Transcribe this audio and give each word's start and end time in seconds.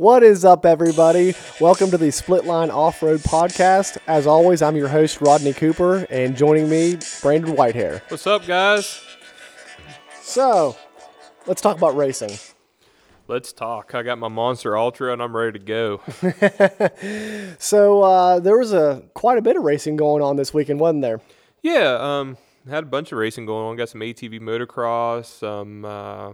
What 0.00 0.22
is 0.22 0.46
up, 0.46 0.64
everybody? 0.64 1.34
Welcome 1.60 1.90
to 1.90 1.98
the 1.98 2.10
Split 2.10 2.46
Line 2.46 2.70
Off 2.70 3.02
Road 3.02 3.20
Podcast. 3.20 3.98
As 4.06 4.26
always, 4.26 4.62
I'm 4.62 4.74
your 4.74 4.88
host, 4.88 5.20
Rodney 5.20 5.52
Cooper, 5.52 6.06
and 6.08 6.34
joining 6.34 6.70
me, 6.70 6.96
Brandon 7.20 7.54
Whitehair. 7.54 8.00
What's 8.08 8.26
up, 8.26 8.46
guys? 8.46 9.04
So, 10.22 10.74
let's 11.44 11.60
talk 11.60 11.76
about 11.76 11.98
racing. 11.98 12.30
Let's 13.28 13.52
talk. 13.52 13.94
I 13.94 14.02
got 14.02 14.18
my 14.18 14.28
Monster 14.28 14.74
Ultra 14.74 15.12
and 15.12 15.22
I'm 15.22 15.36
ready 15.36 15.58
to 15.58 15.64
go. 15.66 16.00
So, 17.58 18.00
uh, 18.00 18.40
there 18.40 18.56
was 18.56 18.72
a 18.72 19.02
quite 19.12 19.36
a 19.36 19.42
bit 19.42 19.58
of 19.58 19.64
racing 19.64 19.96
going 19.98 20.22
on 20.22 20.36
this 20.36 20.54
weekend, 20.54 20.80
wasn't 20.80 21.02
there? 21.02 21.20
yeah, 21.60 21.98
um, 22.00 22.38
had 22.70 22.84
a 22.84 22.86
bunch 22.86 23.12
of 23.12 23.18
racing 23.18 23.44
going 23.44 23.66
on. 23.66 23.76
Got 23.76 23.90
some 23.90 24.00
ATV 24.00 24.40
motocross, 24.40 25.26
some 25.26 25.84
uh, 25.84 26.32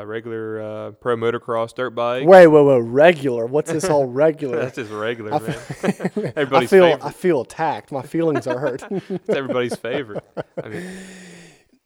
uh, 0.00 0.04
regular 0.04 0.60
uh, 0.60 0.90
pro 0.92 1.16
motocross 1.16 1.74
dirt 1.74 1.90
bike. 1.90 2.26
Wait, 2.26 2.46
wait, 2.46 2.62
wait. 2.64 2.78
Regular. 2.80 3.46
What's 3.46 3.72
this 3.72 3.86
whole 3.86 4.06
regular? 4.24 4.58
That's 4.58 4.76
just 4.76 4.90
regular, 4.90 5.34
I 5.34 5.38
man. 5.38 5.56
I 5.82 6.32
everybody's 6.36 6.70
feel 6.70 6.84
favorite. 6.84 7.04
I 7.04 7.10
feel 7.10 7.40
attacked. 7.40 7.92
My 7.92 8.02
feelings 8.02 8.46
are 8.46 8.58
hurt. 8.58 8.82
It's 8.90 9.28
everybody's 9.28 9.76
favorite. 9.76 10.24
I 10.62 10.68
mean, 10.68 10.84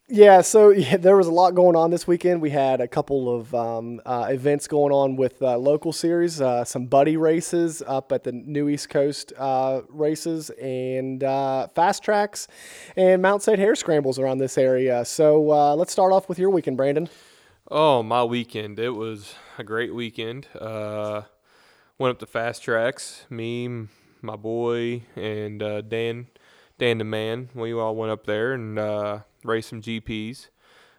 Yeah, 0.09 0.41
so 0.43 0.71
yeah, 0.71 0.99
there 0.99 1.17
was 1.17 1.27
a 1.27 1.33
lot 1.33 1.57
going 1.57 1.75
on 1.75 1.91
this 1.91 2.07
weekend. 2.07 2.41
We 2.41 2.51
had 2.51 2.81
a 2.81 2.87
couple 2.87 3.35
of 3.35 3.53
um, 3.53 4.01
uh, 4.07 4.29
events 4.31 4.69
going 4.69 4.93
on 4.93 5.17
with 5.17 5.43
uh, 5.43 5.59
local 5.59 5.93
series, 5.93 6.41
uh, 6.41 6.65
some 6.65 6.87
buddy 6.87 7.17
races 7.17 7.83
up 7.85 8.13
at 8.13 8.23
the 8.23 8.31
New 8.31 8.69
East 8.69 8.89
Coast 8.89 9.33
uh, 9.37 9.81
races, 9.89 10.51
and 10.51 11.25
uh, 11.25 11.67
Fast 11.75 12.05
Traxx, 12.05 12.47
and 12.97 13.21
Mount 13.21 13.43
State 13.43 13.59
Hare 13.59 13.75
Scrambles 13.75 14.21
around 14.21 14.39
this 14.39 14.57
area. 14.57 15.05
So 15.05 15.51
uh, 15.51 15.75
let's 15.75 15.91
start 15.91 16.13
off 16.13 16.29
with 16.29 16.39
your 16.39 16.51
weekend, 16.51 16.77
Brandon. 16.77 17.09
Oh, 17.69 18.05
my 18.05 18.23
weekend. 18.23 18.79
It 18.79 18.91
was 18.91 19.35
a 19.59 19.65
great 19.65 19.93
weekend. 19.93 20.47
Uh, 20.57 21.23
went 21.99 22.13
up 22.13 22.21
to 22.21 22.27
Fast 22.27 22.63
Traxx. 22.63 23.29
Me, 23.29 23.89
my 24.23 24.37
boy, 24.37 25.03
and 25.17 25.61
uh, 25.61 25.81
Dan, 25.81 26.29
Dan 26.79 26.99
the 26.99 27.05
man. 27.05 27.49
We 27.57 27.73
all 27.73 27.97
went 27.97 28.13
up 28.13 28.25
there 28.25 28.53
and 28.53 28.79
uh, 28.79 29.21
raced 29.43 29.71
some 29.71 29.83
GPs. 29.83 30.47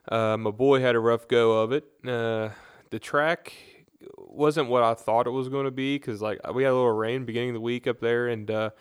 Uh, 0.09 0.35
my 0.35 0.51
boy 0.51 0.81
had 0.81 0.95
a 0.95 0.99
rough 0.99 1.29
go 1.29 1.53
of 1.61 1.71
it. 1.71 1.85
Uh, 2.05 2.49
the 2.89 2.99
track 2.99 3.53
wasn't 4.17 4.67
what 4.67 4.83
I 4.83 4.93
thought 4.93 5.25
it 5.25 5.31
was 5.31 5.47
going 5.47 5.65
to 5.65 5.71
be 5.71 5.97
because 5.97 6.21
like 6.21 6.37
we 6.53 6.63
had 6.63 6.71
a 6.71 6.75
little 6.75 6.91
rain 6.91 7.23
beginning 7.23 7.51
of 7.51 7.55
the 7.55 7.61
week 7.61 7.87
up 7.87 8.01
there, 8.01 8.27
and 8.27 8.51
uh, 8.51 8.71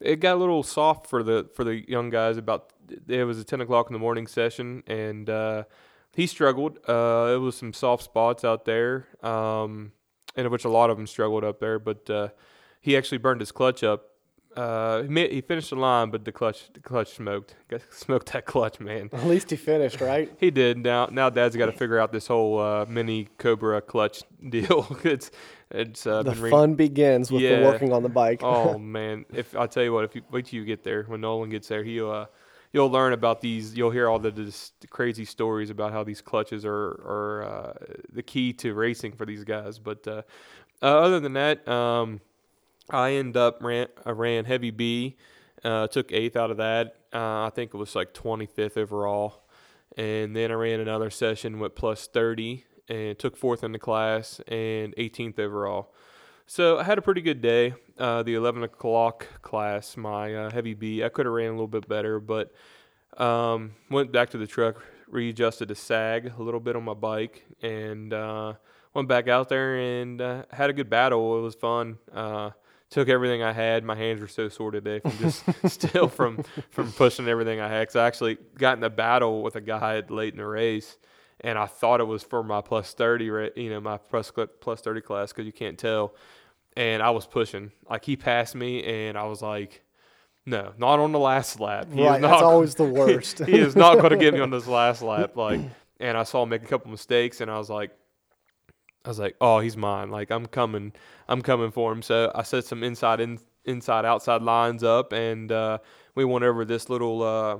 it 0.00 0.16
got 0.16 0.34
a 0.34 0.40
little 0.40 0.64
soft 0.64 1.06
for 1.06 1.22
the 1.22 1.48
for 1.54 1.62
the 1.62 1.88
young 1.88 2.10
guys. 2.10 2.38
About 2.38 2.72
it 3.06 3.22
was 3.22 3.38
a 3.38 3.44
ten 3.44 3.60
o'clock 3.60 3.86
in 3.88 3.92
the 3.92 4.00
morning 4.00 4.26
session, 4.26 4.82
and 4.88 5.30
he 6.14 6.26
struggled. 6.26 6.78
Uh, 6.88 7.32
it 7.34 7.38
was 7.38 7.56
some 7.56 7.72
soft 7.72 8.02
spots 8.04 8.44
out 8.44 8.64
there, 8.64 9.06
um, 9.22 9.92
and 10.36 10.46
of 10.46 10.52
which 10.52 10.64
a 10.64 10.68
lot 10.68 10.90
of 10.90 10.96
them 10.96 11.06
struggled 11.06 11.44
up 11.44 11.60
there. 11.60 11.78
But 11.78 12.08
uh, 12.10 12.28
he 12.80 12.96
actually 12.96 13.18
burned 13.18 13.40
his 13.40 13.52
clutch 13.52 13.82
up. 13.84 14.06
Uh, 14.56 15.02
he, 15.04 15.28
he 15.28 15.40
finished 15.40 15.70
the 15.70 15.76
line, 15.76 16.10
but 16.10 16.24
the 16.24 16.32
clutch 16.32 16.72
the 16.72 16.80
clutch 16.80 17.14
smoked. 17.14 17.54
Got- 17.68 17.82
Smoked 17.92 18.32
that 18.32 18.46
clutch, 18.46 18.80
man. 18.80 19.08
At 19.12 19.24
least 19.26 19.48
he 19.50 19.56
finished, 19.56 20.00
right? 20.00 20.28
He 20.40 20.50
did. 20.50 20.76
Now, 20.78 21.06
now 21.06 21.30
Dad's 21.30 21.54
got 21.54 21.66
to 21.66 21.72
figure 21.72 22.00
out 22.00 22.10
this 22.10 22.26
whole 22.26 22.58
uh, 22.58 22.84
mini 22.88 23.28
Cobra 23.38 23.80
clutch 23.80 24.22
deal. 24.48 24.96
it's 25.04 25.30
it's 25.70 26.04
uh, 26.04 26.24
the 26.24 26.32
re- 26.34 26.50
fun 26.50 26.74
begins 26.74 27.30
with 27.30 27.42
the 27.42 27.62
working 27.64 27.92
on 27.92 28.02
the 28.02 28.08
bike. 28.08 28.40
oh 28.42 28.76
man, 28.76 29.24
if 29.32 29.54
I 29.54 29.68
tell 29.68 29.84
you 29.84 29.92
what, 29.92 30.04
if 30.04 30.16
you 30.16 30.22
wait 30.32 30.46
till 30.46 30.58
you 30.58 30.64
get 30.64 30.82
there, 30.82 31.04
when 31.04 31.20
Nolan 31.20 31.50
gets 31.50 31.68
there, 31.68 31.84
he'll 31.84 32.10
uh, 32.10 32.26
you'll 32.72 32.90
learn 32.90 33.12
about 33.12 33.40
these. 33.40 33.76
You'll 33.76 33.90
hear 33.90 34.08
all 34.08 34.18
the, 34.18 34.30
this 34.30 34.72
crazy 34.90 35.24
stories 35.24 35.70
about 35.70 35.92
how 35.92 36.04
these 36.04 36.20
clutches 36.20 36.64
are 36.64 36.70
are 36.70 37.44
uh, 37.44 37.72
the 38.12 38.22
key 38.22 38.52
to 38.54 38.74
racing 38.74 39.12
for 39.12 39.26
these 39.26 39.44
guys. 39.44 39.78
But 39.78 40.06
uh, 40.06 40.22
uh, 40.82 40.86
other 40.86 41.20
than 41.20 41.34
that, 41.34 41.66
um, 41.68 42.20
I 42.88 43.12
end 43.12 43.36
up 43.36 43.62
ran 43.62 43.88
I 44.04 44.10
ran 44.10 44.44
heavy 44.44 44.70
B, 44.70 45.16
uh, 45.64 45.86
took 45.88 46.12
eighth 46.12 46.36
out 46.36 46.50
of 46.50 46.56
that. 46.58 46.96
Uh, 47.12 47.46
I 47.46 47.50
think 47.54 47.74
it 47.74 47.76
was 47.76 47.94
like 47.96 48.14
25th 48.14 48.76
overall, 48.76 49.42
and 49.96 50.34
then 50.36 50.50
I 50.50 50.54
ran 50.54 50.80
another 50.80 51.10
session 51.10 51.58
with 51.58 51.74
plus 51.74 52.06
30 52.06 52.64
and 52.88 53.18
took 53.18 53.36
fourth 53.36 53.62
in 53.64 53.72
the 53.72 53.78
class 53.78 54.40
and 54.48 54.94
18th 54.96 55.38
overall. 55.38 55.92
So 56.52 56.80
I 56.80 56.82
had 56.82 56.98
a 56.98 57.00
pretty 57.00 57.20
good 57.20 57.40
day. 57.40 57.74
Uh, 57.96 58.24
the 58.24 58.34
11 58.34 58.64
o'clock 58.64 59.24
class, 59.40 59.96
my 59.96 60.34
uh, 60.34 60.50
heavy 60.50 60.74
B, 60.74 61.04
I 61.04 61.08
could 61.08 61.24
have 61.26 61.32
ran 61.32 61.50
a 61.50 61.52
little 61.52 61.68
bit 61.68 61.88
better, 61.88 62.18
but 62.18 62.52
um, 63.18 63.76
went 63.88 64.10
back 64.10 64.30
to 64.30 64.38
the 64.38 64.48
truck, 64.48 64.82
readjusted 65.06 65.68
the 65.68 65.76
sag 65.76 66.32
a 66.36 66.42
little 66.42 66.58
bit 66.58 66.74
on 66.74 66.82
my 66.82 66.94
bike, 66.94 67.46
and 67.62 68.12
uh, 68.12 68.54
went 68.94 69.06
back 69.06 69.28
out 69.28 69.48
there 69.48 69.76
and 69.76 70.20
uh, 70.20 70.42
had 70.50 70.70
a 70.70 70.72
good 70.72 70.90
battle. 70.90 71.38
It 71.38 71.42
was 71.42 71.54
fun. 71.54 71.98
Uh, 72.12 72.50
took 72.90 73.08
everything 73.08 73.44
I 73.44 73.52
had. 73.52 73.84
My 73.84 73.94
hands 73.94 74.20
were 74.20 74.26
so 74.26 74.48
sore 74.48 74.72
today 74.72 74.98
from 74.98 75.16
just 75.18 75.44
still 75.70 76.08
from 76.08 76.42
from 76.70 76.90
pushing 76.90 77.28
everything 77.28 77.60
I 77.60 77.68
had. 77.68 77.86
Cause 77.86 77.94
I 77.94 78.08
actually 78.08 78.38
got 78.58 78.76
in 78.76 78.82
a 78.82 78.90
battle 78.90 79.44
with 79.44 79.54
a 79.54 79.60
guy 79.60 80.02
late 80.08 80.34
in 80.34 80.40
the 80.40 80.46
race, 80.46 80.98
and 81.42 81.56
I 81.56 81.66
thought 81.66 82.00
it 82.00 82.08
was 82.08 82.24
for 82.24 82.42
my 82.42 82.60
plus 82.60 82.92
thirty, 82.92 83.26
you 83.26 83.70
know, 83.70 83.80
my 83.80 83.98
plus 83.98 84.32
thirty 84.80 85.00
class, 85.00 85.30
because 85.30 85.46
you 85.46 85.52
can't 85.52 85.78
tell. 85.78 86.12
And 86.80 87.02
I 87.02 87.10
was 87.10 87.26
pushing. 87.26 87.72
Like 87.90 88.06
he 88.06 88.16
passed 88.16 88.54
me, 88.54 88.82
and 88.84 89.18
I 89.18 89.24
was 89.24 89.42
like, 89.42 89.82
"No, 90.46 90.72
not 90.78 90.98
on 90.98 91.12
the 91.12 91.18
last 91.18 91.60
lap. 91.60 91.88
He 91.92 92.02
right, 92.02 92.20
not 92.20 92.30
that's 92.30 92.42
always 92.42 92.74
the 92.74 92.84
worst. 93.00 93.44
he 93.44 93.58
is 93.58 93.76
not 93.76 93.98
going 93.98 94.10
to 94.10 94.16
get 94.16 94.32
me 94.32 94.40
on 94.46 94.48
this 94.48 94.66
last 94.66 95.02
lap. 95.02 95.36
Like, 95.36 95.60
and 95.98 96.16
I 96.16 96.22
saw 96.22 96.42
him 96.42 96.48
make 96.48 96.62
a 96.62 96.66
couple 96.66 96.90
mistakes, 96.90 97.42
and 97.42 97.50
I 97.50 97.58
was 97.58 97.68
like, 97.68 97.90
I 99.04 99.08
was 99.08 99.18
like, 99.18 99.36
oh, 99.42 99.60
he's 99.60 99.76
mine. 99.76 100.10
Like, 100.10 100.30
I'm 100.30 100.46
coming, 100.46 100.92
I'm 101.28 101.42
coming 101.42 101.70
for 101.70 101.92
him. 101.92 102.00
So 102.00 102.32
I 102.34 102.44
set 102.44 102.64
some 102.64 102.82
inside 102.82 103.20
in, 103.20 103.38
inside 103.66 104.06
outside 104.06 104.40
lines 104.40 104.82
up, 104.82 105.12
and 105.12 105.52
uh, 105.52 105.78
we 106.14 106.24
went 106.24 106.44
over 106.44 106.64
this 106.64 106.88
little, 106.88 107.22
uh, 107.22 107.58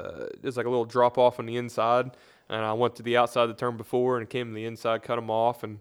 uh, 0.00 0.26
there's 0.40 0.56
like 0.56 0.66
a 0.66 0.70
little 0.70 0.84
drop 0.84 1.18
off 1.18 1.38
on 1.38 1.46
the 1.46 1.56
inside, 1.56 2.10
and 2.48 2.64
I 2.64 2.72
went 2.72 2.96
to 2.96 3.04
the 3.04 3.16
outside 3.16 3.44
of 3.44 3.48
the 3.48 3.54
turn 3.54 3.76
before 3.76 4.18
and 4.18 4.28
came 4.28 4.48
to 4.48 4.54
the 4.54 4.64
inside, 4.64 5.04
cut 5.04 5.18
him 5.18 5.30
off, 5.30 5.62
and 5.62 5.78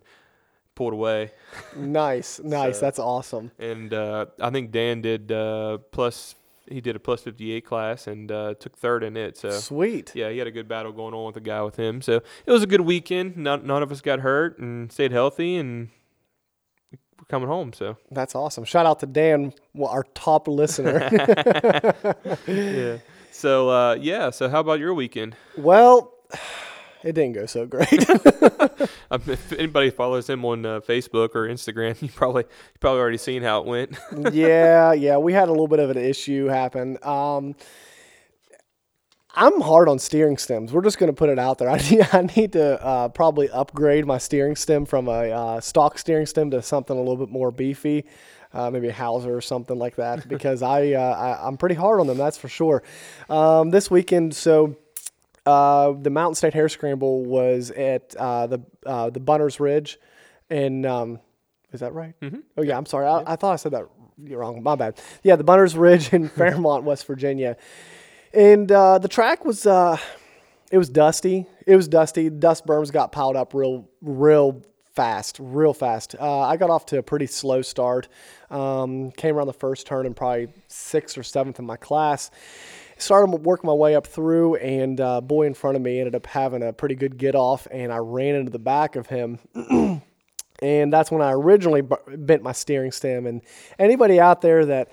pulled 0.75 0.93
away. 0.93 1.31
nice, 1.75 2.39
nice. 2.43 2.75
So- 2.79 2.81
that's 2.85 2.99
awesome. 2.99 3.51
And 3.59 3.93
uh, 3.93 4.25
I 4.39 4.49
think 4.49 4.71
Dan 4.71 5.01
did 5.01 5.31
uh, 5.31 5.79
plus. 5.91 6.35
He 6.67 6.81
did 6.81 6.95
a 6.95 6.99
plus 6.99 7.21
58 7.21 7.63
class 7.63 8.07
and 8.07 8.31
uh, 8.31 8.55
took 8.55 8.75
third 8.75 9.03
in 9.03 9.15
it. 9.15 9.37
So 9.37 9.51
Sweet. 9.51 10.11
yeah, 10.15 10.31
he 10.31 10.39
had 10.39 10.47
a 10.47 10.51
good 10.51 10.67
battle 10.67 10.91
going 10.91 11.13
on 11.13 11.27
with 11.27 11.35
the 11.35 11.39
guy 11.41 11.61
with 11.61 11.75
him. 11.75 12.01
So 12.01 12.23
it 12.43 12.51
was 12.51 12.63
a 12.63 12.65
good 12.65 12.81
weekend. 12.81 13.37
None, 13.37 13.67
none 13.67 13.83
of 13.83 13.91
us 13.91 14.01
got 14.01 14.21
hurt 14.21 14.57
and 14.57 14.91
stayed 14.91 15.11
healthy, 15.11 15.57
and 15.57 15.89
we're 16.91 17.25
coming 17.27 17.47
home. 17.47 17.71
So 17.71 17.97
That's 18.09 18.33
awesome. 18.33 18.63
Shout 18.63 18.87
out 18.87 18.99
to 19.01 19.05
Dan, 19.05 19.53
our 19.79 20.05
top 20.15 20.47
listener. 20.47 21.07
yeah. 22.47 22.97
So 23.31 23.69
uh, 23.69 23.97
yeah. 24.01 24.31
So 24.31 24.49
how 24.49 24.59
about 24.59 24.79
your 24.79 24.95
weekend? 24.95 25.35
well, 25.57 26.13
it 27.05 27.13
didn't 27.13 27.33
go 27.33 27.45
so 27.45 27.67
great. 27.67 28.09
Um, 29.11 29.21
if 29.27 29.53
anybody 29.53 29.91
follows 29.91 30.27
him 30.27 30.43
on 30.43 30.65
uh, 30.65 30.79
Facebook 30.79 31.35
or 31.35 31.47
Instagram, 31.47 32.01
you 32.01 32.09
probably 32.09 32.43
you 32.43 32.79
probably 32.79 32.99
already 32.99 33.17
seen 33.17 33.43
how 33.43 33.61
it 33.61 33.67
went. 33.67 33.95
yeah, 34.33 34.91
yeah, 34.91 35.17
we 35.17 35.31
had 35.31 35.47
a 35.47 35.51
little 35.51 35.67
bit 35.67 35.79
of 35.79 35.91
an 35.91 35.97
issue 35.97 36.47
happen. 36.47 36.97
Um, 37.03 37.55
I'm 39.35 39.61
hard 39.61 39.87
on 39.87 39.99
steering 39.99 40.37
stems. 40.37 40.73
We're 40.73 40.81
just 40.81 40.97
going 40.97 41.11
to 41.11 41.15
put 41.15 41.29
it 41.29 41.37
out 41.37 41.59
there. 41.59 41.69
I 41.69 41.77
need, 41.77 42.07
I 42.11 42.21
need 42.35 42.53
to 42.53 42.83
uh, 42.83 43.09
probably 43.09 43.49
upgrade 43.51 44.05
my 44.07 44.17
steering 44.17 44.55
stem 44.55 44.85
from 44.85 45.07
a 45.07 45.29
uh, 45.29 45.61
stock 45.61 45.99
steering 45.99 46.25
stem 46.25 46.49
to 46.51 46.61
something 46.63 46.95
a 46.95 46.99
little 46.99 47.17
bit 47.17 47.29
more 47.29 47.51
beefy, 47.51 48.05
uh, 48.53 48.71
maybe 48.71 48.87
a 48.87 48.93
Houser 48.93 49.35
or 49.35 49.41
something 49.41 49.77
like 49.77 49.97
that, 49.97 50.27
because 50.27 50.63
I, 50.63 50.93
uh, 50.93 51.01
I 51.01 51.47
I'm 51.47 51.57
pretty 51.57 51.75
hard 51.75 51.99
on 51.99 52.07
them. 52.07 52.17
That's 52.17 52.37
for 52.37 52.47
sure. 52.47 52.81
Um, 53.29 53.69
this 53.69 53.91
weekend, 53.91 54.33
so 54.35 54.77
uh, 55.45 55.93
the 55.93 56.09
Mountain 56.09 56.35
State 56.35 56.53
Hare 56.53 56.69
Scramble 56.69 57.23
was 57.25 57.71
at 57.71 58.15
uh, 58.15 58.47
the 58.47 58.61
uh, 58.85 59.09
the 59.09 59.19
Bunners 59.19 59.59
Ridge, 59.59 59.99
and 60.49 60.85
um, 60.85 61.19
is 61.71 61.79
that 61.81 61.93
right? 61.93 62.19
Mm-hmm. 62.21 62.39
Oh 62.57 62.63
yeah, 62.63 62.77
I'm 62.77 62.85
sorry. 62.85 63.05
I, 63.05 63.33
I 63.33 63.35
thought 63.35 63.53
I 63.53 63.55
said 63.57 63.73
that 63.73 63.85
wrong. 64.31 64.63
My 64.63 64.75
bad. 64.75 64.99
Yeah, 65.23 65.35
the 65.35 65.43
Bunners 65.43 65.75
Ridge 65.75 66.13
in 66.13 66.29
Fairmont, 66.29 66.83
West 66.83 67.05
Virginia, 67.05 67.57
and 68.33 68.71
uh, 68.71 68.97
the 68.97 69.07
track 69.07 69.45
was 69.45 69.65
uh, 69.67 69.97
it 70.71 70.77
was 70.77 70.89
dusty. 70.89 71.45
It 71.67 71.75
was 71.75 71.87
dusty. 71.87 72.29
Dust 72.29 72.65
berms 72.65 72.91
got 72.91 73.11
piled 73.11 73.35
up 73.35 73.53
real 73.53 73.87
real 74.01 74.63
fast, 74.95 75.37
real 75.39 75.73
fast. 75.73 76.15
Uh, 76.19 76.39
I 76.41 76.57
got 76.57 76.69
off 76.69 76.87
to 76.87 76.97
a 76.97 77.03
pretty 77.03 77.27
slow 77.27 77.61
start. 77.61 78.07
Um, 78.49 79.11
came 79.11 79.35
around 79.35 79.47
the 79.47 79.53
first 79.53 79.85
turn 79.85 80.05
and 80.05 80.15
probably 80.15 80.47
sixth 80.69 81.17
or 81.17 81.23
seventh 81.23 81.59
in 81.59 81.65
my 81.65 81.77
class 81.77 82.31
started 82.97 83.29
working 83.45 83.67
my 83.67 83.73
way 83.73 83.95
up 83.95 84.07
through, 84.07 84.55
and 84.55 84.99
uh, 84.99 85.21
boy 85.21 85.47
in 85.47 85.53
front 85.53 85.75
of 85.75 85.81
me 85.81 85.99
ended 85.99 86.15
up 86.15 86.25
having 86.25 86.63
a 86.63 86.73
pretty 86.73 86.95
good 86.95 87.17
get 87.17 87.35
off, 87.35 87.67
and 87.71 87.91
I 87.91 87.97
ran 87.97 88.35
into 88.35 88.51
the 88.51 88.59
back 88.59 88.95
of 88.95 89.07
him. 89.07 89.39
and 90.61 90.93
that's 90.93 91.11
when 91.11 91.21
I 91.21 91.31
originally 91.31 91.81
b- 91.81 91.95
bent 92.07 92.43
my 92.43 92.51
steering 92.51 92.91
stem. 92.91 93.25
And 93.25 93.41
anybody 93.77 94.19
out 94.19 94.41
there 94.41 94.65
that 94.65 94.91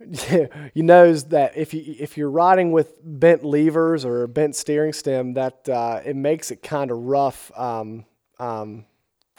you 0.74 0.82
knows 0.82 1.24
that 1.26 1.56
if 1.56 1.72
you 1.72 1.94
if 1.98 2.16
you're 2.16 2.30
riding 2.30 2.72
with 2.72 2.98
bent 3.02 3.44
levers 3.44 4.04
or 4.04 4.24
a 4.24 4.28
bent 4.28 4.56
steering 4.56 4.92
stem, 4.92 5.34
that 5.34 5.68
uh, 5.68 6.00
it 6.04 6.16
makes 6.16 6.50
it 6.50 6.62
kind 6.62 6.90
of 6.90 6.98
rough. 6.98 7.50
Um, 7.56 8.04
um, 8.38 8.84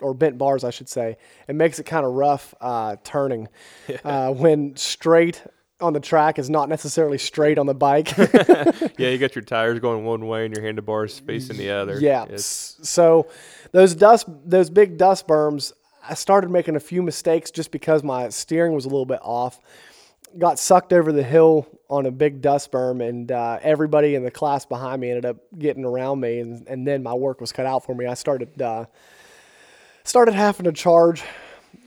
or 0.01 0.13
bent 0.13 0.37
bars, 0.37 0.63
I 0.63 0.71
should 0.71 0.89
say. 0.89 1.17
It 1.47 1.55
makes 1.55 1.79
it 1.79 1.85
kind 1.85 2.05
of 2.05 2.13
rough 2.13 2.53
uh, 2.59 2.97
turning 3.03 3.47
uh, 4.03 4.31
when 4.33 4.75
straight 4.75 5.41
on 5.81 5.93
the 5.93 5.99
track 5.99 6.39
is 6.39 6.49
not 6.49 6.69
necessarily 6.69 7.17
straight 7.17 7.57
on 7.57 7.65
the 7.65 7.73
bike. 7.73 8.13
Yeah, 8.97 9.09
you 9.09 9.17
got 9.17 9.35
your 9.35 9.43
tires 9.43 9.79
going 9.79 10.05
one 10.05 10.25
way 10.27 10.45
and 10.45 10.55
your 10.55 10.63
handlebars 10.63 11.19
facing 11.19 11.57
the 11.57 11.71
other. 11.71 11.99
Yeah. 11.99 12.23
It's- 12.23 12.77
So 12.81 13.27
those 13.71 13.93
dust, 13.93 14.25
those 14.45 14.69
big 14.69 14.97
dust 14.97 15.27
berms, 15.27 15.73
I 16.07 16.13
started 16.13 16.49
making 16.49 16.75
a 16.75 16.79
few 16.79 17.01
mistakes 17.01 17.51
just 17.51 17.71
because 17.71 18.03
my 18.03 18.29
steering 18.29 18.73
was 18.73 18.85
a 18.85 18.89
little 18.89 19.05
bit 19.05 19.19
off. 19.21 19.59
Got 20.37 20.59
sucked 20.59 20.93
over 20.93 21.11
the 21.11 21.23
hill 21.23 21.67
on 21.89 22.05
a 22.05 22.11
big 22.11 22.41
dust 22.41 22.71
berm, 22.71 23.01
and 23.07 23.31
uh, 23.31 23.59
everybody 23.61 24.15
in 24.15 24.23
the 24.23 24.31
class 24.31 24.65
behind 24.65 25.01
me 25.01 25.09
ended 25.09 25.25
up 25.25 25.37
getting 25.57 25.83
around 25.85 26.19
me, 26.19 26.39
and, 26.39 26.67
and 26.67 26.85
then 26.87 27.03
my 27.03 27.13
work 27.13 27.39
was 27.41 27.51
cut 27.51 27.65
out 27.65 27.85
for 27.85 27.95
me. 27.95 28.05
I 28.05 28.13
started 28.15 28.61
uh, 28.61 28.85
started 30.03 30.33
having 30.35 30.65
to 30.65 30.71
charge 30.73 31.23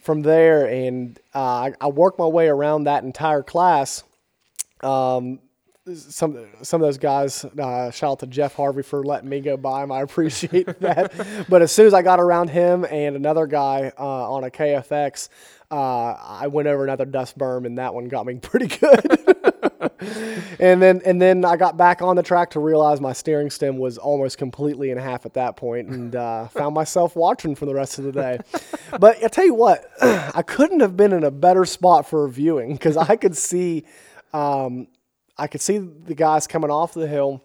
from 0.08 0.22
there, 0.22 0.64
and 0.64 1.20
uh, 1.34 1.70
I, 1.78 1.88
worked 1.88 2.18
my 2.18 2.24
way 2.24 2.48
around 2.48 2.84
that 2.84 3.04
entire 3.04 3.42
class 3.42 4.04
um, 4.82 5.38
some 5.94 6.46
some 6.62 6.80
of 6.80 6.86
those 6.86 6.96
guys. 6.96 7.44
Uh, 7.44 7.90
shout 7.90 8.12
out 8.12 8.18
to 8.20 8.26
Jeff 8.26 8.54
Harvey 8.54 8.80
for 8.80 9.04
letting 9.04 9.28
me 9.28 9.40
go 9.40 9.58
by 9.58 9.82
him. 9.82 9.92
I 9.92 10.00
appreciate 10.00 10.66
that. 10.80 11.46
But 11.46 11.60
as 11.60 11.72
soon 11.72 11.86
as 11.86 11.92
I 11.92 12.00
got 12.00 12.20
around 12.20 12.48
him 12.48 12.86
and 12.90 13.16
another 13.16 13.46
guy 13.46 13.92
uh, 13.98 14.32
on 14.32 14.44
a 14.44 14.50
KFX, 14.50 15.28
uh, 15.70 15.74
I 15.74 16.46
went 16.46 16.68
over 16.68 16.84
another 16.84 17.04
dust 17.04 17.36
berm, 17.36 17.66
and 17.66 17.76
that 17.76 17.92
one 17.92 18.08
got 18.08 18.24
me 18.24 18.34
pretty 18.40 18.68
good. 18.68 19.54
and 20.58 20.82
then 20.82 21.00
and 21.04 21.20
then 21.20 21.44
I 21.44 21.56
got 21.56 21.76
back 21.76 22.02
on 22.02 22.16
the 22.16 22.22
track 22.22 22.50
to 22.50 22.60
realize 22.60 23.00
my 23.00 23.12
steering 23.12 23.50
stem 23.50 23.78
was 23.78 23.98
almost 23.98 24.38
completely 24.38 24.90
in 24.90 24.98
half 24.98 25.26
at 25.26 25.34
that 25.34 25.56
point, 25.56 25.88
and 25.88 26.16
uh, 26.16 26.48
found 26.48 26.74
myself 26.74 27.14
watching 27.16 27.54
for 27.54 27.66
the 27.66 27.74
rest 27.74 27.98
of 27.98 28.04
the 28.04 28.12
day. 28.12 28.38
But 28.98 29.22
I 29.22 29.28
tell 29.28 29.44
you 29.44 29.54
what, 29.54 29.84
I 30.00 30.42
couldn't 30.42 30.80
have 30.80 30.96
been 30.96 31.12
in 31.12 31.24
a 31.24 31.30
better 31.30 31.64
spot 31.64 32.08
for 32.08 32.26
viewing 32.28 32.72
because 32.72 32.96
I 32.96 33.16
could 33.16 33.36
see. 33.36 33.84
Um, 34.32 34.88
I 35.38 35.46
could 35.46 35.60
see 35.60 35.78
the 35.78 36.14
guys 36.14 36.48
coming 36.48 36.70
off 36.70 36.94
the 36.94 37.06
hill 37.06 37.44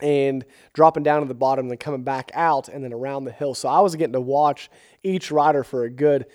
and 0.00 0.44
dropping 0.72 1.02
down 1.02 1.22
to 1.22 1.28
the 1.28 1.34
bottom 1.34 1.66
and 1.66 1.70
then 1.70 1.78
coming 1.78 2.02
back 2.02 2.30
out 2.34 2.68
and 2.68 2.82
then 2.82 2.92
around 2.92 3.24
the 3.24 3.32
hill. 3.32 3.54
So 3.54 3.68
I 3.68 3.80
was 3.80 3.94
getting 3.94 4.14
to 4.14 4.20
watch 4.20 4.70
each 5.02 5.30
rider 5.30 5.62
for 5.62 5.84
a 5.84 5.90
good, 5.90 6.26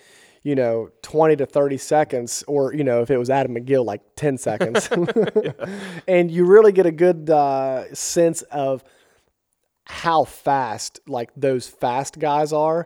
you 0.45 0.53
know, 0.53 0.89
20 1.01 1.37
to 1.37 1.45
30 1.47 1.77
seconds, 1.77 2.43
or, 2.47 2.71
you 2.71 2.83
know, 2.83 3.01
if 3.01 3.09
it 3.09 3.17
was 3.17 3.31
Adam 3.31 3.55
McGill, 3.55 3.83
like 3.83 4.01
10 4.15 4.37
seconds. 4.37 4.87
and 6.07 6.29
you 6.29 6.45
really 6.45 6.71
get 6.71 6.85
a 6.85 6.91
good 6.91 7.31
uh, 7.31 7.91
sense 7.95 8.43
of 8.43 8.83
how 9.85 10.23
fast, 10.23 10.99
like, 11.07 11.31
those 11.35 11.67
fast 11.67 12.19
guys 12.19 12.53
are. 12.53 12.85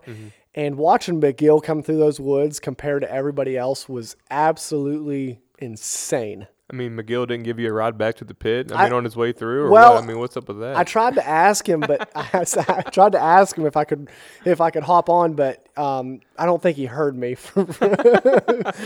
And 0.56 0.78
watching 0.78 1.20
McGill 1.20 1.62
come 1.62 1.84
through 1.84 1.98
those 1.98 2.18
woods 2.18 2.62
compared 2.62 3.02
to 3.02 3.12
everybody 3.12 3.58
else 3.58 3.90
was 3.90 4.16
absolutely 4.32 5.42
insane. 5.60 6.48
I 6.72 6.76
mean, 6.76 6.96
McGill 6.96 7.28
didn't 7.28 7.44
give 7.46 7.58
you 7.60 7.68
a 7.70 7.74
ride 7.74 7.98
back 7.98 8.16
to 8.18 8.26
the 8.26 8.36
pit. 8.36 8.72
I, 8.72 8.76
I- 8.76 8.84
mean, 8.86 8.94
on 8.94 9.04
his 9.04 9.16
way 9.16 9.32
through, 9.32 9.64
or 9.66 9.70
Well, 9.72 9.96
what? 9.96 10.04
I 10.04 10.06
mean, 10.06 10.20
what's 10.20 10.38
up 10.38 10.48
with 10.48 10.60
that? 10.60 10.76
I 10.78 10.84
tried 10.84 11.16
to 11.16 11.28
ask 11.28 11.68
him, 11.68 11.80
but 11.80 12.10
I, 12.16 12.46
I 12.68 12.82
tried 12.84 13.14
to 13.14 13.20
ask 13.20 13.58
him 13.58 13.66
if 13.66 13.76
I 13.76 13.86
could 13.86 14.10
if 14.46 14.62
I 14.62 14.70
could 14.70 14.84
hop 14.84 15.10
on, 15.10 15.34
but 15.34 15.66
um, 15.78 16.20
I 16.38 16.46
don't 16.46 16.62
think 16.62 16.78
he 16.78 16.86
heard 16.86 17.18
me 17.18 17.34
from 17.36 17.68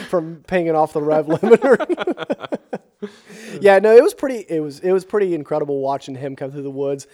from 0.09 0.43
pinging 0.47 0.75
off 0.75 0.93
the 0.93 1.01
rev 1.01 1.25
limiter. 1.27 2.57
yeah, 3.61 3.79
no, 3.79 3.95
it 3.95 4.03
was 4.03 4.13
pretty. 4.13 4.45
It 4.49 4.59
was 4.61 4.79
it 4.79 4.91
was 4.91 5.05
pretty 5.05 5.33
incredible 5.35 5.79
watching 5.81 6.15
him 6.15 6.35
come 6.35 6.51
through 6.51 6.63
the 6.63 6.71
woods, 6.71 7.07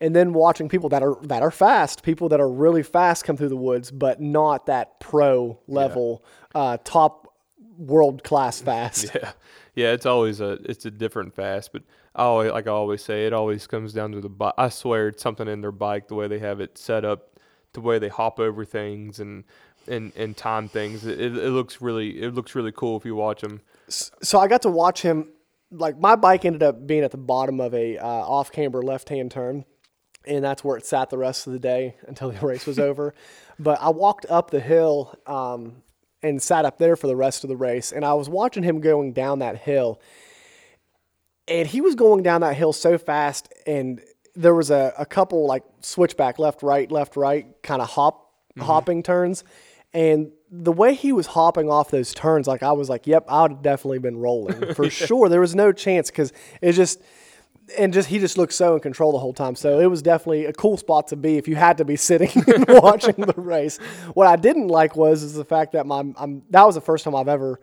and 0.00 0.14
then 0.14 0.32
watching 0.32 0.68
people 0.68 0.88
that 0.90 1.02
are 1.02 1.16
that 1.22 1.42
are 1.42 1.50
fast, 1.50 2.02
people 2.02 2.28
that 2.30 2.40
are 2.40 2.48
really 2.50 2.82
fast 2.82 3.24
come 3.24 3.36
through 3.36 3.48
the 3.48 3.56
woods, 3.56 3.90
but 3.90 4.20
not 4.20 4.66
that 4.66 5.00
pro 5.00 5.58
level, 5.66 6.24
uh, 6.54 6.76
top 6.84 7.34
world 7.76 8.22
class 8.22 8.60
fast. 8.60 9.10
yeah, 9.14 9.32
yeah. 9.74 9.92
It's 9.92 10.06
always 10.06 10.40
a 10.40 10.52
it's 10.64 10.84
a 10.84 10.90
different 10.90 11.34
fast, 11.34 11.72
but 11.72 11.82
I 12.14 12.24
always 12.24 12.52
like 12.52 12.66
I 12.66 12.70
always 12.70 13.02
say, 13.02 13.26
it 13.26 13.32
always 13.32 13.66
comes 13.66 13.92
down 13.92 14.12
to 14.12 14.20
the 14.20 14.28
bike. 14.28 14.54
I 14.58 14.68
swear, 14.68 15.08
it's 15.08 15.22
something 15.22 15.48
in 15.48 15.60
their 15.60 15.72
bike, 15.72 16.08
the 16.08 16.14
way 16.14 16.28
they 16.28 16.38
have 16.38 16.60
it 16.60 16.76
set 16.78 17.04
up, 17.04 17.38
the 17.72 17.80
way 17.80 17.98
they 17.98 18.08
hop 18.08 18.38
over 18.38 18.64
things 18.64 19.20
and 19.20 19.44
and 19.86 20.12
and 20.16 20.36
time 20.36 20.68
things. 20.68 21.06
It, 21.06 21.20
it, 21.20 21.50
looks 21.50 21.80
really 21.80 22.22
it 22.22 22.34
looks 22.34 22.54
really 22.54 22.72
cool 22.72 22.96
if 22.96 23.04
you 23.04 23.14
watch 23.14 23.40
them. 23.40 23.60
so 23.88 24.38
I 24.38 24.48
got 24.48 24.62
to 24.62 24.70
watch 24.70 25.02
him. 25.02 25.28
Like 25.70 25.98
my 25.98 26.16
bike 26.16 26.44
ended 26.44 26.62
up 26.62 26.86
being 26.86 27.02
at 27.02 27.12
the 27.12 27.16
bottom 27.16 27.60
of 27.60 27.74
a 27.74 27.96
uh, 27.96 28.06
off 28.06 28.52
camber 28.52 28.82
left 28.82 29.08
hand 29.08 29.30
turn, 29.30 29.64
and 30.26 30.44
that's 30.44 30.62
where 30.62 30.76
it 30.76 30.84
sat 30.84 31.08
the 31.08 31.18
rest 31.18 31.46
of 31.46 31.54
the 31.54 31.58
day 31.58 31.96
until 32.06 32.30
the 32.30 32.40
race 32.46 32.66
was 32.66 32.78
over. 32.78 33.14
But 33.58 33.80
I 33.80 33.88
walked 33.88 34.26
up 34.28 34.50
the 34.50 34.60
hill 34.60 35.18
um, 35.26 35.82
and 36.22 36.40
sat 36.40 36.64
up 36.64 36.78
there 36.78 36.96
for 36.96 37.06
the 37.06 37.16
rest 37.16 37.44
of 37.44 37.48
the 37.48 37.56
race, 37.56 37.92
and 37.92 38.04
I 38.04 38.14
was 38.14 38.28
watching 38.28 38.62
him 38.62 38.80
going 38.80 39.12
down 39.12 39.40
that 39.40 39.58
hill, 39.58 40.00
and 41.48 41.66
he 41.66 41.80
was 41.80 41.94
going 41.94 42.22
down 42.22 42.40
that 42.42 42.56
hill 42.56 42.72
so 42.72 42.98
fast, 42.98 43.52
and 43.66 44.00
there 44.34 44.54
was 44.54 44.70
a, 44.70 44.92
a 44.98 45.06
couple 45.06 45.46
like 45.46 45.64
switchback 45.80 46.38
left 46.38 46.62
right 46.62 46.90
left 46.90 47.16
right 47.16 47.46
kind 47.62 47.82
of 47.82 47.90
hop 47.90 48.32
mm-hmm. 48.56 48.66
hopping 48.66 49.02
turns. 49.02 49.44
And 49.94 50.32
the 50.50 50.72
way 50.72 50.94
he 50.94 51.12
was 51.12 51.26
hopping 51.26 51.70
off 51.70 51.90
those 51.90 52.12
turns 52.12 52.46
like 52.46 52.62
i 52.62 52.72
was 52.72 52.90
like 52.90 53.06
yep 53.06 53.24
i 53.26 53.40
would 53.40 53.52
have 53.52 53.62
definitely 53.62 53.98
been 53.98 54.18
rolling 54.18 54.74
for 54.74 54.90
sure. 54.90 55.28
There 55.28 55.40
was 55.40 55.54
no 55.54 55.72
chance 55.72 56.10
because 56.10 56.32
it 56.60 56.72
just 56.72 57.00
and 57.78 57.92
just 57.92 58.08
he 58.08 58.18
just 58.18 58.38
looked 58.38 58.52
so 58.52 58.74
in 58.74 58.80
control 58.80 59.12
the 59.12 59.18
whole 59.18 59.32
time. 59.32 59.54
So 59.56 59.80
it 59.80 59.86
was 59.86 60.02
definitely 60.02 60.46
a 60.46 60.52
cool 60.52 60.76
spot 60.76 61.08
to 61.08 61.16
be 61.16 61.36
if 61.36 61.48
you 61.48 61.56
had 61.56 61.78
to 61.78 61.84
be 61.84 61.96
sitting 61.96 62.30
and 62.54 62.66
watching 62.68 63.14
the 63.16 63.34
race. 63.36 63.78
What 64.14 64.26
i 64.26 64.36
didn't 64.36 64.68
like 64.68 64.96
was 64.96 65.22
is 65.22 65.34
the 65.34 65.44
fact 65.44 65.72
that 65.72 65.86
my 65.86 66.04
I'm, 66.16 66.42
that 66.50 66.64
was 66.64 66.74
the 66.74 66.80
first 66.80 67.04
time 67.04 67.14
i've 67.14 67.28
ever 67.28 67.60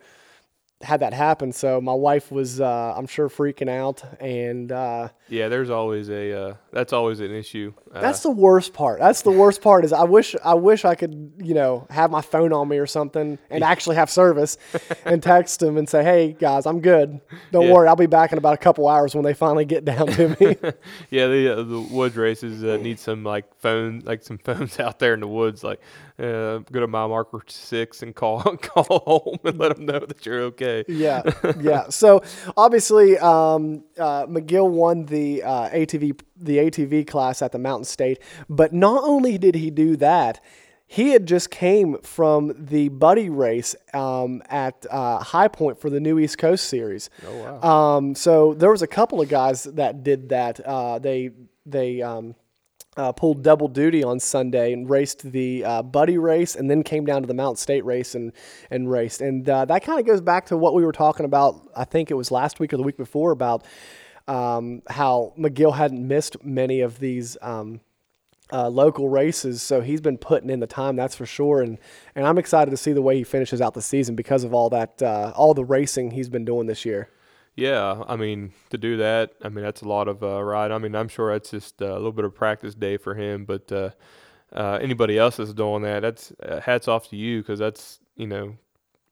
had 0.82 1.00
that 1.00 1.12
happen 1.12 1.52
so 1.52 1.80
my 1.80 1.92
wife 1.92 2.32
was 2.32 2.60
uh, 2.60 2.94
i'm 2.96 3.06
sure 3.06 3.28
freaking 3.28 3.68
out 3.68 4.02
and 4.20 4.72
uh, 4.72 5.08
Yeah, 5.28 5.48
there's 5.48 5.68
always 5.70 6.08
a 6.08 6.32
uh, 6.32 6.54
that's 6.72 6.92
always 6.92 7.20
an 7.20 7.30
issue. 7.32 7.72
Uh, 7.92 8.00
That's 8.00 8.20
the 8.22 8.30
worst 8.30 8.72
part. 8.72 8.98
That's 9.00 9.22
the 9.22 9.30
worst 9.32 9.60
part 9.62 9.84
is 9.84 9.92
I 9.92 10.04
wish 10.04 10.34
I 10.44 10.54
wish 10.54 10.84
I 10.84 10.94
could, 10.96 11.32
you 11.38 11.54
know, 11.54 11.86
have 11.90 12.10
my 12.10 12.20
phone 12.20 12.52
on 12.52 12.66
me 12.68 12.78
or 12.78 12.86
something 12.86 13.38
and 13.50 13.62
actually 13.64 13.96
have 13.96 14.08
service 14.10 14.56
and 15.04 15.20
text 15.32 15.60
them 15.60 15.76
and 15.76 15.88
say, 15.88 16.02
"Hey 16.04 16.32
guys, 16.32 16.66
I'm 16.66 16.80
good. 16.80 17.20
Don't 17.52 17.66
Yeah. 17.66 17.72
worry, 17.74 17.86
I'll 17.88 17.96
be 17.96 18.06
back 18.06 18.32
in 18.32 18.38
about 18.38 18.54
a 18.54 18.56
couple 18.58 18.86
hours 18.88 19.14
when 19.14 19.24
they 19.24 19.34
finally 19.34 19.64
get 19.64 19.84
down 19.84 20.06
to 20.08 20.28
me." 20.40 20.56
yeah, 21.10 21.26
the 21.28 21.58
uh, 21.58 21.62
the 21.62 21.80
woods 21.80 22.16
races 22.16 22.62
uh, 22.64 22.76
need 22.80 22.98
some 22.98 23.22
like 23.24 23.44
phone 23.58 24.02
like 24.04 24.22
some 24.24 24.38
phones 24.38 24.78
out 24.86 24.98
there 25.00 25.14
in 25.14 25.20
the 25.20 25.28
woods. 25.28 25.62
Like, 25.64 25.80
uh, 26.20 26.58
go 26.70 26.80
to 26.80 26.86
mile 26.86 27.08
marker 27.08 27.42
six 27.46 28.02
and 28.02 28.14
call 28.14 28.42
call 28.62 28.84
home 29.06 29.38
and 29.44 29.58
let 29.58 29.76
them 29.76 29.86
know 29.86 30.00
that 30.00 30.24
you're 30.26 30.42
okay. 30.42 30.84
yeah, 30.86 31.22
yeah. 31.60 31.88
So 31.88 32.22
obviously, 32.56 33.18
um, 33.18 33.84
uh, 33.98 34.26
McGill 34.26 34.68
won 34.68 35.06
the 35.06 35.42
uh, 35.42 35.70
ATV 35.70 36.20
the 36.36 36.58
ATV 36.58 37.06
class 37.06 37.42
at 37.42 37.52
the 37.52 37.58
Mountain 37.58 37.84
State, 37.84 38.18
but 38.48 38.72
not 38.72 39.02
only 39.04 39.38
did 39.38 39.54
he 39.54 39.70
do 39.70 39.96
that. 39.96 40.42
He 40.92 41.10
had 41.10 41.24
just 41.24 41.52
came 41.52 41.98
from 41.98 42.52
the 42.58 42.88
buddy 42.88 43.30
race 43.30 43.76
um, 43.94 44.42
at 44.50 44.84
uh, 44.90 45.20
High 45.20 45.46
Point 45.46 45.80
for 45.80 45.88
the 45.88 46.00
new 46.00 46.18
East 46.18 46.38
Coast 46.38 46.64
Series. 46.64 47.10
Oh 47.24 47.60
wow. 47.60 47.96
Um, 47.96 48.16
so 48.16 48.54
there 48.54 48.72
was 48.72 48.82
a 48.82 48.88
couple 48.88 49.20
of 49.20 49.28
guys 49.28 49.62
that 49.62 50.02
did 50.02 50.30
that. 50.30 50.58
Uh, 50.58 50.98
they 50.98 51.30
they 51.64 52.02
um, 52.02 52.34
uh, 52.96 53.12
pulled 53.12 53.42
double 53.42 53.68
duty 53.68 54.02
on 54.02 54.18
Sunday 54.18 54.72
and 54.72 54.88
raced 54.90 55.30
the 55.30 55.64
uh, 55.64 55.82
buddy 55.82 56.18
race, 56.18 56.56
and 56.56 56.70
then 56.70 56.82
came 56.82 57.04
down 57.04 57.22
to 57.22 57.28
the 57.28 57.34
Mount 57.34 57.58
State 57.58 57.84
race 57.84 58.14
and 58.14 58.32
and 58.70 58.90
raced. 58.90 59.20
And 59.20 59.48
uh, 59.48 59.64
that 59.66 59.82
kind 59.84 60.00
of 60.00 60.06
goes 60.06 60.20
back 60.20 60.46
to 60.46 60.56
what 60.56 60.74
we 60.74 60.84
were 60.84 60.92
talking 60.92 61.24
about. 61.24 61.70
I 61.76 61.84
think 61.84 62.10
it 62.10 62.14
was 62.14 62.30
last 62.30 62.60
week 62.60 62.72
or 62.72 62.76
the 62.76 62.82
week 62.82 62.96
before 62.96 63.30
about 63.30 63.64
um, 64.26 64.82
how 64.88 65.32
McGill 65.38 65.74
hadn't 65.74 66.06
missed 66.06 66.44
many 66.44 66.80
of 66.80 66.98
these. 66.98 67.36
Um, 67.42 67.80
uh, 68.52 68.68
local 68.68 69.08
races, 69.08 69.62
so 69.62 69.80
he's 69.80 70.00
been 70.00 70.18
putting 70.18 70.50
in 70.50 70.58
the 70.58 70.66
time, 70.66 70.96
that's 70.96 71.14
for 71.14 71.24
sure. 71.24 71.62
And 71.62 71.78
and 72.16 72.26
I'm 72.26 72.36
excited 72.36 72.72
to 72.72 72.76
see 72.76 72.92
the 72.92 73.00
way 73.00 73.16
he 73.16 73.22
finishes 73.22 73.60
out 73.60 73.74
the 73.74 73.80
season 73.80 74.16
because 74.16 74.42
of 74.42 74.52
all 74.52 74.68
that, 74.70 75.00
uh, 75.00 75.32
all 75.36 75.54
the 75.54 75.64
racing 75.64 76.10
he's 76.10 76.28
been 76.28 76.44
doing 76.44 76.66
this 76.66 76.84
year. 76.84 77.10
Yeah, 77.56 78.04
I 78.08 78.16
mean 78.16 78.52
to 78.70 78.78
do 78.78 78.96
that, 78.98 79.32
I 79.42 79.48
mean 79.48 79.64
that's 79.64 79.82
a 79.82 79.88
lot 79.88 80.08
of 80.08 80.22
uh, 80.22 80.42
ride. 80.42 80.70
I 80.70 80.78
mean 80.78 80.94
I'm 80.94 81.08
sure 81.08 81.32
that's 81.32 81.50
just 81.50 81.82
uh, 81.82 81.92
a 81.92 81.94
little 81.94 82.12
bit 82.12 82.24
of 82.24 82.34
practice 82.34 82.74
day 82.74 82.96
for 82.96 83.14
him, 83.14 83.44
but 83.44 83.70
uh, 83.70 83.90
uh, 84.52 84.78
anybody 84.80 85.18
else 85.18 85.36
that's 85.36 85.52
doing 85.52 85.82
that, 85.82 86.00
that's 86.00 86.32
uh, 86.42 86.60
hats 86.60 86.88
off 86.88 87.08
to 87.10 87.16
you 87.16 87.40
because 87.40 87.58
that's 87.58 88.00
you 88.16 88.26
know 88.26 88.56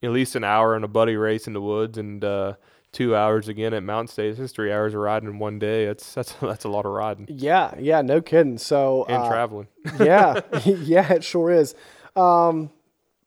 at 0.03 0.11
least 0.11 0.37
an 0.37 0.45
hour 0.45 0.77
in 0.77 0.85
a 0.85 0.89
buddy 0.89 1.17
race 1.17 1.47
in 1.47 1.53
the 1.53 1.61
woods 1.61 1.99
and 1.99 2.25
uh, 2.25 2.55
two 2.93 3.15
hours 3.15 3.49
again 3.49 3.75
at 3.75 3.83
Mountain 3.83 4.09
State. 4.09 4.39
It's 4.39 4.53
three 4.53 4.73
hours 4.73 4.95
of 4.95 5.01
riding 5.01 5.29
in 5.29 5.39
one 5.39 5.59
day. 5.59 5.87
That's 5.87 6.15
that's 6.15 6.33
that's 6.35 6.65
a 6.65 6.69
lot 6.69 6.87
of 6.87 6.93
riding 6.93 7.27
Yeah, 7.29 7.75
yeah, 7.79 8.03
no 8.03 8.21
kidding. 8.21 8.59
So 8.59 9.05
and 9.09 9.23
uh, 9.23 9.29
traveling. 9.29 9.69
yeah, 10.01 10.41
yeah, 10.65 11.13
it 11.13 11.25
sure 11.25 11.51
is. 11.51 11.75
Um, 12.17 12.71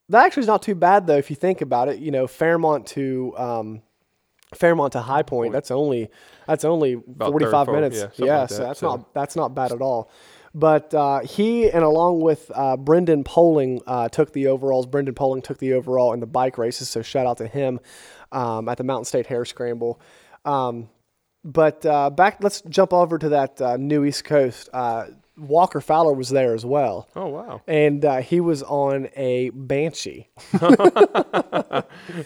that 0.10 0.26
actually 0.26 0.42
is 0.42 0.48
not 0.48 0.62
too 0.62 0.76
bad 0.76 1.08
though 1.08 1.18
if 1.18 1.30
you 1.30 1.36
think 1.36 1.62
about 1.62 1.90
it. 1.90 2.00
You 2.00 2.12
know, 2.12 2.28
Fairmont 2.28 2.88
to 2.88 3.34
um, 3.38 3.82
Fairmont 4.54 4.94
to 4.94 5.02
High 5.02 5.24
Point. 5.24 5.54
That's 5.54 5.72
only 5.72 6.10
that's 6.48 6.66
only 6.66 6.96
forty 7.20 7.46
five 7.46 7.68
34, 7.68 7.74
minutes. 7.76 7.98
yeah, 8.20 8.26
Yeah, 8.26 8.40
like 8.42 8.50
so 8.50 8.56
that, 8.58 8.64
that's 8.68 8.80
so- 8.80 8.88
not 8.88 9.14
that's 9.14 9.36
not 9.36 9.56
bad 9.56 9.72
at 9.72 9.82
all. 9.82 10.12
But 10.54 10.94
uh, 10.94 11.20
he 11.22 11.70
and 11.72 11.82
along 11.82 12.20
with 12.20 12.52
uh, 12.54 12.76
Brendan 12.76 13.24
Poling 13.24 13.82
uh, 13.88 14.10
took 14.10 14.34
the 14.34 14.48
overalls. 14.48 14.86
Brendan 14.86 15.16
Poling 15.16 15.42
took 15.42 15.60
the 15.60 15.74
overall 15.74 16.12
in 16.12 16.20
the 16.20 16.28
bike 16.28 16.58
races, 16.58 16.90
so 16.90 17.02
shout 17.02 17.26
out 17.26 17.38
to 17.38 17.48
him 17.48 17.80
um, 18.34 18.68
at 18.68 18.78
the 18.78 18.84
Mountain 18.84 19.06
State 19.06 19.28
Hare 19.28 19.46
Scramble. 19.46 20.02
Um, 20.44 20.90
but 21.46 21.86
uh, 21.86 22.10
back, 22.10 22.44
let's 22.44 22.62
jump 22.64 22.92
over 22.92 23.18
to 23.18 23.30
that 23.30 23.62
uh, 23.62 23.78
new 23.78 24.04
East 24.04 24.26
Coast. 24.26 24.68
Walker 25.38 25.82
Fowler 25.82 26.14
was 26.14 26.30
there 26.30 26.54
as 26.54 26.66
well. 26.66 27.08
Oh 27.16 27.28
wow! 27.28 27.62
And 27.68 28.04
uh, 28.04 28.18
he 28.18 28.40
was 28.40 28.64
on 28.64 29.10
a 29.16 29.50
Banshee. 29.52 30.30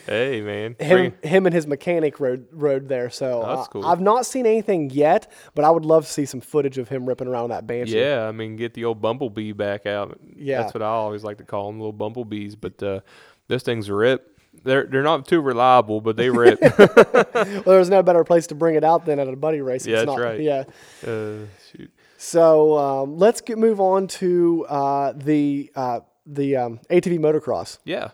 hey 0.05 0.41
man, 0.41 0.75
him, 0.79 1.13
him 1.23 1.45
and 1.45 1.53
his 1.53 1.67
mechanic 1.67 2.19
rode 2.19 2.47
rode 2.51 2.89
there. 2.89 3.09
So 3.09 3.43
oh, 3.43 3.55
that's 3.55 3.67
cool. 3.67 3.85
I've 3.85 4.01
not 4.01 4.25
seen 4.25 4.45
anything 4.45 4.89
yet, 4.89 5.31
but 5.53 5.63
I 5.65 5.71
would 5.71 5.85
love 5.85 6.05
to 6.05 6.11
see 6.11 6.25
some 6.25 6.41
footage 6.41 6.77
of 6.77 6.89
him 6.89 7.05
ripping 7.05 7.27
around 7.27 7.49
that 7.49 7.67
Banshee. 7.67 7.99
Yeah, 7.99 8.27
I 8.27 8.31
mean, 8.31 8.55
get 8.55 8.73
the 8.73 8.85
old 8.85 9.01
bumblebee 9.01 9.51
back 9.51 9.85
out. 9.85 10.19
Yeah, 10.35 10.61
that's 10.61 10.73
what 10.73 10.81
I 10.83 10.87
always 10.87 11.23
like 11.23 11.37
to 11.37 11.43
call 11.43 11.67
them, 11.67 11.79
little 11.79 11.93
bumblebees. 11.93 12.55
But 12.55 12.81
uh, 12.81 13.01
those 13.47 13.63
things 13.63 13.89
rip 13.89 14.35
they're 14.63 14.85
they're 14.85 15.03
not 15.03 15.27
too 15.27 15.41
reliable, 15.41 16.01
but 16.01 16.17
they 16.17 16.29
rip. 16.29 16.59
well, 16.79 17.63
there's 17.65 17.89
no 17.89 18.01
better 18.01 18.23
place 18.23 18.47
to 18.47 18.55
bring 18.55 18.75
it 18.75 18.83
out 18.83 19.05
than 19.05 19.19
at 19.19 19.27
a 19.27 19.35
buddy 19.35 19.61
race. 19.61 19.85
Yeah, 19.85 19.97
it's 19.97 20.05
that's 20.05 20.17
not, 20.17 20.23
right. 20.23 20.39
Yeah. 20.39 20.63
Uh. 21.05 21.45
So 22.25 22.75
um, 22.79 23.19
let's 23.19 23.39
get 23.39 23.59
move 23.59 23.79
on 23.79 24.07
to 24.07 24.65
uh, 24.67 25.13
the 25.15 25.71
uh, 25.75 25.99
the 26.25 26.55
um, 26.55 26.79
ATV 26.89 27.19
motocross. 27.19 27.77
Yeah, 27.85 28.11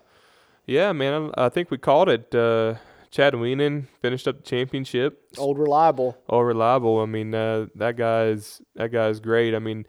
yeah, 0.66 0.92
man. 0.92 1.30
I, 1.38 1.48
think 1.48 1.70
we 1.70 1.78
called 1.78 2.10
it. 2.10 2.34
Uh, 2.34 2.74
Chad 3.10 3.32
Wienen 3.32 3.86
finished 4.02 4.28
up 4.28 4.36
the 4.36 4.42
championship. 4.42 5.30
Old 5.38 5.58
reliable. 5.58 6.18
Old 6.28 6.46
reliable. 6.46 7.00
I 7.00 7.06
mean, 7.06 7.34
uh, 7.34 7.68
that 7.74 7.96
guy's 7.96 8.60
that 8.74 8.92
guy's 8.92 9.18
great. 9.18 9.54
I 9.54 9.58
mean, 9.60 9.86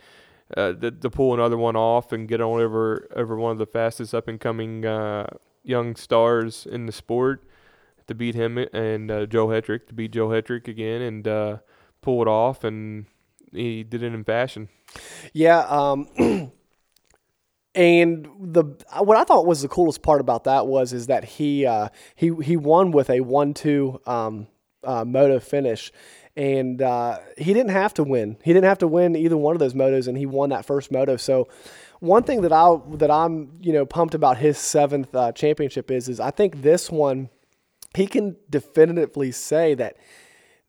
uh, 0.55 0.71
to, 0.71 0.89
to 0.89 1.09
pull 1.09 1.33
another 1.33 1.57
one 1.57 1.75
off 1.75 2.13
and 2.13 2.25
get 2.25 2.39
on 2.39 2.61
over 2.61 3.09
over 3.17 3.35
one 3.35 3.51
of 3.51 3.57
the 3.57 3.65
fastest 3.65 4.15
up 4.15 4.29
and 4.29 4.39
coming 4.39 4.85
uh, 4.85 5.27
young 5.63 5.97
stars 5.97 6.65
in 6.65 6.85
the 6.85 6.93
sport 6.93 7.43
to 8.07 8.15
beat 8.15 8.35
him 8.35 8.57
and 8.57 9.11
uh, 9.11 9.25
Joe 9.25 9.47
Hetrick 9.47 9.85
to 9.87 9.93
beat 9.93 10.11
Joe 10.11 10.29
Hetrick 10.29 10.69
again 10.69 11.01
and 11.01 11.27
uh, 11.27 11.57
pull 12.01 12.21
it 12.21 12.29
off, 12.29 12.63
and 12.63 13.05
he 13.53 13.83
did 13.83 14.03
it 14.03 14.13
in 14.13 14.23
fashion. 14.23 14.69
Yeah. 15.33 15.59
Um, 15.59 16.07
and 17.75 18.27
the 18.39 18.63
what 18.99 19.17
I 19.17 19.23
thought 19.23 19.45
was 19.45 19.61
the 19.61 19.67
coolest 19.67 20.01
part 20.01 20.21
about 20.21 20.43
that 20.45 20.67
was 20.67 20.93
is 20.93 21.07
that 21.07 21.23
he 21.23 21.65
uh, 21.65 21.89
he 22.15 22.31
he 22.43 22.57
won 22.57 22.91
with 22.91 23.09
a 23.09 23.21
one 23.21 23.53
two 23.53 24.01
um, 24.05 24.47
uh, 24.83 25.05
moto 25.05 25.39
finish. 25.39 25.91
And 26.35 26.81
uh, 26.81 27.19
he 27.37 27.53
didn't 27.53 27.73
have 27.73 27.93
to 27.93 28.03
win. 28.03 28.37
He 28.43 28.53
didn't 28.53 28.65
have 28.65 28.79
to 28.79 28.87
win 28.87 29.15
either 29.15 29.37
one 29.37 29.55
of 29.55 29.59
those 29.59 29.75
motos, 29.75 30.07
and 30.07 30.17
he 30.17 30.25
won 30.25 30.49
that 30.49 30.65
first 30.65 30.91
moto. 30.91 31.15
So, 31.15 31.47
one 31.99 32.23
thing 32.23 32.41
that 32.41 32.51
I 32.51 32.75
that 32.93 33.11
I'm 33.11 33.59
you 33.61 33.71
know 33.71 33.85
pumped 33.85 34.15
about 34.15 34.37
his 34.37 34.57
seventh 34.57 35.13
uh, 35.13 35.31
championship 35.33 35.91
is 35.91 36.09
is 36.09 36.19
I 36.19 36.31
think 36.31 36.63
this 36.63 36.89
one 36.89 37.29
he 37.95 38.07
can 38.07 38.35
definitively 38.49 39.31
say 39.31 39.75
that 39.75 39.95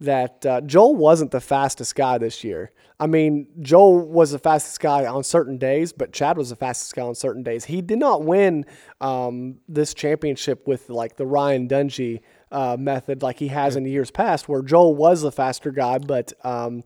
that 0.01 0.45
uh, 0.45 0.61
Joel 0.63 0.97
wasn't 0.97 1.31
the 1.31 1.41
fastest 1.41 1.95
guy 1.95 2.19
this 2.19 2.45
year. 2.45 2.73
I 3.01 3.07
mean, 3.07 3.49
Joel 3.61 4.09
was 4.09 4.31
the 4.31 4.39
fastest 4.39 4.81
guy 4.81 5.07
on 5.07 5.25
certain 5.25 5.59
days, 5.59 5.93
but 5.93 6.13
Chad 6.13 6.37
was 6.37 6.51
the 6.51 6.57
fastest 6.57 6.95
guy 6.95 7.03
on 7.03 7.15
certain 7.15 7.43
days. 7.43 7.65
He 7.65 7.83
did 7.83 7.99
not 7.99 8.25
win 8.25 8.67
um, 9.01 9.59
this 9.69 9.95
championship 9.95 10.67
with 10.67 10.91
like 10.91 11.17
the 11.17 11.27
Ryan 11.27 11.69
Dungey 11.69 12.21
uh, 12.53 12.77
method 12.79 13.23
like 13.23 13.39
he 13.39 13.49
has 13.49 13.77
in 13.77 13.85
years 13.85 14.11
past, 14.11 14.49
where 14.49 14.63
Joel 14.63 14.95
was 14.95 15.23
the 15.23 15.33
faster 15.33 15.71
guy, 15.71 15.99
but 15.99 16.33
um, 16.45 16.85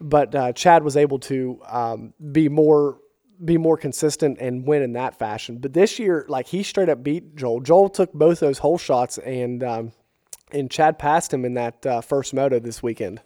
but 0.00 0.34
uh, 0.34 0.52
Chad 0.52 0.84
was 0.84 0.96
able 0.96 1.18
to 1.20 1.60
um, 1.68 2.14
be 2.32 2.48
more 2.48 2.98
be 3.44 3.56
more 3.56 3.76
consistent 3.76 4.38
and 4.40 4.66
win 4.66 4.82
in 4.82 4.92
that 4.92 5.18
fashion. 5.18 5.58
But 5.58 5.72
this 5.72 5.98
year, 5.98 6.26
like 6.28 6.46
he 6.46 6.62
straight 6.62 6.88
up 6.88 7.02
beat 7.02 7.36
Joel. 7.36 7.60
Joel 7.60 7.88
took 7.88 8.12
both 8.12 8.40
those 8.40 8.58
hole 8.58 8.78
shots, 8.78 9.18
and 9.18 9.62
um, 9.62 9.92
and 10.52 10.70
Chad 10.70 10.98
passed 10.98 11.32
him 11.32 11.44
in 11.44 11.54
that 11.54 11.84
uh, 11.86 12.00
first 12.00 12.34
moto 12.34 12.58
this 12.58 12.82
weekend. 12.82 13.20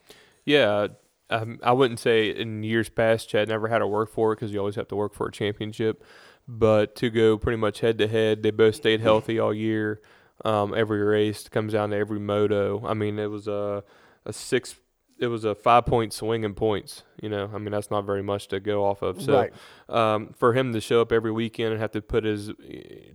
Yeah, 0.44 0.88
um, 1.30 1.58
I 1.62 1.72
wouldn't 1.72 2.00
say 2.00 2.30
in 2.30 2.62
years 2.62 2.88
past 2.88 3.28
Chad 3.28 3.48
never 3.48 3.68
had 3.68 3.78
to 3.78 3.86
work 3.86 4.10
for 4.10 4.32
it 4.32 4.36
because 4.36 4.52
you 4.52 4.58
always 4.58 4.76
have 4.76 4.88
to 4.88 4.96
work 4.96 5.14
for 5.14 5.26
a 5.26 5.32
championship. 5.32 6.04
But 6.48 6.96
to 6.96 7.08
go 7.08 7.38
pretty 7.38 7.56
much 7.56 7.80
head 7.80 7.98
to 7.98 8.08
head, 8.08 8.42
they 8.42 8.50
both 8.50 8.74
stayed 8.74 9.00
healthy 9.00 9.38
all 9.38 9.54
year. 9.54 10.02
Um, 10.44 10.74
every 10.74 11.00
race 11.02 11.48
comes 11.48 11.72
down 11.72 11.90
to 11.90 11.96
every 11.96 12.18
moto. 12.18 12.84
I 12.84 12.94
mean, 12.94 13.18
it 13.18 13.30
was 13.30 13.46
a 13.46 13.84
a 14.24 14.32
six 14.32 14.74
it 15.22 15.28
was 15.28 15.44
a 15.44 15.54
five 15.54 15.86
point 15.86 16.12
swing 16.12 16.44
in 16.44 16.54
points. 16.54 17.04
You 17.20 17.28
know, 17.28 17.50
I 17.54 17.58
mean 17.58 17.70
that's 17.72 17.90
not 17.90 18.04
very 18.04 18.22
much 18.22 18.48
to 18.48 18.60
go 18.60 18.84
off 18.84 19.02
of. 19.02 19.22
So 19.22 19.34
Right. 19.34 19.52
um, 19.88 20.34
for 20.36 20.52
him 20.52 20.72
to 20.72 20.80
show 20.80 21.00
up 21.00 21.12
every 21.12 21.30
weekend 21.32 21.72
and 21.72 21.80
have 21.80 21.92
to 21.92 22.02
put 22.02 22.24
his 22.24 22.50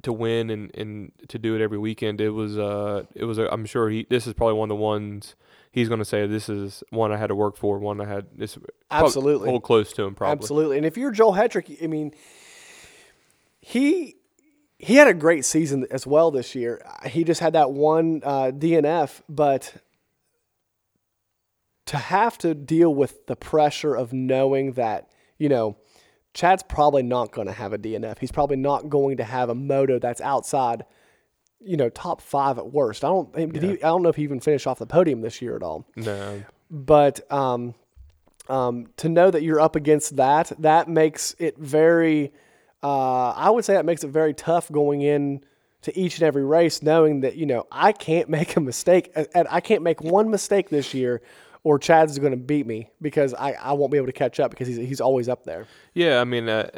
to 0.04 0.14
win 0.14 0.50
and, 0.50 0.74
and 0.76 1.12
to 1.28 1.38
do 1.38 1.56
it 1.56 1.62
every 1.62 1.78
weekend, 1.78 2.22
it 2.22 2.30
was 2.32 2.58
uh 2.58 3.04
it 3.14 3.26
was 3.26 3.38
a, 3.38 3.52
I'm 3.52 3.66
sure 3.66 3.90
he 3.90 4.08
this 4.10 4.28
is 4.28 4.34
probably 4.34 4.56
one 4.56 4.72
of 4.72 4.78
the 4.78 4.82
ones 4.82 5.36
he's 5.72 5.90
going 5.90 6.00
to 6.00 6.06
say 6.06 6.26
this 6.26 6.50
is 6.50 6.84
one 6.90 7.12
I 7.12 7.18
had 7.18 7.28
to 7.28 7.36
work 7.36 7.56
for, 7.58 7.78
one 7.78 8.02
I 8.02 8.06
had 8.06 8.26
this 8.36 8.58
Absolutely. 8.90 9.50
hold 9.50 9.64
close 9.64 9.94
to 9.94 10.04
him 10.04 10.16
probably. 10.16 10.42
Absolutely. 10.42 10.78
And 10.78 10.86
if 10.86 10.98
you're 10.98 11.12
Joel 11.12 11.34
Hetrick, 11.34 11.84
I 11.84 11.88
mean, 11.88 12.14
he 13.62 14.16
he 14.80 14.96
had 14.96 15.08
a 15.08 15.14
great 15.14 15.44
season 15.46 15.86
as 15.92 16.06
well 16.06 16.32
this 16.32 16.56
year. 16.56 16.82
He 17.06 17.24
just 17.24 17.42
had 17.42 17.54
that 17.54 17.72
one 17.72 18.22
uh, 18.24 18.52
DNF, 18.54 19.22
but 19.28 19.74
to 21.88 21.98
have 21.98 22.38
to 22.40 22.54
deal 22.54 22.94
with 22.94 23.26
the 23.26 23.36
pressure 23.36 23.96
of 23.96 24.14
knowing 24.14 24.74
that 24.74 25.12
you 25.38 25.50
know 25.50 25.78
Chad's 26.34 26.64
probably 26.64 27.02
not 27.02 27.32
going 27.32 27.48
to 27.48 27.54
have 27.54 27.74
a 27.74 27.80
DNF. 27.80 28.20
He's 28.20 28.32
probably 28.32 28.58
not 28.58 28.90
going 28.90 29.18
to 29.18 29.24
have 29.24 29.50
a 29.50 29.56
moto 29.56 29.98
that's 29.98 30.22
outside. 30.22 30.86
You 31.60 31.76
know, 31.76 31.90
top 31.90 32.22
five 32.22 32.60
at 32.60 32.72
worst. 32.72 33.04
I 33.04 33.08
don't. 33.08 33.34
Did 33.34 33.64
he, 33.64 33.72
I 33.72 33.88
don't 33.88 34.04
know 34.04 34.10
if 34.10 34.16
he 34.16 34.24
even 34.24 34.40
finished 34.40 34.68
off 34.68 34.78
the 34.78 34.86
podium 34.86 35.22
this 35.22 35.42
year 35.42 35.56
at 35.56 35.64
all 35.64 35.88
No, 35.96 36.44
but 36.70 37.32
um, 37.32 37.74
um, 38.48 38.88
to 38.98 39.10
know 39.10 39.32
that 39.32 39.42
you're 39.42 39.60
up 39.60 39.76
against 39.76 40.18
that, 40.18 40.52
that 40.60 40.88
makes 40.88 41.36
it 41.40 41.58
very. 41.58 42.32
Uh, 42.84 43.30
I 43.32 43.50
would 43.50 43.66
say 43.66 43.74
that 43.74 43.86
makes 43.86 44.04
it 44.04 44.10
very 44.10 44.36
tough 44.36 44.72
going 44.72 45.02
in 45.02 45.44
to 45.82 45.98
each 45.98 46.20
and 46.20 46.24
every 46.24 46.46
race, 46.46 46.84
knowing 46.84 47.22
that 47.22 47.36
you 47.36 47.48
know 47.48 47.66
I 47.72 47.92
can't 47.92 48.30
make 48.38 48.56
a 48.56 48.60
mistake, 48.60 49.12
and 49.16 49.48
I 49.50 49.60
can't 49.60 49.82
make 49.82 50.04
one 50.04 50.30
mistake 50.30 50.70
this 50.70 50.94
year, 50.94 51.22
or 51.68 51.78
Chad's 51.78 52.18
going 52.18 52.32
to 52.32 52.38
beat 52.38 52.66
me 52.66 52.90
because 53.02 53.34
I, 53.34 53.52
I 53.52 53.74
won't 53.74 53.92
be 53.92 53.98
able 53.98 54.08
to 54.08 54.14
catch 54.14 54.40
up 54.40 54.52
because 54.52 54.70
he's 54.70 54.78
he's 54.78 55.02
always 55.02 55.28
up 55.28 55.44
there. 55.44 55.68
Yeah, 55.94 56.22
I 56.22 56.24
mean, 56.24 56.48
uh, 56.48 56.70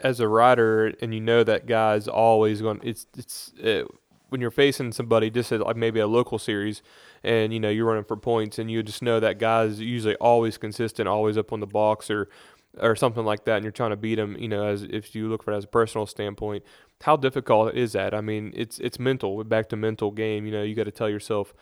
as 0.00 0.20
a 0.20 0.28
rider, 0.28 0.94
and 1.02 1.12
you 1.12 1.18
know 1.20 1.42
that 1.42 1.66
guy's 1.66 2.06
always 2.06 2.62
going. 2.62 2.80
It's 2.84 3.08
it's 3.16 3.52
uh, 3.58 3.82
when 4.28 4.40
you're 4.40 4.52
facing 4.52 4.92
somebody 4.92 5.28
just 5.28 5.50
at 5.50 5.58
like 5.58 5.74
maybe 5.74 5.98
a 5.98 6.06
local 6.06 6.38
series, 6.38 6.82
and 7.24 7.52
you 7.52 7.58
know 7.58 7.68
you're 7.68 7.84
running 7.84 8.04
for 8.04 8.16
points, 8.16 8.60
and 8.60 8.70
you 8.70 8.80
just 8.84 9.02
know 9.02 9.18
that 9.18 9.40
guy's 9.40 9.80
usually 9.80 10.14
always 10.16 10.56
consistent, 10.56 11.08
always 11.08 11.36
up 11.36 11.52
on 11.52 11.58
the 11.58 11.66
box 11.66 12.08
or 12.08 12.28
or 12.80 12.94
something 12.94 13.24
like 13.24 13.44
that, 13.46 13.56
and 13.56 13.64
you're 13.64 13.72
trying 13.72 13.90
to 13.90 13.96
beat 13.96 14.20
him. 14.20 14.36
You 14.38 14.46
know, 14.46 14.68
as 14.68 14.84
if 14.84 15.16
you 15.16 15.28
look 15.28 15.42
for 15.42 15.52
it 15.52 15.56
as 15.56 15.64
a 15.64 15.68
personal 15.68 16.06
standpoint, 16.06 16.62
how 17.00 17.16
difficult 17.16 17.74
is 17.74 17.90
that? 17.94 18.14
I 18.14 18.20
mean, 18.20 18.52
it's 18.54 18.78
it's 18.78 19.00
mental. 19.00 19.42
Back 19.42 19.68
to 19.70 19.76
mental 19.76 20.12
game. 20.12 20.46
You 20.46 20.52
know, 20.52 20.62
you 20.62 20.76
got 20.76 20.84
to 20.84 20.92
tell 20.92 21.08
yourself, 21.08 21.54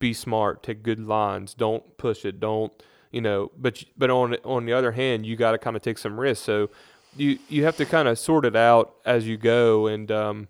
be 0.00 0.12
smart, 0.12 0.64
take 0.64 0.82
good 0.82 0.98
lines, 0.98 1.54
don't 1.54 1.96
push 1.96 2.24
it, 2.24 2.40
don't 2.40 2.72
you 3.12 3.20
know. 3.20 3.52
But 3.56 3.84
but 3.96 4.10
on 4.10 4.34
on 4.44 4.66
the 4.66 4.72
other 4.72 4.92
hand, 4.92 5.24
you 5.24 5.36
got 5.36 5.52
to 5.52 5.58
kind 5.58 5.76
of 5.76 5.82
take 5.82 5.98
some 5.98 6.18
risks. 6.18 6.44
So 6.44 6.70
you 7.16 7.38
you 7.48 7.64
have 7.64 7.76
to 7.76 7.86
kind 7.86 8.08
of 8.08 8.18
sort 8.18 8.44
it 8.44 8.56
out 8.56 8.94
as 9.04 9.26
you 9.26 9.36
go. 9.36 9.86
And 9.86 10.10
um, 10.10 10.48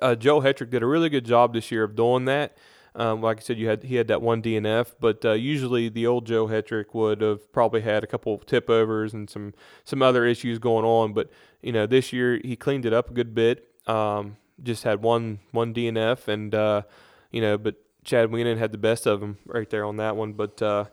uh, 0.00 0.14
Joe 0.14 0.40
Hetrick 0.40 0.70
did 0.70 0.82
a 0.82 0.86
really 0.86 1.08
good 1.08 1.24
job 1.24 1.52
this 1.52 1.70
year 1.70 1.84
of 1.84 1.96
doing 1.96 2.26
that. 2.26 2.56
Um, 2.94 3.22
like 3.22 3.38
I 3.38 3.40
said, 3.40 3.56
you 3.56 3.68
had 3.68 3.84
he 3.84 3.96
had 3.96 4.08
that 4.08 4.20
one 4.20 4.42
DNF, 4.42 4.94
but 4.98 5.24
uh, 5.24 5.32
usually 5.32 5.88
the 5.88 6.06
old 6.06 6.26
Joe 6.26 6.48
Hetrick 6.48 6.92
would 6.92 7.20
have 7.20 7.52
probably 7.52 7.82
had 7.82 8.02
a 8.02 8.06
couple 8.06 8.34
of 8.34 8.46
tip 8.46 8.68
overs 8.68 9.14
and 9.14 9.30
some 9.30 9.54
some 9.84 10.02
other 10.02 10.26
issues 10.26 10.58
going 10.58 10.84
on. 10.84 11.12
But 11.12 11.30
you 11.62 11.72
know, 11.72 11.86
this 11.86 12.12
year 12.12 12.40
he 12.42 12.56
cleaned 12.56 12.84
it 12.84 12.92
up 12.92 13.10
a 13.10 13.12
good 13.12 13.34
bit. 13.34 13.68
Um, 13.86 14.36
just 14.62 14.82
had 14.82 15.02
one 15.02 15.38
one 15.52 15.72
DNF, 15.72 16.26
and 16.26 16.52
uh, 16.52 16.82
you 17.30 17.40
know, 17.40 17.56
but 17.56 17.76
Chad 18.10 18.30
Wienen 18.30 18.58
had 18.58 18.72
the 18.72 18.78
best 18.78 19.06
of 19.06 19.20
them 19.20 19.38
right 19.46 19.70
there 19.70 19.84
on 19.84 19.96
that 19.98 20.16
one. 20.16 20.32
But 20.32 20.60
uh, 20.60 20.86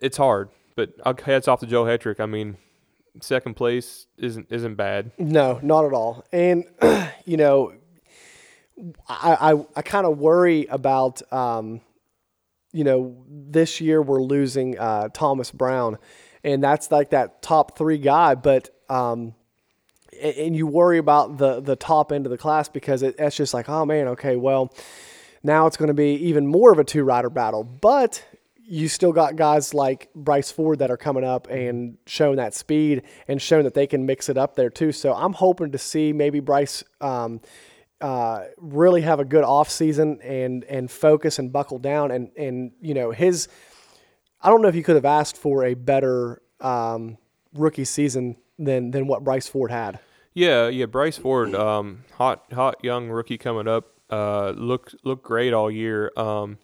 it's 0.00 0.16
hard. 0.16 0.50
But 0.76 0.94
hats 1.24 1.48
off 1.48 1.58
to 1.60 1.66
Joe 1.66 1.82
Hetrick. 1.84 2.20
I 2.20 2.26
mean, 2.26 2.58
second 3.20 3.54
place 3.54 4.06
isn't 4.16 4.46
isn't 4.50 4.76
bad. 4.76 5.10
No, 5.18 5.58
not 5.62 5.84
at 5.84 5.92
all. 5.92 6.24
And 6.32 6.64
you 7.24 7.36
know, 7.36 7.72
I 9.08 9.52
I, 9.52 9.66
I 9.74 9.82
kind 9.82 10.06
of 10.06 10.16
worry 10.18 10.66
about 10.66 11.20
um, 11.32 11.80
you 12.72 12.84
know 12.84 13.16
this 13.28 13.80
year 13.80 14.00
we're 14.00 14.22
losing 14.22 14.78
uh, 14.78 15.08
Thomas 15.12 15.50
Brown, 15.50 15.98
and 16.44 16.62
that's 16.62 16.92
like 16.92 17.10
that 17.10 17.42
top 17.42 17.76
three 17.76 17.98
guy. 17.98 18.36
But 18.36 18.70
um, 18.88 19.34
and 20.22 20.54
you 20.54 20.68
worry 20.68 20.98
about 20.98 21.38
the 21.38 21.60
the 21.60 21.74
top 21.74 22.12
end 22.12 22.26
of 22.26 22.30
the 22.30 22.38
class 22.38 22.68
because 22.68 23.02
it, 23.02 23.16
it's 23.18 23.36
just 23.36 23.52
like 23.52 23.68
oh 23.68 23.84
man 23.84 24.06
okay 24.08 24.36
well 24.36 24.72
now 25.42 25.66
it's 25.66 25.76
going 25.76 25.88
to 25.88 25.94
be 25.94 26.14
even 26.14 26.46
more 26.46 26.72
of 26.72 26.78
a 26.78 26.84
two 26.84 27.04
rider 27.04 27.30
battle. 27.30 27.64
But 27.64 28.24
you 28.62 28.88
still 28.88 29.12
got 29.12 29.36
guys 29.36 29.74
like 29.74 30.08
Bryce 30.14 30.50
Ford 30.50 30.78
that 30.78 30.90
are 30.90 30.96
coming 30.96 31.24
up 31.24 31.48
and 31.48 31.98
showing 32.06 32.36
that 32.36 32.54
speed 32.54 33.02
and 33.26 33.42
showing 33.42 33.64
that 33.64 33.74
they 33.74 33.86
can 33.86 34.06
mix 34.06 34.28
it 34.28 34.38
up 34.38 34.54
there 34.54 34.70
too. 34.70 34.92
So 34.92 35.12
I'm 35.12 35.32
hoping 35.32 35.72
to 35.72 35.78
see 35.78 36.12
maybe 36.12 36.38
Bryce 36.38 36.84
um, 37.00 37.40
uh, 38.00 38.44
really 38.58 39.02
have 39.02 39.18
a 39.18 39.24
good 39.24 39.44
off 39.44 39.68
season 39.68 40.20
and 40.22 40.64
and 40.64 40.90
focus 40.90 41.38
and 41.38 41.52
buckle 41.52 41.78
down 41.78 42.10
and 42.10 42.30
and 42.36 42.72
you 42.80 42.94
know 42.94 43.10
his. 43.10 43.48
I 44.42 44.48
don't 44.48 44.62
know 44.62 44.68
if 44.68 44.74
you 44.74 44.82
could 44.82 44.94
have 44.94 45.04
asked 45.04 45.36
for 45.36 45.64
a 45.64 45.74
better 45.74 46.40
um, 46.60 47.18
rookie 47.52 47.84
season 47.84 48.36
than 48.58 48.90
than 48.90 49.06
what 49.06 49.24
Bryce 49.24 49.48
Ford 49.48 49.70
had. 49.70 49.98
Yeah, 50.32 50.68
yeah. 50.68 50.86
Bryce 50.86 51.18
Ford, 51.18 51.54
um, 51.54 52.04
hot, 52.16 52.44
hot 52.52 52.82
young 52.84 53.08
rookie 53.08 53.36
coming 53.36 53.66
up. 53.66 53.99
Uh, 54.10 54.50
looked 54.50 54.96
looked 55.04 55.22
great 55.22 55.52
all 55.52 55.70
year. 55.70 56.10
Um, 56.16 56.58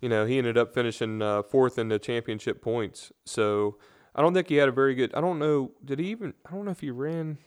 you 0.00 0.08
know, 0.08 0.26
he 0.26 0.38
ended 0.38 0.56
up 0.56 0.74
finishing 0.74 1.20
uh, 1.22 1.42
fourth 1.42 1.78
in 1.78 1.88
the 1.88 1.98
championship 1.98 2.62
points. 2.62 3.12
So 3.24 3.76
I 4.14 4.22
don't 4.22 4.34
think 4.34 4.48
he 4.48 4.56
had 4.56 4.68
a 4.68 4.72
very 4.72 4.94
good. 4.94 5.14
I 5.14 5.20
don't 5.20 5.38
know. 5.38 5.72
Did 5.84 5.98
he 5.98 6.06
even? 6.06 6.34
I 6.46 6.52
don't 6.52 6.64
know 6.64 6.70
if 6.70 6.80
he 6.80 6.90
ran 6.90 7.38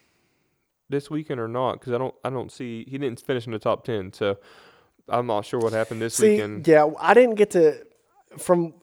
this 0.90 1.10
weekend 1.10 1.40
or 1.40 1.48
not 1.48 1.80
because 1.80 1.94
I 1.94 1.98
don't. 1.98 2.16
I 2.24 2.30
don't 2.30 2.52
see. 2.52 2.86
He 2.88 2.98
didn't 2.98 3.20
finish 3.20 3.46
in 3.46 3.54
the 3.54 3.60
top 3.60 3.84
ten. 3.84 4.14
So 4.14 4.38
I'm 5.10 5.28
not 5.28 5.46
sure 5.46 5.60
what 5.60 5.74
happened 5.74 6.02
this 6.02 6.16
See, 6.16 6.32
weekend. 6.32 6.68
yeah, 6.68 6.90
I 7.00 7.14
didn't 7.14 7.36
get 7.36 7.52
to 7.52 7.86
from 8.38 8.74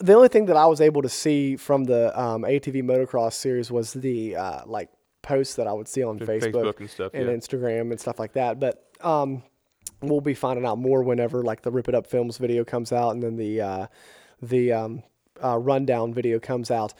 the 0.00 0.14
only 0.14 0.28
thing 0.28 0.46
that 0.46 0.56
I 0.56 0.66
was 0.66 0.80
able 0.80 1.02
to 1.02 1.08
see 1.08 1.56
from 1.56 1.84
the 1.84 2.18
um, 2.18 2.42
ATV 2.42 2.82
motocross 2.82 3.34
series 3.34 3.70
was 3.70 3.92
the 3.92 4.36
uh, 4.36 4.62
like 4.66 4.90
posts 5.22 5.56
that 5.56 5.66
I 5.66 5.72
would 5.72 5.88
see 5.88 6.02
on 6.02 6.18
Facebook, 6.18 6.52
Facebook 6.52 6.80
and 6.80 6.90
stuff, 6.90 7.12
and 7.14 7.26
yeah. 7.26 7.32
Instagram 7.34 7.90
and 7.90 8.00
stuff 8.00 8.18
like 8.18 8.32
that. 8.32 8.58
But 8.58 8.82
um, 9.02 9.42
we'll 10.02 10.20
be 10.20 10.34
finding 10.34 10.64
out 10.66 10.78
more 10.78 11.02
whenever 11.02 11.42
like 11.42 11.62
the 11.62 11.70
Rip 11.70 11.88
It 11.88 11.94
Up 11.94 12.06
Films 12.06 12.38
video 12.38 12.64
comes 12.64 12.92
out, 12.92 13.10
and 13.10 13.22
then 13.22 13.36
the 13.36 13.60
uh, 13.60 13.86
the 14.42 14.72
um, 14.72 15.02
uh, 15.42 15.58
rundown 15.58 16.12
video 16.14 16.38
comes 16.38 16.70
out. 16.70 16.94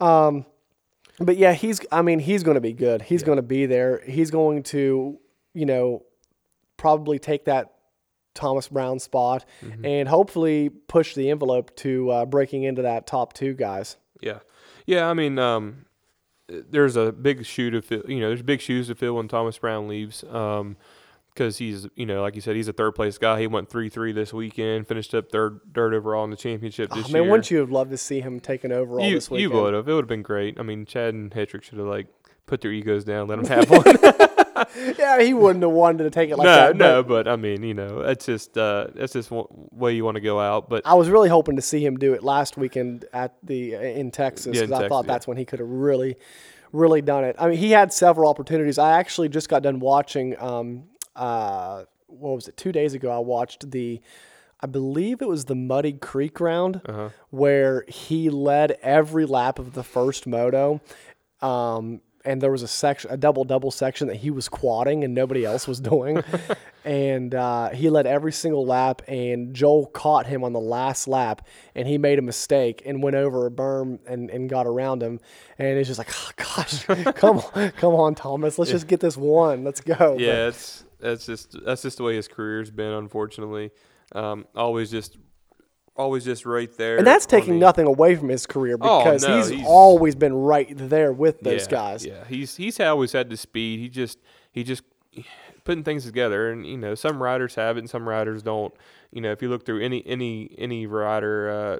Um, 0.00 0.44
but 1.18 1.36
yeah, 1.36 1.52
he's. 1.52 1.80
I 1.92 2.02
mean, 2.02 2.18
he's 2.18 2.42
going 2.42 2.54
to 2.56 2.60
be 2.60 2.72
good. 2.72 3.02
He's 3.02 3.22
going 3.22 3.36
to 3.36 3.42
be 3.42 3.66
there. 3.66 4.02
He's 4.06 4.30
going 4.30 4.62
to, 4.64 5.18
you 5.54 5.66
know, 5.66 6.04
probably 6.76 7.18
take 7.18 7.44
that 7.44 7.72
Thomas 8.34 8.68
Brown 8.68 8.98
spot 8.98 9.44
Mm-hmm. 9.62 9.84
and 9.84 10.08
hopefully 10.08 10.70
push 10.70 11.14
the 11.14 11.30
envelope 11.30 11.76
to 11.76 12.10
uh, 12.10 12.26
breaking 12.26 12.64
into 12.64 12.82
that 12.82 13.06
top 13.06 13.34
two 13.34 13.52
guys. 13.54 13.96
Yeah, 14.20 14.38
yeah. 14.86 15.08
I 15.08 15.14
mean, 15.14 15.38
um, 15.38 15.84
there's 16.48 16.96
a 16.96 17.12
big 17.12 17.44
shoe 17.44 17.70
to 17.70 17.82
fill. 17.82 18.02
You 18.08 18.20
know, 18.20 18.28
there's 18.28 18.42
big 18.42 18.60
shoes 18.60 18.88
to 18.88 18.94
fill 18.94 19.14
when 19.14 19.28
Thomas 19.28 19.58
Brown 19.58 19.86
leaves. 19.88 20.24
Um, 20.24 20.76
because 21.34 21.58
he's, 21.58 21.86
you 21.96 22.06
know, 22.06 22.22
like 22.22 22.34
you 22.34 22.40
said, 22.40 22.56
he's 22.56 22.68
a 22.68 22.72
third 22.72 22.92
place 22.92 23.18
guy. 23.18 23.40
He 23.40 23.46
went 23.46 23.68
three 23.70 23.88
three 23.88 24.12
this 24.12 24.32
weekend, 24.32 24.86
finished 24.88 25.14
up 25.14 25.30
third 25.30 25.60
third 25.74 25.94
overall 25.94 26.24
in 26.24 26.30
the 26.30 26.36
championship 26.36 26.90
this 26.90 27.06
Oh, 27.08 27.12
man, 27.12 27.22
year. 27.22 27.30
wouldn't 27.30 27.50
you 27.50 27.58
have 27.58 27.70
loved 27.70 27.90
to 27.90 27.96
see 27.98 28.20
him 28.20 28.40
taking 28.40 28.72
over 28.72 29.00
all 29.00 29.06
you, 29.06 29.14
this 29.16 29.30
you 29.30 29.50
would 29.50 29.74
have. 29.74 29.88
It 29.88 29.92
would 29.94 30.02
have 30.04 30.08
been 30.08 30.22
great. 30.22 30.58
I 30.58 30.62
mean, 30.62 30.84
Chad 30.86 31.14
and 31.14 31.30
Hetrick 31.30 31.62
should 31.62 31.78
have 31.78 31.86
like 31.86 32.06
put 32.46 32.60
their 32.60 32.72
egos 32.72 33.04
down, 33.04 33.28
let 33.28 33.42
them 33.42 33.46
have 33.46 33.70
one. 33.70 34.94
Yeah, 34.98 35.20
he 35.22 35.34
wouldn't 35.34 35.62
have 35.62 35.72
wanted 35.72 36.04
to 36.04 36.10
take 36.10 36.30
it 36.30 36.36
like 36.36 36.44
no, 36.44 36.54
that. 36.54 36.76
no, 36.76 37.02
but 37.02 37.26
I 37.26 37.36
mean, 37.36 37.62
you 37.62 37.74
know, 37.74 38.02
that's 38.02 38.26
just 38.26 38.56
uh, 38.56 38.88
that's 38.94 39.12
just 39.12 39.30
one 39.30 39.46
way 39.72 39.94
you 39.94 40.04
want 40.04 40.14
to 40.16 40.20
go 40.20 40.38
out. 40.40 40.68
But 40.68 40.86
I 40.86 40.94
was 40.94 41.08
really 41.08 41.28
hoping 41.28 41.56
to 41.56 41.62
see 41.62 41.84
him 41.84 41.96
do 41.96 42.12
it 42.14 42.22
last 42.22 42.56
weekend 42.56 43.04
at 43.12 43.34
the 43.42 43.74
in 43.74 44.10
Texas 44.10 44.54
Yeah, 44.54 44.62
because 44.62 44.72
I 44.72 44.76
Texas, 44.82 44.88
thought 44.90 45.04
yeah. 45.06 45.12
that's 45.12 45.26
when 45.26 45.36
he 45.36 45.44
could 45.44 45.58
have 45.58 45.68
really, 45.68 46.16
really 46.72 47.02
done 47.02 47.24
it. 47.24 47.36
I 47.38 47.48
mean, 47.48 47.58
he 47.58 47.70
had 47.70 47.92
several 47.92 48.30
opportunities. 48.30 48.78
I 48.78 48.98
actually 48.98 49.28
just 49.30 49.48
got 49.48 49.62
done 49.62 49.80
watching. 49.80 50.38
Um, 50.40 50.84
uh, 51.16 51.84
what 52.06 52.34
was 52.34 52.48
it? 52.48 52.56
Two 52.56 52.72
days 52.72 52.94
ago, 52.94 53.10
I 53.10 53.18
watched 53.18 53.70
the. 53.70 54.00
I 54.60 54.66
believe 54.66 55.20
it 55.20 55.28
was 55.28 55.46
the 55.46 55.56
Muddy 55.56 55.92
Creek 55.94 56.38
round 56.40 56.80
Uh-huh. 56.86 57.08
where 57.30 57.84
he 57.88 58.30
led 58.30 58.78
every 58.82 59.26
lap 59.26 59.58
of 59.58 59.72
the 59.72 59.82
first 59.82 60.24
moto. 60.26 60.80
Um, 61.40 62.00
and 62.24 62.40
there 62.40 62.52
was 62.52 62.62
a 62.62 62.68
section, 62.68 63.10
a 63.10 63.16
double 63.16 63.42
double 63.42 63.72
section 63.72 64.06
that 64.06 64.18
he 64.18 64.30
was 64.30 64.48
quadding 64.48 65.02
and 65.02 65.12
nobody 65.12 65.44
else 65.44 65.66
was 65.66 65.80
doing. 65.80 66.22
and 66.84 67.34
uh, 67.34 67.70
he 67.70 67.90
led 67.90 68.06
every 68.06 68.30
single 68.30 68.64
lap. 68.64 69.02
And 69.08 69.52
Joel 69.52 69.86
caught 69.86 70.26
him 70.26 70.44
on 70.44 70.52
the 70.52 70.60
last 70.60 71.08
lap, 71.08 71.44
and 71.74 71.88
he 71.88 71.98
made 71.98 72.20
a 72.20 72.22
mistake 72.22 72.82
and 72.86 73.02
went 73.02 73.16
over 73.16 73.46
a 73.46 73.50
berm 73.50 73.98
and, 74.06 74.30
and 74.30 74.48
got 74.48 74.68
around 74.68 75.02
him. 75.02 75.18
And 75.58 75.76
it's 75.78 75.88
just 75.88 75.98
like, 75.98 76.10
oh, 76.12 76.30
gosh, 76.36 76.84
come 77.16 77.38
on, 77.54 77.70
come 77.72 77.94
on, 77.94 78.14
Thomas, 78.14 78.56
let's 78.58 78.70
just 78.70 78.86
get 78.86 79.00
this 79.00 79.16
one, 79.16 79.64
let's 79.64 79.80
go. 79.80 80.16
yeah, 80.18 80.46
it's 80.46 80.84
that's 81.02 81.26
just 81.26 81.56
that's 81.64 81.82
just 81.82 81.98
the 81.98 82.04
way 82.04 82.16
his 82.16 82.28
career's 82.28 82.70
been. 82.70 82.92
Unfortunately, 82.92 83.70
um, 84.14 84.46
always 84.54 84.90
just 84.90 85.18
always 85.94 86.24
just 86.24 86.46
right 86.46 86.74
there. 86.78 86.96
and 86.96 87.06
that's 87.06 87.26
taking 87.26 87.54
the- 87.54 87.58
nothing 87.60 87.86
away 87.86 88.16
from 88.16 88.28
his 88.30 88.46
career 88.46 88.76
Oh, 88.80 89.04
because 89.04 89.22
no, 89.26 89.36
he's, 89.36 89.48
he's- 89.48 89.66
always 89.68 90.14
been 90.14 90.32
right 90.34 90.68
there 90.74 91.12
with 91.12 91.40
those 91.40 91.64
yeah, 91.64 91.70
guys. 91.70 92.06
Yeah, 92.06 92.24
he's 92.28 92.56
he's 92.56 92.80
always 92.80 93.12
had 93.12 93.28
the 93.28 93.36
speed. 93.36 93.80
He 93.80 93.88
just 93.88 94.18
he 94.52 94.64
just 94.64 94.82
putting 95.64 95.84
things 95.84 96.04
together, 96.06 96.50
and 96.50 96.64
you 96.66 96.78
know 96.78 96.94
some 96.94 97.22
riders 97.22 97.54
have 97.56 97.76
it, 97.76 97.80
and 97.80 97.90
some 97.90 98.08
riders 98.08 98.42
don't. 98.42 98.72
You 99.12 99.20
know, 99.20 99.32
if 99.32 99.42
you 99.42 99.50
look 99.50 99.66
through 99.66 99.82
any 99.82 100.02
any 100.06 100.54
any 100.56 100.86
rider, 100.86 101.50
uh, 101.50 101.78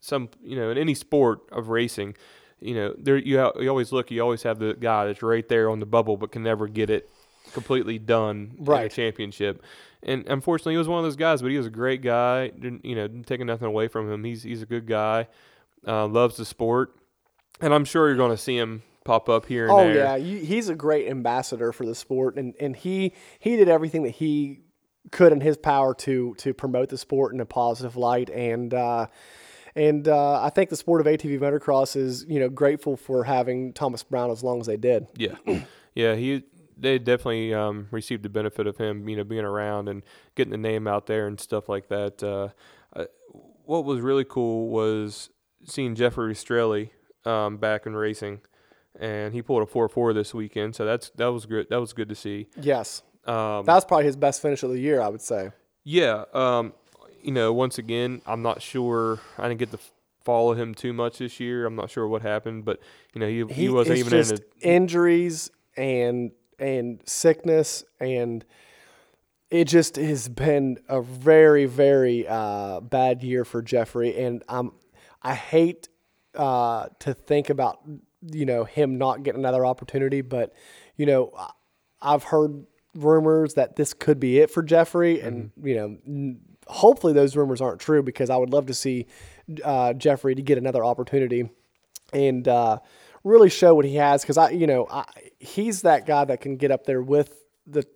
some 0.00 0.28
you 0.42 0.56
know 0.56 0.70
in 0.70 0.78
any 0.78 0.94
sport 0.94 1.40
of 1.50 1.68
racing, 1.68 2.14
you 2.60 2.74
know 2.74 2.94
there 2.96 3.16
you 3.16 3.40
ha- 3.40 3.52
you 3.58 3.68
always 3.68 3.90
look, 3.90 4.10
you 4.12 4.20
always 4.20 4.44
have 4.44 4.58
the 4.60 4.74
guy 4.74 5.06
that's 5.06 5.22
right 5.22 5.48
there 5.48 5.68
on 5.68 5.80
the 5.80 5.86
bubble, 5.86 6.16
but 6.16 6.30
can 6.30 6.42
never 6.44 6.68
get 6.68 6.90
it 6.90 7.10
completely 7.52 7.98
done 7.98 8.56
Right. 8.58 8.90
a 8.90 8.94
championship. 8.94 9.62
And 10.02 10.26
unfortunately, 10.28 10.74
he 10.74 10.78
was 10.78 10.88
one 10.88 10.98
of 10.98 11.04
those 11.04 11.16
guys, 11.16 11.40
but 11.42 11.50
he 11.50 11.56
was 11.56 11.66
a 11.66 11.70
great 11.70 12.02
guy. 12.02 12.48
Didn't, 12.48 12.84
you 12.84 12.94
know, 12.94 13.08
taking 13.26 13.46
nothing 13.46 13.66
away 13.68 13.88
from 13.88 14.10
him. 14.10 14.22
He's 14.24 14.42
he's 14.42 14.62
a 14.62 14.66
good 14.66 14.86
guy. 14.86 15.28
Uh, 15.86 16.06
loves 16.06 16.36
the 16.36 16.44
sport, 16.44 16.94
and 17.60 17.72
I'm 17.74 17.84
sure 17.84 18.08
you're 18.08 18.16
going 18.16 18.30
to 18.30 18.36
see 18.36 18.56
him 18.56 18.82
pop 19.04 19.28
up 19.28 19.44
here 19.46 19.64
and 19.64 19.72
Oh 19.72 19.78
there. 19.84 19.94
yeah, 19.96 20.16
you, 20.16 20.38
he's 20.38 20.68
a 20.70 20.74
great 20.74 21.08
ambassador 21.08 21.72
for 21.72 21.84
the 21.84 21.94
sport, 21.94 22.36
and, 22.36 22.54
and 22.58 22.74
he 22.74 23.12
he 23.38 23.56
did 23.56 23.68
everything 23.68 24.02
that 24.04 24.12
he 24.16 24.60
could 25.10 25.32
in 25.32 25.40
his 25.42 25.56
power 25.58 25.94
to 25.94 26.34
to 26.38 26.54
promote 26.54 26.88
the 26.88 26.96
sport 26.98 27.34
in 27.34 27.40
a 27.40 27.46
positive 27.46 27.96
light, 27.96 28.30
and 28.30 28.72
uh, 28.74 29.06
and 29.76 30.08
uh, 30.08 30.42
I 30.42 30.50
think 30.50 30.70
the 30.70 30.76
sport 30.76 31.00
of 31.02 31.06
ATV 31.06 31.38
motocross 31.40 31.96
is 31.96 32.24
you 32.28 32.40
know 32.40 32.48
grateful 32.48 32.96
for 32.96 33.24
having 33.24 33.72
Thomas 33.74 34.02
Brown 34.02 34.30
as 34.30 34.42
long 34.42 34.60
as 34.60 34.66
they 34.66 34.76
did. 34.78 35.06
Yeah, 35.16 35.36
yeah. 35.94 36.14
He 36.14 36.44
they 36.76 36.98
definitely 36.98 37.54
um, 37.54 37.88
received 37.90 38.22
the 38.22 38.28
benefit 38.28 38.66
of 38.66 38.76
him, 38.76 39.08
you 39.08 39.16
know, 39.16 39.24
being 39.24 39.44
around 39.44 39.88
and 39.88 40.02
getting 40.34 40.50
the 40.50 40.58
name 40.58 40.86
out 40.86 41.06
there 41.06 41.26
and 41.26 41.38
stuff 41.40 41.68
like 41.68 41.88
that. 41.88 42.22
Uh, 42.22 42.48
uh, 42.98 43.06
what 43.64 43.84
was 43.84 44.00
really 44.00 44.24
cool 44.24 44.68
was 44.68 45.30
seeing 45.64 45.94
Jeffrey 45.94 46.32
Rastrelli 46.32 46.90
um, 47.24 47.56
back 47.56 47.86
in 47.86 47.94
racing, 47.94 48.40
and 48.98 49.34
he 49.34 49.42
pulled 49.42 49.62
a 49.62 49.66
four 49.66 49.88
four 49.88 50.12
this 50.12 50.34
weekend. 50.34 50.74
So 50.74 50.84
that's 50.84 51.10
that 51.10 51.26
was 51.26 51.46
good. 51.46 51.68
That 51.70 51.80
was 51.80 51.92
good 51.92 52.08
to 52.08 52.14
see. 52.14 52.48
Yes, 52.60 53.02
Um, 53.26 53.64
that 53.64 53.74
was 53.74 53.84
probably 53.84 54.06
his 54.06 54.16
best 54.16 54.42
finish 54.42 54.62
of 54.62 54.70
the 54.70 54.78
year, 54.78 55.00
I 55.00 55.08
would 55.08 55.22
say. 55.22 55.50
Yeah. 55.84 56.24
Um, 56.32 56.72
you 57.22 57.32
know, 57.32 57.52
once 57.52 57.78
again, 57.78 58.20
I'm 58.26 58.42
not 58.42 58.60
sure. 58.60 59.20
I 59.38 59.48
didn't 59.48 59.60
get 59.60 59.70
to 59.70 59.78
follow 60.24 60.54
him 60.54 60.74
too 60.74 60.92
much 60.92 61.18
this 61.18 61.40
year. 61.40 61.66
I'm 61.66 61.76
not 61.76 61.90
sure 61.90 62.06
what 62.06 62.22
happened, 62.22 62.64
but 62.64 62.80
you 63.14 63.20
know, 63.20 63.28
he 63.28 63.44
he, 63.54 63.68
wasn't 63.68 63.98
even 63.98 64.14
in 64.14 64.32
a 64.32 64.38
injuries 64.60 65.50
and 65.76 66.32
and 66.58 67.00
sickness 67.04 67.84
and 68.00 68.44
it 69.50 69.66
just 69.66 69.96
has 69.96 70.28
been 70.28 70.78
a 70.88 71.00
very 71.00 71.66
very 71.66 72.26
uh, 72.26 72.80
bad 72.80 73.22
year 73.22 73.44
for 73.44 73.62
Jeffrey 73.62 74.16
and 74.18 74.42
I'm 74.48 74.72
I 75.22 75.34
hate 75.34 75.88
uh, 76.34 76.88
to 77.00 77.14
think 77.14 77.50
about 77.50 77.80
you 78.32 78.46
know 78.46 78.64
him 78.64 78.98
not 78.98 79.22
getting 79.22 79.40
another 79.40 79.64
opportunity 79.66 80.20
but 80.20 80.52
you 80.96 81.06
know 81.06 81.32
I've 82.00 82.24
heard 82.24 82.66
rumors 82.94 83.54
that 83.54 83.76
this 83.76 83.92
could 83.92 84.20
be 84.20 84.38
it 84.38 84.50
for 84.50 84.62
Jeffrey 84.62 85.20
and 85.20 85.50
you 85.62 85.74
know 85.74 85.96
n- 86.06 86.40
hopefully 86.66 87.12
those 87.12 87.36
rumors 87.36 87.60
aren't 87.60 87.80
true 87.80 88.02
because 88.02 88.30
I 88.30 88.36
would 88.36 88.50
love 88.50 88.66
to 88.66 88.74
see 88.74 89.06
uh, 89.64 89.92
Jeffrey 89.94 90.34
to 90.34 90.42
get 90.42 90.58
another 90.58 90.84
opportunity. 90.84 91.48
And 92.12 92.46
uh, 92.46 92.78
really 93.24 93.50
show 93.50 93.74
what 93.74 93.84
he 93.84 93.96
has 93.96 94.22
because 94.22 94.38
I, 94.38 94.50
you 94.50 94.66
know, 94.66 94.86
I, 94.90 95.04
he's 95.38 95.82
that 95.82 96.06
guy 96.06 96.24
that 96.26 96.40
can 96.40 96.56
get 96.56 96.70
up 96.70 96.84
there 96.84 97.02
with 97.02 97.44
the 97.66 97.86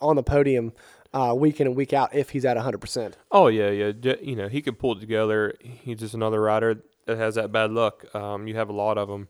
on 0.00 0.16
the 0.16 0.22
podium 0.22 0.72
uh, 1.14 1.34
week 1.36 1.60
in 1.60 1.68
and 1.68 1.76
week 1.76 1.92
out 1.92 2.14
if 2.14 2.30
he's 2.30 2.44
at 2.44 2.56
hundred 2.56 2.80
percent. 2.80 3.16
Oh 3.30 3.46
yeah, 3.46 3.70
yeah. 3.70 3.92
You 4.20 4.36
know, 4.36 4.48
he 4.48 4.60
can 4.60 4.74
pull 4.74 4.96
it 4.96 5.00
together. 5.00 5.54
He's 5.60 5.98
just 5.98 6.14
another 6.14 6.40
rider 6.40 6.82
that 7.06 7.16
has 7.16 7.36
that 7.36 7.52
bad 7.52 7.70
luck. 7.70 8.14
Um, 8.14 8.46
you 8.46 8.56
have 8.56 8.68
a 8.68 8.74
lot 8.74 8.98
of 8.98 9.08
them. 9.08 9.28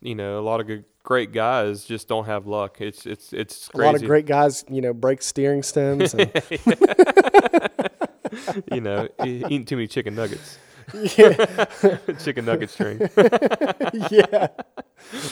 You 0.00 0.14
know, 0.14 0.38
a 0.38 0.42
lot 0.42 0.60
of 0.60 0.66
good, 0.66 0.84
great 1.02 1.32
guys 1.32 1.84
just 1.84 2.08
don't 2.08 2.26
have 2.26 2.46
luck. 2.46 2.80
It's 2.80 3.06
it's 3.06 3.32
it's 3.32 3.70
A 3.74 3.78
lot 3.78 3.94
of 3.94 4.04
great 4.04 4.26
guys, 4.26 4.64
you 4.68 4.80
know, 4.80 4.92
break 4.92 5.22
steering 5.22 5.62
stems. 5.62 6.14
And, 6.14 6.30
you 8.72 8.80
know, 8.80 9.08
eating 9.24 9.64
too 9.64 9.76
many 9.76 9.88
chicken 9.88 10.14
nuggets, 10.14 10.58
yeah, 10.94 11.66
chicken 12.18 12.44
nugget 12.44 12.70
string. 12.70 13.00
yeah. 14.10 14.48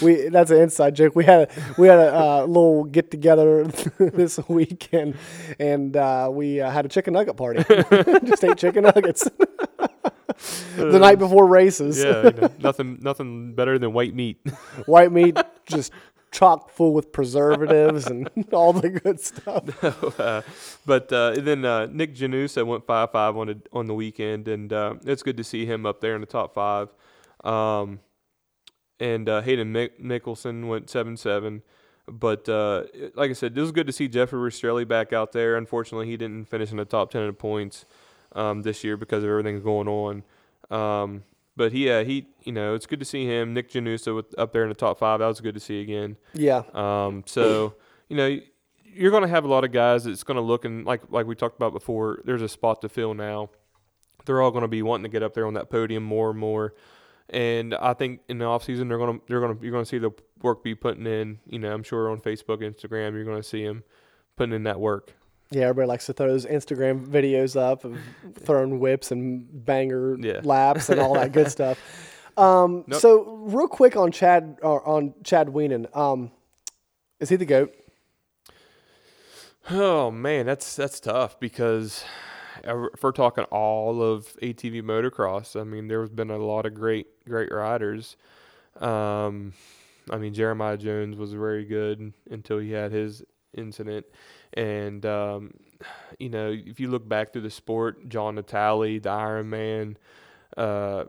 We 0.02 0.28
that's 0.28 0.50
an 0.50 0.58
inside 0.58 0.94
joke. 0.94 1.16
We 1.16 1.24
had 1.24 1.50
a, 1.50 1.74
we 1.78 1.88
had 1.88 1.98
a 1.98 2.14
uh, 2.14 2.44
little 2.44 2.84
get 2.84 3.10
together 3.10 3.64
this 3.98 4.38
weekend, 4.48 5.16
and 5.58 5.96
uh, 5.96 6.28
we 6.32 6.60
uh, 6.60 6.70
had 6.70 6.86
a 6.86 6.88
chicken 6.88 7.14
nugget 7.14 7.36
party. 7.36 7.64
Just 8.24 8.44
ate 8.44 8.58
chicken 8.58 8.84
nuggets. 8.84 9.28
the 10.76 10.98
night 10.98 11.18
before 11.18 11.46
races. 11.46 12.02
yeah, 12.02 12.24
you 12.24 12.30
know, 12.32 12.50
nothing 12.58 12.98
nothing 13.00 13.54
better 13.54 13.78
than 13.78 13.92
white 13.92 14.14
meat. 14.14 14.38
White 14.86 15.12
meat 15.12 15.36
just 15.66 15.92
chock 16.36 16.70
full 16.70 16.92
with 16.92 17.12
preservatives 17.12 18.06
and 18.06 18.28
all 18.52 18.72
the 18.72 18.90
good 18.90 19.20
stuff. 19.20 19.84
uh, 20.20 20.42
but 20.84 21.12
uh, 21.12 21.32
then 21.32 21.64
uh, 21.64 21.86
Nick 21.86 22.14
Janusa 22.14 22.66
went 22.66 22.86
five 22.86 23.10
five 23.10 23.36
on 23.36 23.48
a, 23.48 23.56
on 23.72 23.86
the 23.86 23.94
weekend, 23.94 24.48
and 24.48 24.72
uh, 24.72 24.94
it's 25.04 25.22
good 25.22 25.36
to 25.38 25.44
see 25.44 25.64
him 25.64 25.86
up 25.86 26.00
there 26.00 26.14
in 26.14 26.20
the 26.20 26.26
top 26.26 26.54
five. 26.54 26.88
Um, 27.42 28.00
and 29.00 29.28
uh, 29.28 29.42
Hayden 29.42 29.72
Mik- 29.72 30.00
Nicholson 30.00 30.68
went 30.68 30.90
seven 30.90 31.16
seven. 31.16 31.62
But 32.08 32.48
uh, 32.48 32.84
like 33.14 33.30
I 33.30 33.32
said, 33.32 33.58
it 33.58 33.60
was 33.60 33.72
good 33.72 33.88
to 33.88 33.92
see 33.92 34.06
Jeffrey 34.06 34.38
Rastrelli 34.38 34.86
back 34.86 35.12
out 35.12 35.32
there. 35.32 35.56
Unfortunately, 35.56 36.06
he 36.06 36.16
didn't 36.16 36.44
finish 36.44 36.70
in 36.70 36.76
the 36.76 36.84
top 36.84 37.10
ten 37.10 37.22
of 37.22 37.38
points 37.38 37.84
um, 38.32 38.62
this 38.62 38.84
year 38.84 38.96
because 38.96 39.24
of 39.24 39.30
everything 39.30 39.60
going 39.62 39.88
on. 39.88 40.22
Um, 40.70 41.24
but 41.56 41.72
he, 41.72 41.90
uh, 41.90 42.04
he, 42.04 42.28
you 42.44 42.52
know, 42.52 42.74
it's 42.74 42.86
good 42.86 43.00
to 43.00 43.06
see 43.06 43.26
him. 43.26 43.54
Nick 43.54 43.70
Janusa 43.70 44.14
with 44.14 44.38
up 44.38 44.52
there 44.52 44.62
in 44.62 44.68
the 44.68 44.74
top 44.74 44.98
five. 44.98 45.20
That 45.20 45.26
was 45.26 45.40
good 45.40 45.54
to 45.54 45.60
see 45.60 45.80
again. 45.80 46.16
Yeah. 46.34 46.62
Um, 46.74 47.24
so 47.26 47.74
you 48.08 48.16
know, 48.16 48.38
you're 48.84 49.10
going 49.10 49.22
to 49.22 49.28
have 49.28 49.44
a 49.44 49.48
lot 49.48 49.64
of 49.64 49.72
guys 49.72 50.04
that's 50.04 50.22
going 50.22 50.36
to 50.36 50.42
look 50.42 50.64
and 50.64 50.84
like 50.84 51.02
like 51.10 51.26
we 51.26 51.34
talked 51.34 51.56
about 51.56 51.72
before. 51.72 52.22
There's 52.24 52.42
a 52.42 52.48
spot 52.48 52.80
to 52.82 52.88
fill 52.88 53.14
now. 53.14 53.50
They're 54.24 54.42
all 54.42 54.50
going 54.50 54.62
to 54.62 54.68
be 54.68 54.82
wanting 54.82 55.04
to 55.04 55.08
get 55.08 55.22
up 55.22 55.34
there 55.34 55.46
on 55.46 55.54
that 55.54 55.70
podium 55.70 56.02
more 56.02 56.30
and 56.30 56.38
more. 56.38 56.74
And 57.28 57.74
I 57.74 57.92
think 57.92 58.20
in 58.28 58.38
the 58.38 58.44
off 58.44 58.64
season 58.64 58.88
they're 58.88 58.98
going 58.98 59.18
to 59.18 59.24
they're 59.28 59.40
going 59.40 59.56
to 59.56 59.62
you're 59.62 59.72
going 59.72 59.84
to 59.84 59.88
see 59.88 59.98
the 59.98 60.10
work 60.42 60.62
be 60.62 60.74
putting 60.74 61.06
in. 61.06 61.40
You 61.46 61.58
know, 61.58 61.72
I'm 61.72 61.82
sure 61.82 62.10
on 62.10 62.20
Facebook, 62.20 62.58
Instagram, 62.58 63.12
you're 63.12 63.24
going 63.24 63.42
to 63.42 63.48
see 63.48 63.64
them 63.64 63.84
putting 64.36 64.54
in 64.54 64.64
that 64.64 64.80
work. 64.80 65.14
Yeah, 65.50 65.62
everybody 65.68 65.86
likes 65.88 66.06
to 66.06 66.12
throw 66.12 66.26
those 66.28 66.44
Instagram 66.46 67.06
videos 67.06 67.54
up 67.60 67.84
of 67.84 67.98
throwing 68.40 68.80
whips 68.80 69.12
and 69.12 69.46
banger 69.64 70.18
Yeah. 70.18 70.40
laps 70.42 70.88
and 70.90 71.00
all 71.00 71.14
that 71.14 71.32
good 71.32 71.50
stuff. 71.52 71.78
Um, 72.36 72.84
Nope. 72.86 73.00
So, 73.00 73.24
real 73.36 73.68
quick 73.68 73.96
on 73.96 74.10
Chad 74.12 74.58
or 74.62 74.86
on 74.86 75.14
Chad 75.24 75.48
Wienen, 75.48 75.94
um, 75.96 76.30
is 77.20 77.28
he 77.28 77.36
the 77.36 77.46
goat? 77.46 77.72
Oh 79.70 80.10
man, 80.10 80.46
that's 80.46 80.76
that's 80.76 81.00
tough 81.00 81.40
because 81.40 82.04
if 82.62 83.02
we're 83.02 83.12
talking 83.12 83.44
all 83.44 84.02
of 84.02 84.26
ATV 84.42 84.82
motocross, 84.82 85.58
I 85.60 85.64
mean, 85.64 85.88
there's 85.88 86.10
been 86.10 86.30
a 86.30 86.38
lot 86.38 86.66
of 86.66 86.74
great 86.74 87.06
great 87.26 87.50
riders. 87.52 88.16
Um, 88.80 89.54
I 90.10 90.18
mean, 90.18 90.34
Jeremiah 90.34 90.76
Jones 90.76 91.16
was 91.16 91.32
very 91.32 91.64
good 91.64 92.12
until 92.30 92.58
he 92.58 92.72
had 92.72 92.92
his 92.92 93.22
incident, 93.56 94.06
and 94.54 95.04
um, 95.06 95.52
you 96.18 96.28
know, 96.28 96.50
if 96.54 96.80
you 96.80 96.88
look 96.88 97.08
back 97.08 97.32
through 97.32 97.42
the 97.42 97.50
sport, 97.50 98.08
John 98.08 98.36
Natale, 98.36 98.98
the 98.98 99.10
Iron 99.10 99.50
Man, 99.50 99.98
uh, 100.56 101.04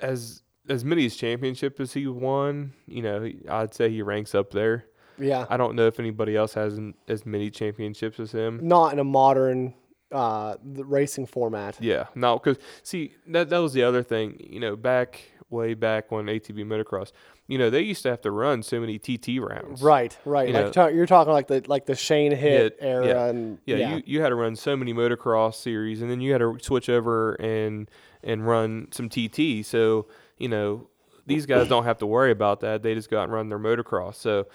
as 0.00 0.42
as 0.68 0.84
many 0.84 1.04
as 1.06 1.16
championship 1.16 1.78
as 1.78 1.92
he 1.92 2.06
won, 2.06 2.72
you 2.86 3.02
know, 3.02 3.30
I'd 3.50 3.74
say 3.74 3.90
he 3.90 4.02
ranks 4.02 4.34
up 4.34 4.50
there. 4.50 4.86
Yeah, 5.18 5.46
I 5.48 5.56
don't 5.56 5.76
know 5.76 5.86
if 5.86 6.00
anybody 6.00 6.36
else 6.36 6.54
has 6.54 6.80
as 7.06 7.24
many 7.24 7.50
championships 7.50 8.18
as 8.18 8.32
him. 8.32 8.60
not 8.62 8.92
in 8.92 8.98
a 8.98 9.04
modern 9.04 9.74
uh, 10.10 10.56
the 10.62 10.84
racing 10.84 11.26
format. 11.26 11.76
Yeah, 11.80 12.06
no, 12.14 12.38
because 12.38 12.58
see 12.82 13.14
that 13.28 13.48
that 13.50 13.58
was 13.58 13.72
the 13.72 13.82
other 13.82 14.02
thing. 14.02 14.40
You 14.40 14.60
know, 14.60 14.76
back 14.76 15.20
way 15.50 15.74
back 15.74 16.10
when 16.10 16.26
ATV 16.26 16.64
motocross, 16.64 17.12
you 17.46 17.58
know, 17.58 17.68
they 17.68 17.82
used 17.82 18.02
to 18.04 18.10
have 18.10 18.22
to 18.22 18.30
run 18.30 18.62
so 18.62 18.80
many 18.80 18.98
TT 18.98 19.38
rounds. 19.40 19.82
Right, 19.82 20.16
right. 20.24 20.48
You 20.48 20.54
like 20.54 20.74
know, 20.74 20.88
you're 20.88 21.06
talking 21.06 21.32
like 21.32 21.46
the 21.46 21.62
like 21.66 21.86
the 21.86 21.94
Shane 21.94 22.32
hit, 22.32 22.40
Hit, 22.40 22.76
era, 22.80 23.06
yeah. 23.06 23.26
and 23.26 23.58
Yeah, 23.66 23.96
You, 23.96 24.02
you 24.06 24.20
had 24.22 24.30
to 24.30 24.34
run 24.34 24.56
so 24.56 24.76
many 24.76 24.94
motocross 24.94 25.54
series, 25.56 26.00
and 26.00 26.10
then 26.10 26.20
you 26.20 26.32
had 26.32 26.38
to 26.38 26.56
switch 26.62 26.88
over 26.88 27.34
and 27.34 27.90
and 28.22 28.46
run 28.46 28.88
some 28.92 29.08
TT. 29.08 29.64
So 29.64 30.06
you 30.38 30.48
know, 30.48 30.88
these 31.26 31.46
guys 31.46 31.68
don't 31.68 31.84
have 31.84 31.98
to 31.98 32.06
worry 32.06 32.30
about 32.30 32.60
that. 32.60 32.82
They 32.82 32.94
just 32.94 33.10
go 33.10 33.18
out 33.18 33.24
and 33.24 33.32
run 33.32 33.48
their 33.48 33.58
motocross. 33.58 34.14
So 34.16 34.46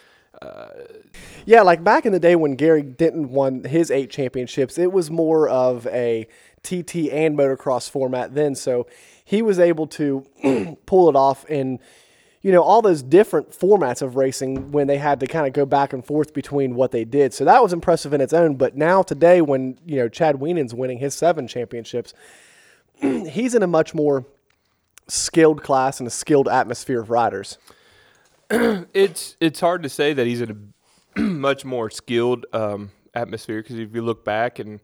uh, 0.41 0.69
Yeah, 1.45 1.62
like 1.62 1.84
back 1.84 2.06
in 2.06 2.12
the 2.12 2.19
day 2.19 2.36
when 2.36 2.56
Gary 2.56 2.82
Denton 2.82 3.30
won 3.30 3.63
his 3.63 3.91
eight 3.91 4.10
championships, 4.10 4.78
it 4.78 4.91
was 4.91 5.10
more 5.10 5.47
of 5.47 5.88
a 5.88 6.28
TT 6.63 7.10
and 7.12 7.38
motocross 7.38 7.89
format 7.89 8.36
then. 8.36 8.56
So 8.56 8.88
he 9.23 9.41
was 9.41 9.60
able 9.60 9.88
to 9.88 10.25
pull 10.86 11.10
it 11.10 11.15
off 11.15 11.45
in, 11.49 11.80
you 12.41 12.52
know, 12.52 12.62
all 12.62 12.82
those 12.82 13.04
different 13.04 13.52
formats 13.52 14.02
of 14.02 14.15
racing 14.15 14.71
when 14.71 14.88
they 14.88 14.97
had 14.97 15.19
to 15.19 15.28
kind 15.28 15.45
of 15.45 15.54
go 15.54 15.65
back 15.65 15.91
and 15.91 16.06
forth 16.06 16.34
between 16.34 16.73
what 16.73 16.91
they 16.91 17.04
did. 17.04 17.34
So 17.34 17.43
that 17.45 17.62
was 17.62 17.73
impressive 17.73 18.13
in 18.13 18.21
its 18.21 18.32
own. 18.32 18.56
But 18.56 18.78
now 18.78 19.04
today, 19.04 19.41
when, 19.41 19.78
you 19.86 19.97
know, 19.97 20.08
Chad 20.08 20.38
Wienen's 20.38 20.73
winning 20.73 20.99
his 20.99 21.13
seven 21.13 21.47
championships, 21.47 22.13
he's 23.02 23.56
in 23.56 23.63
a 23.63 23.67
much 23.67 23.93
more 23.93 24.25
skilled 25.08 25.63
class 25.63 25.99
and 25.99 26.08
a 26.08 26.12
skilled 26.12 26.47
atmosphere 26.47 27.02
of 27.02 27.10
riders. 27.10 27.58
it's 28.49 29.36
it's 29.39 29.60
hard 29.60 29.84
to 29.84 29.89
say 29.89 30.13
that 30.13 30.25
he's 30.25 30.41
in 30.41 30.71
a 31.15 31.19
much 31.21 31.65
more 31.65 31.89
skilled 31.89 32.45
um, 32.54 32.91
atmosphere 33.13 33.62
because 33.62 33.78
if 33.78 33.93
you 33.93 34.02
look 34.02 34.23
back 34.23 34.60
and 34.60 34.80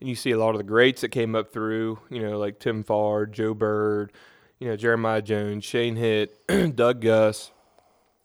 and 0.00 0.08
you 0.08 0.14
see 0.14 0.30
a 0.30 0.38
lot 0.38 0.50
of 0.50 0.58
the 0.58 0.64
greats 0.64 1.00
that 1.00 1.08
came 1.08 1.34
up 1.34 1.52
through, 1.52 1.98
you 2.10 2.22
know, 2.22 2.38
like 2.38 2.60
Tim 2.60 2.84
Farr, 2.84 3.26
Joe 3.26 3.54
Bird, 3.54 4.12
you 4.58 4.68
know, 4.68 4.76
Jeremiah 4.76 5.22
Jones, 5.22 5.64
Shane 5.64 5.96
Hitt, 5.96 6.36
Doug 6.76 7.00
Gust, 7.00 7.52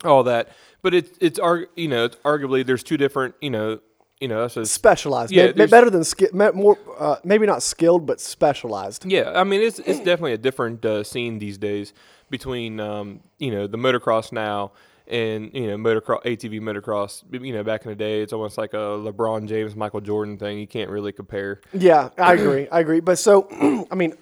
all 0.03 0.23
that. 0.23 0.49
But 0.81 0.93
it's 0.93 1.17
it's 1.21 1.39
arg- 1.39 1.69
you 1.75 1.87
know, 1.87 2.05
it's 2.05 2.17
arguably 2.17 2.65
there's 2.65 2.83
two 2.83 2.97
different, 2.97 3.35
you 3.41 3.49
know, 3.49 3.79
you 4.19 4.27
know, 4.27 4.41
that's 4.41 4.57
a 4.57 4.65
Specialized, 4.65 5.31
Yeah, 5.31 5.51
better 5.51 5.89
than 5.89 6.03
ski- 6.03 6.29
more, 6.33 6.77
uh, 6.97 7.17
maybe 7.23 7.45
not 7.45 7.61
skilled, 7.61 8.05
but 8.05 8.19
specialized. 8.19 9.05
Yeah, 9.05 9.31
I 9.35 9.43
mean 9.43 9.61
it's 9.61 9.79
it's 9.79 9.99
definitely 9.99 10.33
a 10.33 10.37
different 10.37 10.83
uh, 10.85 11.03
scene 11.03 11.39
these 11.39 11.57
days 11.57 11.93
between 12.29 12.79
um, 12.79 13.19
you 13.37 13.51
know 13.51 13.67
the 13.67 13.77
motocross 13.77 14.31
now 14.31 14.71
and 15.07 15.51
you 15.53 15.67
know 15.67 15.77
motocross 15.77 16.23
ATV 16.23 16.61
motocross. 16.61 17.23
You 17.31 17.53
know 17.53 17.63
back 17.63 17.83
in 17.85 17.89
the 17.89 17.95
day, 17.95 18.21
it's 18.21 18.33
almost 18.33 18.57
like 18.57 18.73
a 18.73 18.77
LeBron 18.77 19.47
James, 19.47 19.75
Michael 19.75 20.01
Jordan 20.01 20.37
thing. 20.37 20.57
You 20.57 20.67
can't 20.67 20.89
really 20.89 21.11
compare. 21.11 21.61
Yeah, 21.73 22.09
I 22.17 22.33
agree. 22.33 22.67
I 22.69 22.79
agree. 22.79 23.01
But 23.01 23.19
so, 23.19 23.47
I 23.91 23.95
mean, 23.95 24.13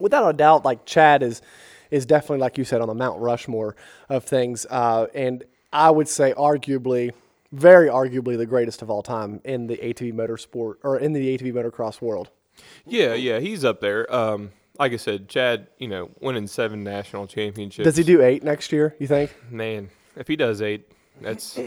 without 0.00 0.28
a 0.28 0.32
doubt, 0.32 0.64
like 0.64 0.84
Chad 0.84 1.22
is 1.22 1.42
is 1.90 2.06
definitely 2.06 2.38
like 2.38 2.56
you 2.56 2.64
said 2.64 2.80
on 2.80 2.88
the 2.88 2.94
Mount 2.94 3.20
Rushmore 3.20 3.74
of 4.08 4.24
things, 4.24 4.66
uh, 4.70 5.06
and 5.14 5.44
I 5.72 5.90
would 5.90 6.08
say 6.08 6.32
arguably, 6.34 7.12
very 7.52 7.88
arguably, 7.88 8.36
the 8.36 8.46
greatest 8.46 8.82
of 8.82 8.90
all 8.90 9.02
time 9.02 9.40
in 9.44 9.66
the 9.66 9.76
ATV 9.76 10.14
motorsport 10.14 10.76
or 10.82 10.98
in 10.98 11.12
the 11.12 11.36
ATV 11.36 11.52
motocross 11.52 12.00
world. 12.00 12.30
Yeah, 12.86 13.14
yeah, 13.14 13.40
he's 13.40 13.64
up 13.64 13.80
there. 13.80 14.12
Um, 14.14 14.50
like 14.78 14.92
I 14.92 14.96
said, 14.96 15.28
Chad, 15.28 15.68
you 15.78 15.88
know, 15.88 16.10
winning 16.20 16.46
seven 16.46 16.82
national 16.82 17.26
championships. 17.26 17.84
Does 17.84 17.96
he 17.96 18.04
do 18.04 18.22
eight 18.22 18.42
next 18.42 18.72
year? 18.72 18.96
You 18.98 19.06
think? 19.06 19.34
Man, 19.50 19.90
if 20.16 20.26
he 20.26 20.36
does 20.36 20.62
eight, 20.62 20.90
that's 21.20 21.58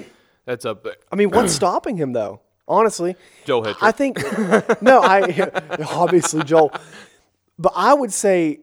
that's 0.46 0.65
up 0.65 0.84
there. 0.84 0.96
I 1.12 1.15
mean, 1.15 1.30
what's 1.30 1.54
stopping 1.56 1.96
him 1.96 2.13
though? 2.13 2.41
Honestly, 2.67 3.15
Joel 3.46 3.65
Hitcher. 3.65 3.80
I 3.82 3.91
think 3.91 4.17
no, 4.82 5.02
I 5.02 5.52
obviously 5.91 6.43
Joel, 6.43 6.72
but 7.58 7.74
I 7.76 7.94
would 7.94 8.12
say 8.12 8.60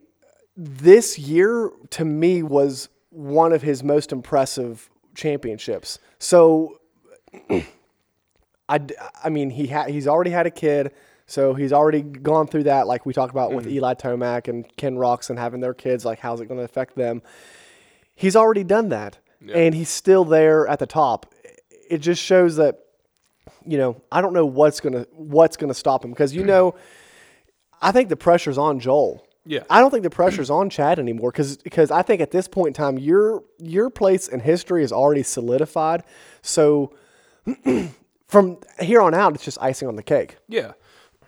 this 0.55 1.17
year 1.17 1.71
to 1.91 2.05
me 2.05 2.43
was 2.43 2.89
one 3.09 3.53
of 3.53 3.61
his 3.61 3.83
most 3.83 4.11
impressive 4.11 4.89
championships. 5.15 5.99
So, 6.19 6.79
I, 8.69 8.79
I 9.23 9.29
mean 9.29 9.49
he 9.49 9.67
ha- 9.67 9.87
he's 9.87 10.07
already 10.07 10.31
had 10.31 10.45
a 10.45 10.51
kid, 10.51 10.93
so 11.25 11.53
he's 11.53 11.73
already 11.73 12.01
gone 12.01 12.47
through 12.47 12.63
that. 12.63 12.87
Like 12.87 13.05
we 13.05 13.13
talked 13.13 13.31
about 13.31 13.53
with 13.53 13.65
mm-hmm. 13.65 13.75
Eli 13.75 13.93
Tomac 13.95 14.47
and 14.47 14.65
Ken 14.77 14.95
Roczen 14.95 15.37
having 15.37 15.61
their 15.61 15.73
kids. 15.73 16.05
Like 16.05 16.19
how's 16.19 16.41
it 16.41 16.47
going 16.47 16.59
to 16.59 16.65
affect 16.65 16.95
them? 16.95 17.21
He's 18.15 18.35
already 18.35 18.63
done 18.63 18.89
that, 18.89 19.17
and 19.53 19.73
he's 19.73 19.89
still 19.89 20.25
there 20.25 20.67
at 20.67 20.79
the 20.79 20.85
top. 20.85 21.33
It 21.89 21.99
just 21.99 22.21
shows 22.21 22.57
that 22.57 22.79
you 23.65 23.77
know, 23.77 24.01
I 24.11 24.21
don't 24.21 24.33
know 24.33 24.45
what's 24.45 24.79
gonna 24.79 25.05
what's 25.13 25.57
gonna 25.57 25.73
stop 25.73 26.03
him 26.03 26.11
because 26.11 26.33
you 26.33 26.43
know, 26.45 26.75
I 27.81 27.91
think 27.91 28.09
the 28.09 28.15
pressure's 28.15 28.57
on 28.57 28.79
Joel. 28.79 29.25
Yeah. 29.45 29.63
I 29.71 29.79
don't 29.79 29.89
think 29.89 30.03
the 30.03 30.09
pressure's 30.11 30.51
on 30.51 30.69
Chad 30.69 30.99
anymore 30.99 31.31
because 31.31 31.57
because 31.57 31.89
I 31.89 32.03
think 32.03 32.21
at 32.21 32.29
this 32.31 32.47
point 32.47 32.67
in 32.67 32.73
time 32.73 32.99
your 32.99 33.43
your 33.57 33.89
place 33.89 34.27
in 34.27 34.39
history 34.39 34.83
is 34.83 34.91
already 34.91 35.23
solidified. 35.23 36.03
So 36.43 36.93
from 38.27 38.57
here 38.79 39.01
on 39.01 39.13
out, 39.13 39.33
it's 39.35 39.43
just 39.43 39.57
icing 39.61 39.87
on 39.87 39.95
the 39.95 40.03
cake. 40.03 40.37
Yeah. 40.47 40.73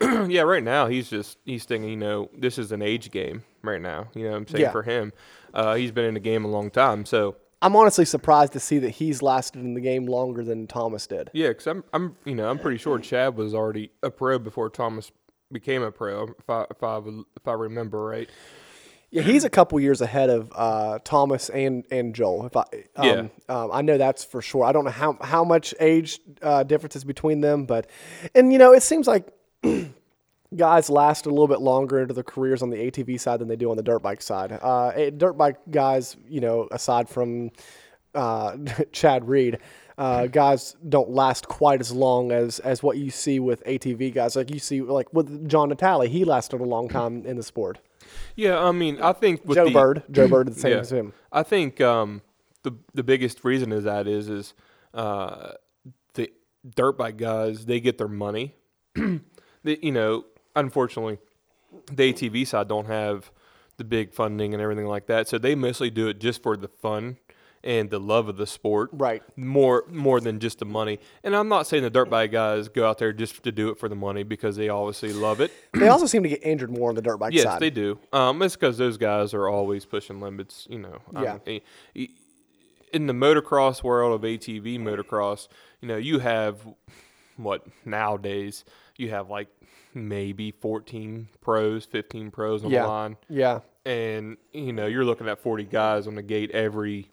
yeah, 0.28 0.42
right 0.42 0.62
now 0.62 0.86
he's 0.86 1.08
just 1.10 1.38
he's 1.44 1.64
thinking, 1.64 1.90
you 1.90 1.96
know, 1.96 2.30
this 2.36 2.58
is 2.58 2.72
an 2.72 2.82
age 2.82 3.10
game 3.10 3.44
right 3.62 3.80
now. 3.80 4.08
You 4.14 4.24
know 4.24 4.30
what 4.32 4.36
I'm 4.38 4.48
saying 4.48 4.62
Yeah. 4.62 4.72
for 4.72 4.82
him. 4.82 5.12
Uh, 5.52 5.74
he's 5.74 5.90
been 5.92 6.04
in 6.04 6.14
the 6.14 6.20
game 6.20 6.44
a 6.44 6.48
long 6.48 6.70
time. 6.70 7.04
So 7.04 7.36
I'm 7.62 7.76
honestly 7.76 8.04
surprised 8.04 8.52
to 8.54 8.60
see 8.60 8.78
that 8.80 8.90
he's 8.90 9.22
lasted 9.22 9.60
in 9.62 9.74
the 9.74 9.80
game 9.80 10.06
longer 10.06 10.44
than 10.44 10.66
Thomas 10.66 11.06
did. 11.06 11.30
yeah, 11.32 11.52
cuz 11.52 11.66
I'm 11.66 11.84
I'm 11.92 12.16
you 12.24 12.34
know, 12.34 12.48
I'm 12.48 12.58
pretty 12.58 12.78
sure 12.78 12.98
Chad 12.98 13.36
was 13.36 13.54
already 13.54 13.90
a 14.02 14.10
pro 14.10 14.38
before 14.38 14.68
Thomas 14.70 15.10
became 15.52 15.82
a 15.82 15.90
pro 15.92 16.24
if 16.38 16.48
I 16.50 16.66
if 16.70 16.82
I, 16.82 16.98
if 17.36 17.46
I 17.48 17.52
remember 17.52 18.04
right. 18.04 18.28
Yeah, 19.10 19.22
he's 19.22 19.44
a 19.44 19.50
couple 19.50 19.78
years 19.78 20.00
ahead 20.00 20.28
of 20.28 20.50
uh, 20.56 20.98
Thomas 21.04 21.48
and, 21.48 21.84
and 21.88 22.16
Joel. 22.16 22.46
If 22.46 22.56
I 22.56 22.62
um, 22.96 23.06
Yeah. 23.06 23.26
um, 23.48 23.70
I 23.72 23.80
know 23.80 23.96
that's 23.96 24.24
for 24.24 24.42
sure. 24.42 24.64
I 24.64 24.72
don't 24.72 24.84
know 24.84 24.90
how 24.90 25.16
how 25.20 25.44
much 25.44 25.72
age 25.78 26.18
uh, 26.42 26.64
difference 26.64 26.96
is 26.96 27.04
between 27.04 27.40
them, 27.40 27.64
but 27.64 27.88
and 28.34 28.52
you 28.52 28.58
know 28.58 28.72
it 28.72 28.82
seems 28.82 29.06
like 29.06 29.28
guys 30.56 30.90
last 30.90 31.26
a 31.26 31.30
little 31.30 31.46
bit 31.48 31.60
longer 31.60 32.00
into 32.00 32.14
their 32.14 32.24
careers 32.24 32.62
on 32.62 32.70
the 32.70 32.76
ATV 32.76 33.20
side 33.20 33.38
than 33.40 33.46
they 33.48 33.56
do 33.56 33.70
on 33.70 33.76
the 33.76 33.82
dirt 33.82 34.00
bike 34.00 34.22
side. 34.22 34.52
Uh, 34.60 35.10
dirt 35.10 35.34
bike 35.34 35.58
guys, 35.70 36.16
you 36.28 36.40
know, 36.40 36.68
aside 36.72 37.08
from 37.08 37.50
uh, 38.14 38.56
Chad 38.92 39.28
Reed, 39.28 39.58
uh, 39.96 40.26
guys 40.26 40.76
don't 40.88 41.10
last 41.10 41.46
quite 41.48 41.80
as 41.80 41.92
long 41.92 42.32
as 42.32 42.58
as 42.60 42.82
what 42.82 42.96
you 42.98 43.10
see 43.10 43.38
with 43.40 43.64
ATV 43.64 44.12
guys. 44.12 44.36
Like 44.36 44.50
you 44.50 44.58
see, 44.58 44.80
like 44.80 45.12
with 45.12 45.48
John 45.48 45.68
Natale, 45.68 46.02
he 46.08 46.24
lasted 46.24 46.60
a 46.60 46.64
long 46.64 46.88
time 46.88 47.24
in 47.26 47.36
the 47.36 47.42
sport. 47.42 47.78
Yeah, 48.36 48.58
I 48.62 48.72
mean, 48.72 49.00
I 49.00 49.12
think 49.12 49.44
with 49.44 49.56
Joe 49.56 49.66
the, 49.66 49.72
Bird, 49.72 50.02
Joe 50.10 50.28
Bird, 50.34 50.48
the 50.48 50.54
same 50.60 50.72
Yeah. 50.72 50.78
as 50.78 50.92
him. 50.92 51.12
I 51.32 51.42
think 51.42 51.80
um, 51.80 52.22
the 52.62 52.72
the 52.92 53.02
biggest 53.02 53.44
reason 53.44 53.72
is 53.72 53.84
that 53.84 54.06
is 54.06 54.28
is 54.28 54.54
uh, 54.92 55.52
the 56.14 56.30
dirt 56.76 56.98
bike 56.98 57.16
guys 57.16 57.66
they 57.66 57.80
get 57.80 57.98
their 57.98 58.08
money. 58.08 58.54
they, 58.94 59.78
you 59.82 59.92
know, 59.92 60.24
unfortunately, 60.56 61.18
the 61.92 62.12
ATV 62.12 62.46
side 62.46 62.68
don't 62.68 62.86
have 62.86 63.30
the 63.76 63.84
big 63.84 64.12
funding 64.14 64.54
and 64.54 64.62
everything 64.62 64.86
like 64.86 65.06
that, 65.06 65.26
so 65.28 65.38
they 65.38 65.54
mostly 65.54 65.90
do 65.90 66.06
it 66.08 66.20
just 66.20 66.42
for 66.42 66.56
the 66.56 66.68
fun 66.68 67.16
and 67.64 67.88
the 67.90 67.98
love 67.98 68.28
of 68.28 68.36
the 68.36 68.46
sport, 68.46 68.90
Right. 68.92 69.22
more 69.36 69.84
more 69.90 70.20
than 70.20 70.38
just 70.38 70.58
the 70.60 70.64
money. 70.66 71.00
And 71.24 71.34
I'm 71.34 71.48
not 71.48 71.66
saying 71.66 71.82
the 71.82 71.90
dirt 71.90 72.10
bike 72.10 72.30
guys 72.30 72.68
go 72.68 72.86
out 72.88 72.98
there 72.98 73.12
just 73.12 73.42
to 73.42 73.50
do 73.50 73.70
it 73.70 73.78
for 73.78 73.88
the 73.88 73.94
money 73.96 74.22
because 74.22 74.54
they 74.56 74.68
obviously 74.68 75.12
love 75.12 75.40
it. 75.40 75.50
They 75.72 75.88
also 75.88 76.06
seem 76.06 76.22
to 76.22 76.28
get 76.28 76.44
injured 76.44 76.70
more 76.70 76.90
on 76.90 76.94
the 76.94 77.02
dirt 77.02 77.16
bike 77.16 77.32
Yes, 77.32 77.44
side. 77.44 77.60
they 77.60 77.70
do. 77.70 77.98
Um, 78.12 78.40
it's 78.42 78.54
because 78.54 78.78
those 78.78 78.96
guys 78.98 79.34
are 79.34 79.48
always 79.48 79.84
pushing 79.86 80.20
limits. 80.20 80.66
You 80.70 80.78
know. 80.78 80.98
Yeah. 81.20 81.38
in 82.92 83.06
the 83.06 83.12
motocross 83.12 83.82
world 83.82 84.14
of 84.14 84.20
ATV 84.22 84.78
motocross, 84.78 85.48
you 85.80 85.88
know, 85.88 85.96
you 85.96 86.20
have 86.20 86.58
what 87.36 87.66
nowadays 87.84 88.64
you 88.96 89.10
have 89.10 89.28
like 89.30 89.48
maybe 89.94 90.50
14 90.52 91.28
pros, 91.40 91.84
15 91.86 92.30
pros 92.30 92.64
on 92.64 92.70
Yeah. 92.70 92.82
the 92.82 92.88
line, 92.88 93.16
yeah, 93.28 93.60
and 93.84 94.36
you 94.52 94.72
know 94.72 94.86
you're 94.86 95.04
looking 95.04 95.28
at 95.28 95.40
40 95.40 95.64
guys 95.64 96.06
on 96.06 96.14
the 96.14 96.22
gate 96.22 96.50
every 96.52 97.10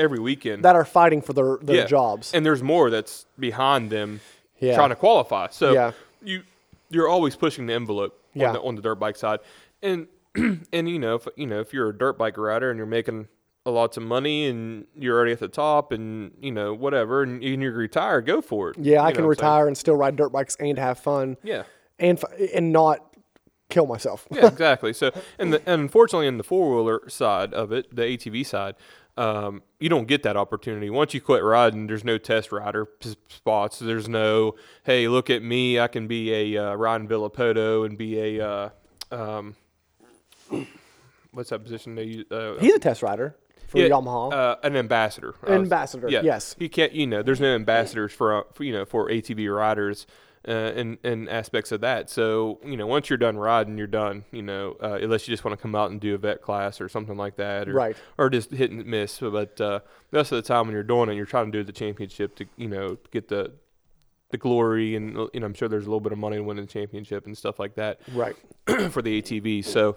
every 0.00 0.18
weekend. 0.18 0.64
that 0.64 0.74
are 0.74 0.84
fighting 0.84 1.20
for 1.22 1.32
their 1.32 1.58
their 1.62 1.76
Yeah. 1.76 1.86
jobs. 1.86 2.32
and 2.34 2.44
there's 2.44 2.62
more 2.62 2.90
that's 2.90 3.26
behind 3.38 3.90
them 3.90 4.20
Yeah. 4.58 4.74
trying 4.74 4.88
to 4.90 4.96
qualify. 4.96 5.48
So 5.50 5.72
Yeah. 5.72 5.92
you 6.22 6.42
you're 6.88 7.08
always 7.08 7.36
pushing 7.36 7.66
the 7.66 7.74
envelope 7.74 8.18
Yeah. 8.34 8.48
on 8.48 8.52
the 8.54 8.60
on 8.62 8.74
the 8.76 8.82
dirt 8.82 8.96
bike 8.96 9.16
side, 9.16 9.40
and 9.82 10.08
and 10.72 10.88
you 10.88 10.98
know 10.98 11.14
if 11.16 11.28
you 11.36 11.46
know 11.46 11.60
if 11.60 11.72
you're 11.74 11.88
a 11.90 11.96
dirt 11.96 12.16
bike 12.18 12.36
rider 12.38 12.70
and 12.70 12.78
you're 12.78 12.86
making 12.86 13.28
a 13.66 13.70
lots 13.70 13.96
of 13.98 14.02
money 14.02 14.46
and 14.46 14.86
you're 14.94 15.14
already 15.16 15.32
at 15.32 15.38
the 15.38 15.46
top 15.48 15.92
and 15.92 16.32
you 16.40 16.50
know 16.50 16.72
whatever 16.72 17.22
and, 17.22 17.42
and 17.44 17.62
you're 17.62 17.72
retired, 17.72 18.24
go 18.24 18.40
for 18.40 18.70
it. 18.70 18.78
yeah, 18.78 19.02
I 19.02 19.08
You 19.08 19.14
can 19.14 19.24
I'm 19.24 19.24
saying? 19.24 19.28
retire 19.28 19.66
and 19.68 19.76
still 19.76 19.96
ride 19.96 20.16
dirt 20.16 20.30
bikes 20.32 20.56
and 20.58 20.78
have 20.78 20.98
fun 20.98 21.36
Yeah. 21.42 21.64
and 21.98 22.18
and 22.54 22.72
not 22.72 23.06
kill 23.68 23.86
myself. 23.86 24.26
Yeah, 24.32 24.46
exactly. 24.56 24.92
So, 24.92 25.10
and, 25.38 25.52
the, 25.52 25.58
and 25.66 25.82
unfortunately, 25.82 26.26
in 26.26 26.38
the 26.38 26.42
four 26.42 26.74
wheeler 26.74 27.08
side 27.08 27.52
of 27.54 27.70
it, 27.70 27.94
the 27.94 28.02
ATV 28.02 28.44
side, 28.44 28.74
um, 29.16 29.62
you 29.78 29.88
don't 29.88 30.06
get 30.06 30.22
that 30.22 30.36
opportunity. 30.36 30.90
Once 30.90 31.14
you 31.14 31.20
quit 31.20 31.42
riding, 31.42 31.86
there's 31.86 32.04
no 32.04 32.18
test 32.18 32.52
rider 32.52 32.86
p- 32.86 33.16
spots. 33.28 33.78
There's 33.78 34.08
no, 34.08 34.54
hey, 34.84 35.08
look 35.08 35.30
at 35.30 35.42
me, 35.42 35.78
I 35.78 35.88
can 35.88 36.06
be 36.06 36.54
a 36.54 36.70
uh, 36.70 36.74
riding 36.74 37.08
Villopoto 37.08 37.84
and 37.86 37.98
be 37.98 38.38
a, 38.38 38.48
uh, 38.48 38.68
um, 39.10 39.56
what's 41.32 41.50
that 41.50 41.62
position 41.62 41.94
they 41.94 42.04
use? 42.04 42.30
Uh, 42.30 42.54
He's 42.60 42.74
a 42.74 42.78
test 42.78 43.02
rider 43.02 43.36
for 43.68 43.78
yeah, 43.78 43.88
Yamaha. 43.88 44.32
uh, 44.32 44.56
an 44.62 44.76
ambassador. 44.76 45.34
Was- 45.42 45.50
Ambassador, 45.52 46.08
yeah. 46.08 46.22
yes. 46.22 46.56
You 46.58 46.68
can't, 46.68 46.92
you 46.92 47.06
know, 47.06 47.22
there's 47.22 47.40
no 47.40 47.54
ambassadors 47.54 48.12
for, 48.12 48.38
uh, 48.38 48.42
for 48.54 48.64
you 48.64 48.72
know, 48.72 48.84
for 48.84 49.08
ATV 49.08 49.54
riders. 49.54 50.06
Uh, 50.48 50.72
and, 50.74 50.96
and 51.04 51.28
aspects 51.28 51.70
of 51.70 51.82
that. 51.82 52.08
So, 52.08 52.60
you 52.64 52.74
know, 52.74 52.86
once 52.86 53.10
you're 53.10 53.18
done 53.18 53.36
riding, 53.36 53.76
you're 53.76 53.86
done, 53.86 54.24
you 54.32 54.40
know, 54.40 54.74
uh, 54.82 54.98
unless 55.02 55.28
you 55.28 55.32
just 55.32 55.44
want 55.44 55.58
to 55.58 55.60
come 55.60 55.74
out 55.74 55.90
and 55.90 56.00
do 56.00 56.14
a 56.14 56.18
vet 56.18 56.40
class 56.40 56.80
or 56.80 56.88
something 56.88 57.18
like 57.18 57.36
that. 57.36 57.68
Or, 57.68 57.74
Right. 57.74 57.96
Or 58.16 58.30
just 58.30 58.50
hit 58.50 58.70
and 58.70 58.86
miss. 58.86 59.18
But 59.20 59.60
uh, 59.60 59.80
most 60.12 60.32
of 60.32 60.36
the 60.36 60.42
time 60.42 60.66
when 60.66 60.72
you're 60.72 60.82
doing 60.82 61.10
it, 61.10 61.14
you're 61.14 61.26
trying 61.26 61.52
to 61.52 61.58
do 61.58 61.62
the 61.62 61.72
championship 61.72 62.36
to, 62.36 62.46
you 62.56 62.68
know, 62.68 62.96
get 63.10 63.28
the 63.28 63.52
the 64.30 64.38
glory. 64.38 64.96
And, 64.96 65.28
you 65.34 65.40
know, 65.40 65.46
I'm 65.46 65.52
sure 65.52 65.68
there's 65.68 65.84
a 65.84 65.88
little 65.88 66.00
bit 66.00 66.12
of 66.12 66.18
money 66.18 66.36
in 66.36 66.46
winning 66.46 66.64
the 66.64 66.72
championship 66.72 67.26
and 67.26 67.36
stuff 67.36 67.58
like 67.58 67.74
that 67.74 68.00
right. 68.14 68.34
for 68.90 69.02
the 69.02 69.20
ATV. 69.20 69.62
So 69.62 69.96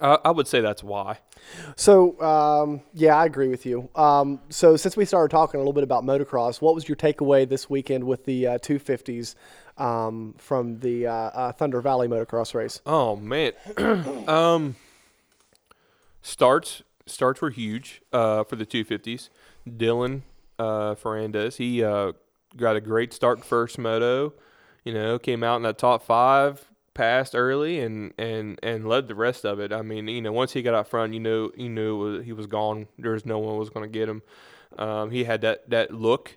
I 0.00 0.18
I 0.24 0.30
would 0.30 0.46
say 0.46 0.60
that's 0.60 0.82
why. 0.82 1.18
So 1.76 2.20
um, 2.20 2.82
yeah, 2.92 3.16
I 3.16 3.26
agree 3.26 3.48
with 3.48 3.66
you. 3.66 3.88
Um, 3.94 4.40
so 4.48 4.76
since 4.76 4.96
we 4.96 5.04
started 5.04 5.30
talking 5.30 5.58
a 5.58 5.60
little 5.60 5.72
bit 5.72 5.84
about 5.84 6.04
motocross, 6.04 6.60
what 6.60 6.74
was 6.74 6.88
your 6.88 6.96
takeaway 6.96 7.48
this 7.48 7.70
weekend 7.70 8.04
with 8.04 8.24
the 8.24 8.46
uh, 8.46 8.58
250s 8.58 9.34
um, 9.78 10.34
from 10.38 10.80
the 10.80 11.06
uh, 11.06 11.12
uh, 11.12 11.52
Thunder 11.52 11.80
Valley 11.80 12.08
motocross 12.08 12.54
race? 12.54 12.80
Oh 12.86 13.16
man, 13.16 13.52
um, 14.28 14.76
starts 16.22 16.82
starts 17.06 17.40
were 17.40 17.50
huge 17.50 18.02
uh, 18.12 18.44
for 18.44 18.56
the 18.56 18.66
250s. 18.66 19.28
Dylan 19.68 20.22
uh, 20.58 20.94
Ferrandis, 20.94 21.56
he 21.56 21.82
uh, 21.82 22.12
got 22.56 22.76
a 22.76 22.80
great 22.80 23.12
start 23.12 23.44
first 23.44 23.78
moto. 23.78 24.32
You 24.84 24.94
know, 24.94 25.18
came 25.18 25.42
out 25.42 25.56
in 25.56 25.62
that 25.62 25.78
top 25.78 26.04
five, 26.04 26.70
passed 26.96 27.34
early, 27.36 27.78
and 27.78 28.12
and 28.18 28.58
and 28.62 28.88
led 28.88 29.06
the 29.06 29.14
rest 29.14 29.44
of 29.44 29.60
it. 29.60 29.72
I 29.72 29.82
mean, 29.82 30.08
you 30.08 30.22
know, 30.22 30.32
once 30.32 30.52
he 30.52 30.62
got 30.62 30.74
out 30.74 30.88
front, 30.88 31.12
you 31.14 31.20
know, 31.20 31.52
you 31.56 31.68
knew 31.68 31.94
it 31.94 32.10
was, 32.10 32.24
he 32.24 32.32
was 32.32 32.46
gone. 32.46 32.88
There 32.98 33.12
was 33.12 33.26
no 33.26 33.38
one 33.38 33.58
was 33.58 33.70
going 33.70 33.84
to 33.84 33.98
get 33.98 34.08
him. 34.08 34.22
Um, 34.78 35.10
he 35.10 35.24
had 35.24 35.42
that 35.42 35.68
that 35.70 35.92
look. 35.92 36.36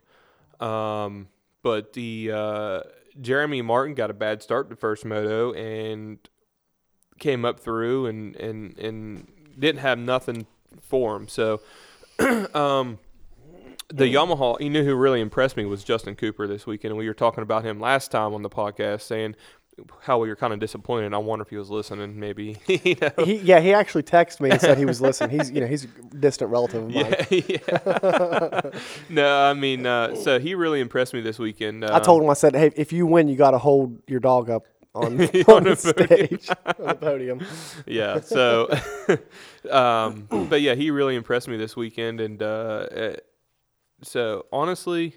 Um, 0.60 1.30
but 1.64 1.94
the 1.94 2.32
uh, 2.34 2.82
Jeremy 3.20 3.62
Martin 3.62 3.96
got 3.96 4.12
a 4.12 4.14
bad 4.14 4.44
start 4.44 4.70
to 4.70 4.76
first 4.76 5.06
moto 5.06 5.54
and 5.54 6.20
came 7.18 7.46
up 7.46 7.60
through 7.60 8.06
and 8.08 8.36
and 8.36 8.78
and 8.78 9.28
didn't 9.58 9.82
have 9.82 9.98
nothing 9.98 10.46
for 10.82 11.16
him. 11.16 11.28
So, 11.28 11.62
um, 12.54 13.00
the 13.90 14.06
Yamaha, 14.06 14.60
you 14.62 14.70
knew 14.70 14.84
who 14.84 14.96
really 14.96 15.20
impressed 15.20 15.58
me 15.58 15.66
was 15.66 15.84
Justin 15.84 16.16
Cooper 16.16 16.48
this 16.48 16.68
weekend. 16.68 16.96
We 16.96 17.08
were 17.08 17.14
talking 17.14 17.42
about 17.42 17.64
him 17.64 17.80
last 17.80 18.12
time 18.12 18.34
on 18.34 18.44
the 18.44 18.50
podcast, 18.50 19.02
saying 19.02 19.36
how 20.02 20.20
we 20.20 20.30
were 20.30 20.36
kind 20.36 20.54
of 20.54 20.60
disappointed. 20.60 21.14
I 21.14 21.18
wonder 21.18 21.44
if 21.44 21.50
he 21.50 21.58
was 21.58 21.70
listening. 21.70 22.20
Maybe 22.20 22.58
you 22.68 22.96
know. 23.02 23.26
He, 23.26 23.36
yeah, 23.38 23.60
he 23.60 23.74
actually 23.74 24.04
texted 24.04 24.42
me 24.42 24.52
and 24.52 24.62
said 24.62 24.78
he 24.78 24.86
was 24.86 25.02
listening. 25.02 25.38
He's 25.38 25.52
you 25.52 25.62
know 25.62 25.68
he's 25.68 25.86
a 25.86 26.16
distant 26.16 26.52
relative 26.52 26.84
of 26.84 26.92
mine. 26.92 27.16
Yeah, 27.30 27.42
yeah. 27.48 28.62
no, 29.10 29.44
I 29.44 29.54
mean, 29.54 29.86
uh, 29.86 30.16
so 30.16 30.40
he 30.40 30.56
really 30.56 30.80
impressed 30.80 31.14
me 31.14 31.22
this 31.22 31.40
weekend. 31.40 31.86
I 31.86 32.00
told 32.00 32.24
him 32.24 32.30
I 32.30 32.34
said, 32.34 32.56
hey, 32.56 32.72
if 32.76 32.92
you 32.92 33.06
win, 33.06 33.28
you 33.28 33.36
got 33.36 33.52
to 33.52 33.58
hold 33.58 34.02
your 34.08 34.20
dog 34.20 34.50
up 34.50 34.66
on, 34.96 35.06
on, 35.06 35.18
the 35.64 35.76
stage 35.76 36.50
on 36.50 36.88
the 36.88 36.96
podium. 36.96 37.46
yeah. 37.86 38.20
So, 38.22 38.70
um, 39.70 40.28
but 40.50 40.62
yeah, 40.62 40.76
he 40.76 40.92
really 40.92 41.16
impressed 41.16 41.48
me 41.48 41.58
this 41.58 41.76
weekend, 41.76 42.20
and 42.20 42.42
uh, 42.42 42.46
uh, 42.46 43.16
so 44.02 44.46
honestly, 44.52 45.16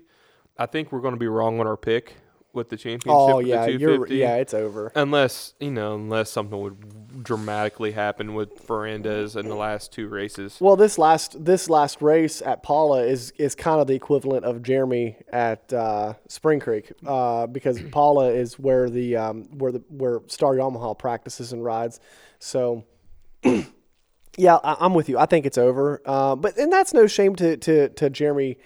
I 0.59 0.67
think 0.67 0.93
we're 0.93 1.01
going 1.01 1.15
to 1.15 1.21
be 1.21 1.29
wrong 1.29 1.61
on 1.61 1.67
our 1.67 1.77
pick 1.77 2.17
with 2.53 2.69
the 2.69 2.77
championship. 2.77 3.11
Oh 3.11 3.39
yeah, 3.39 3.67
you're 3.67 4.07
yeah, 4.09 4.37
it's 4.37 4.55
over. 4.55 4.93
Unless 4.95 5.55
you 5.61 5.71
know, 5.71 5.95
unless 5.95 6.31
something 6.31 6.61
would 6.61 7.23
dramatically 7.23 7.93
happen 7.93 8.35
with 8.35 8.67
Ferrandis 8.67 9.37
in 9.37 9.49
the 9.49 9.55
last 9.55 9.93
two 9.93 10.09
races. 10.09 10.59
Well, 10.61 10.77
this 10.77 10.99
last 10.99 11.45
this 11.45 11.69
last 11.69 12.03
race 12.03 12.43
at 12.43 12.63
Pala 12.63 13.05
is 13.05 13.33
is 13.39 13.55
kind 13.55 13.81
of 13.81 13.87
the 13.87 13.95
equivalent 13.95 14.45
of 14.45 14.63
Jeremy 14.63 15.17
at 15.33 15.73
uh, 15.73 16.15
Spring 16.29 16.61
Creek 16.61 16.93
uh, 17.07 17.47
because 17.47 17.81
Pala 17.91 18.31
is 18.31 18.59
where 18.59 18.89
the 18.91 19.17
um, 19.17 19.45
where 19.59 19.73
the 19.73 19.83
where 19.89 20.21
Star 20.27 20.55
Yamaha 20.55 20.99
practices 20.99 21.53
and 21.53 21.65
rides. 21.65 22.01
So, 22.39 22.85
yeah, 23.45 24.57
I, 24.63 24.77
I'm 24.81 24.95
with 24.95 25.09
you. 25.09 25.19
I 25.19 25.27
think 25.27 25.47
it's 25.47 25.59
over. 25.59 26.03
Uh, 26.05 26.37
but 26.37 26.57
and 26.57 26.73
that's 26.73 26.93
no 26.95 27.07
shame 27.07 27.37
to 27.37 27.57
to 27.59 27.89
to 27.91 28.11
Jeremy, 28.11 28.59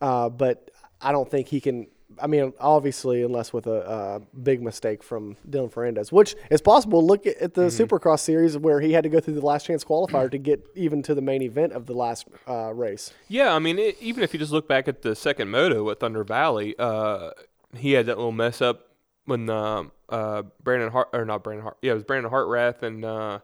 uh, 0.00 0.28
but 0.28 0.70
I 1.00 1.12
don't 1.12 1.30
think 1.30 1.48
he 1.48 1.60
can. 1.60 1.86
I 2.22 2.26
mean, 2.26 2.52
obviously, 2.60 3.22
unless 3.22 3.52
with 3.52 3.66
a, 3.66 3.80
uh 3.88 4.18
big 4.42 4.62
mistake 4.62 5.02
from 5.02 5.36
Dylan 5.48 5.72
Ferrandis, 5.72 6.12
which 6.12 6.34
is 6.50 6.60
possible. 6.60 7.06
Look 7.06 7.26
at, 7.26 7.36
at 7.38 7.54
the 7.54 7.62
Supercross 7.62 8.20
series 8.20 8.56
where 8.56 8.80
he 8.80 8.92
had 8.92 9.04
to 9.04 9.10
go 9.10 9.20
through 9.20 9.34
the 9.34 9.44
last 9.44 9.66
chance 9.66 9.84
qualifier 9.84 10.30
to 10.30 10.38
get 10.38 10.64
even 10.74 11.02
to 11.04 11.14
the 11.14 11.20
main 11.22 11.42
event 11.42 11.72
of 11.72 11.86
the 11.86 11.94
last 11.94 12.26
uh, 12.48 12.72
race. 12.72 13.12
Yeah, 13.28 13.54
I 13.54 13.58
mean, 13.58 13.78
it, 13.78 13.96
even 14.00 14.22
if 14.22 14.32
you 14.32 14.38
just 14.38 14.52
look 14.52 14.68
back 14.68 14.88
at 14.88 15.02
the 15.02 15.14
second 15.14 15.50
moto 15.50 15.88
at 15.90 16.00
Thunder 16.00 16.24
Valley, 16.24 16.74
uh, 16.78 17.30
he 17.76 17.92
had 17.92 18.06
that 18.06 18.16
little 18.16 18.32
mess 18.32 18.60
up 18.60 18.88
when 19.26 19.48
um, 19.48 19.92
uh, 20.08 20.42
Brandon 20.62 20.90
Hart 20.90 21.08
or 21.12 21.24
not 21.24 21.44
Brandon 21.44 21.62
Hart, 21.62 21.76
yeah, 21.82 21.92
it 21.92 21.94
was 21.94 22.04
Brandon 22.04 22.30
Hartranft 22.30 22.82
and 22.82 23.04
uh, 23.04 23.38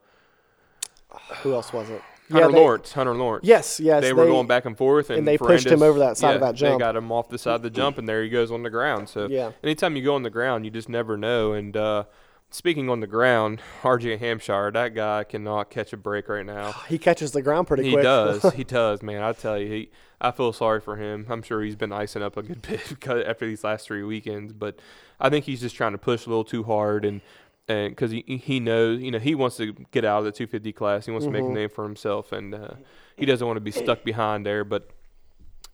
Who 1.43 1.55
else 1.55 1.73
was 1.73 1.91
it? 1.91 2.03
Hunter 2.31 2.51
they- 2.51 2.59
Lawrence. 2.59 2.93
Hunter 2.93 3.15
Lawrence. 3.15 3.47
Yes, 3.47 3.81
yes. 3.81 4.03
they, 4.03 4.12
were 4.12 4.27
going 4.27 4.47
back 4.47 4.65
and 4.65 4.77
forth, 4.77 5.11
and, 5.11 5.27
they 5.27 5.39
pushed 5.39 5.67
him 5.67 5.83
over 5.83 5.99
that 6.01 6.17
side 6.17 6.37
of 6.37 6.41
yeah, 6.41 6.47
that 6.49 6.55
jump. 6.55 6.79
They 6.79 6.85
got 6.85 6.97
him 6.97 7.12
off 7.12 7.29
the 7.29 7.39
side 7.39 7.57
of 7.57 7.62
the 7.62 7.71
jump, 7.71 7.99
and 7.99 8.09
there 8.09 8.23
he 8.23 8.29
goes 8.29 8.51
on 8.51 8.62
the 8.62 8.71
ground. 8.71 9.09
So 9.09 9.29
Yeah. 9.29 9.53
anytime 9.62 9.97
you 9.97 10.03
go 10.05 10.15
on 10.15 10.23
the 10.23 10.31
ground, 10.31 10.65
you 10.65 10.71
just 10.71 10.89
never 10.89 11.17
know. 11.17 11.53
And 11.53 11.77
uh, 11.77 12.05
speaking 12.51 12.89
on 12.91 13.01
the 13.01 13.07
ground, 13.07 13.61
RJ 13.83 14.19
Hampshire, 14.19 14.71
that 14.73 14.95
guy 14.95 15.25
cannot 15.25 15.71
catch 15.71 15.93
a 15.93 15.97
break 15.97 16.29
right 16.29 16.47
now. 16.47 16.73
He 16.89 16.99
catches 16.99 17.33
the 17.33 17.43
ground 17.43 17.67
pretty 17.67 17.85
He 17.85 17.91
quick. 17.93 18.01
He 18.01 18.05
does. 18.05 18.53
he 18.55 18.65
does, 18.65 19.03
man. 19.03 19.23
I 19.23 19.33
tell 19.33 19.59
you, 19.59 19.69
he. 19.69 19.91
I 20.19 20.31
feel 20.31 20.55
sorry 20.55 20.81
for 20.81 20.97
him. 20.97 21.27
I'm 21.29 21.43
sure 21.43 21.61
he's 21.62 21.77
been 21.77 21.93
icing 21.93 22.23
up 22.23 22.39
a 22.39 22.43
good 22.43 22.62
bit 23.07 23.07
after 23.07 23.47
these 23.47 23.62
last 23.62 23.87
three 23.87 24.03
weekends, 24.03 24.55
but 24.55 24.79
I 25.21 25.29
think 25.29 25.45
he's 25.45 25.61
just 25.61 25.77
trying 25.77 25.93
to 25.93 25.99
push 25.99 26.25
a 26.25 26.31
little 26.31 26.45
too 26.45 26.62
hard. 26.62 27.05
And 27.05 27.21
and 27.68 27.90
because 27.90 28.11
he 28.11 28.22
he 28.42 28.61
knows 28.61 29.00
you 29.00 29.11
know 29.11 29.18
he 29.18 29.35
wants 29.35 29.57
to 29.57 29.72
get 29.90 30.05
out 30.05 30.18
of 30.20 30.24
the 30.24 30.33
250 30.33 30.72
class. 30.72 31.07
He 31.07 31.12
wants 31.12 31.26
to 31.26 31.33
make 31.33 31.44
a 31.44 31.48
Mhm. 31.48 31.55
name 31.55 31.68
for 31.68 31.85
himself, 31.85 32.33
and 32.33 32.55
uh, 32.55 32.68
he 33.16 33.26
doesn't 33.26 33.46
want 33.46 33.57
to 33.57 33.61
be 33.61 33.70
stuck 33.72 34.05
behind 34.05 34.46
there. 34.46 34.64
But 34.64 34.90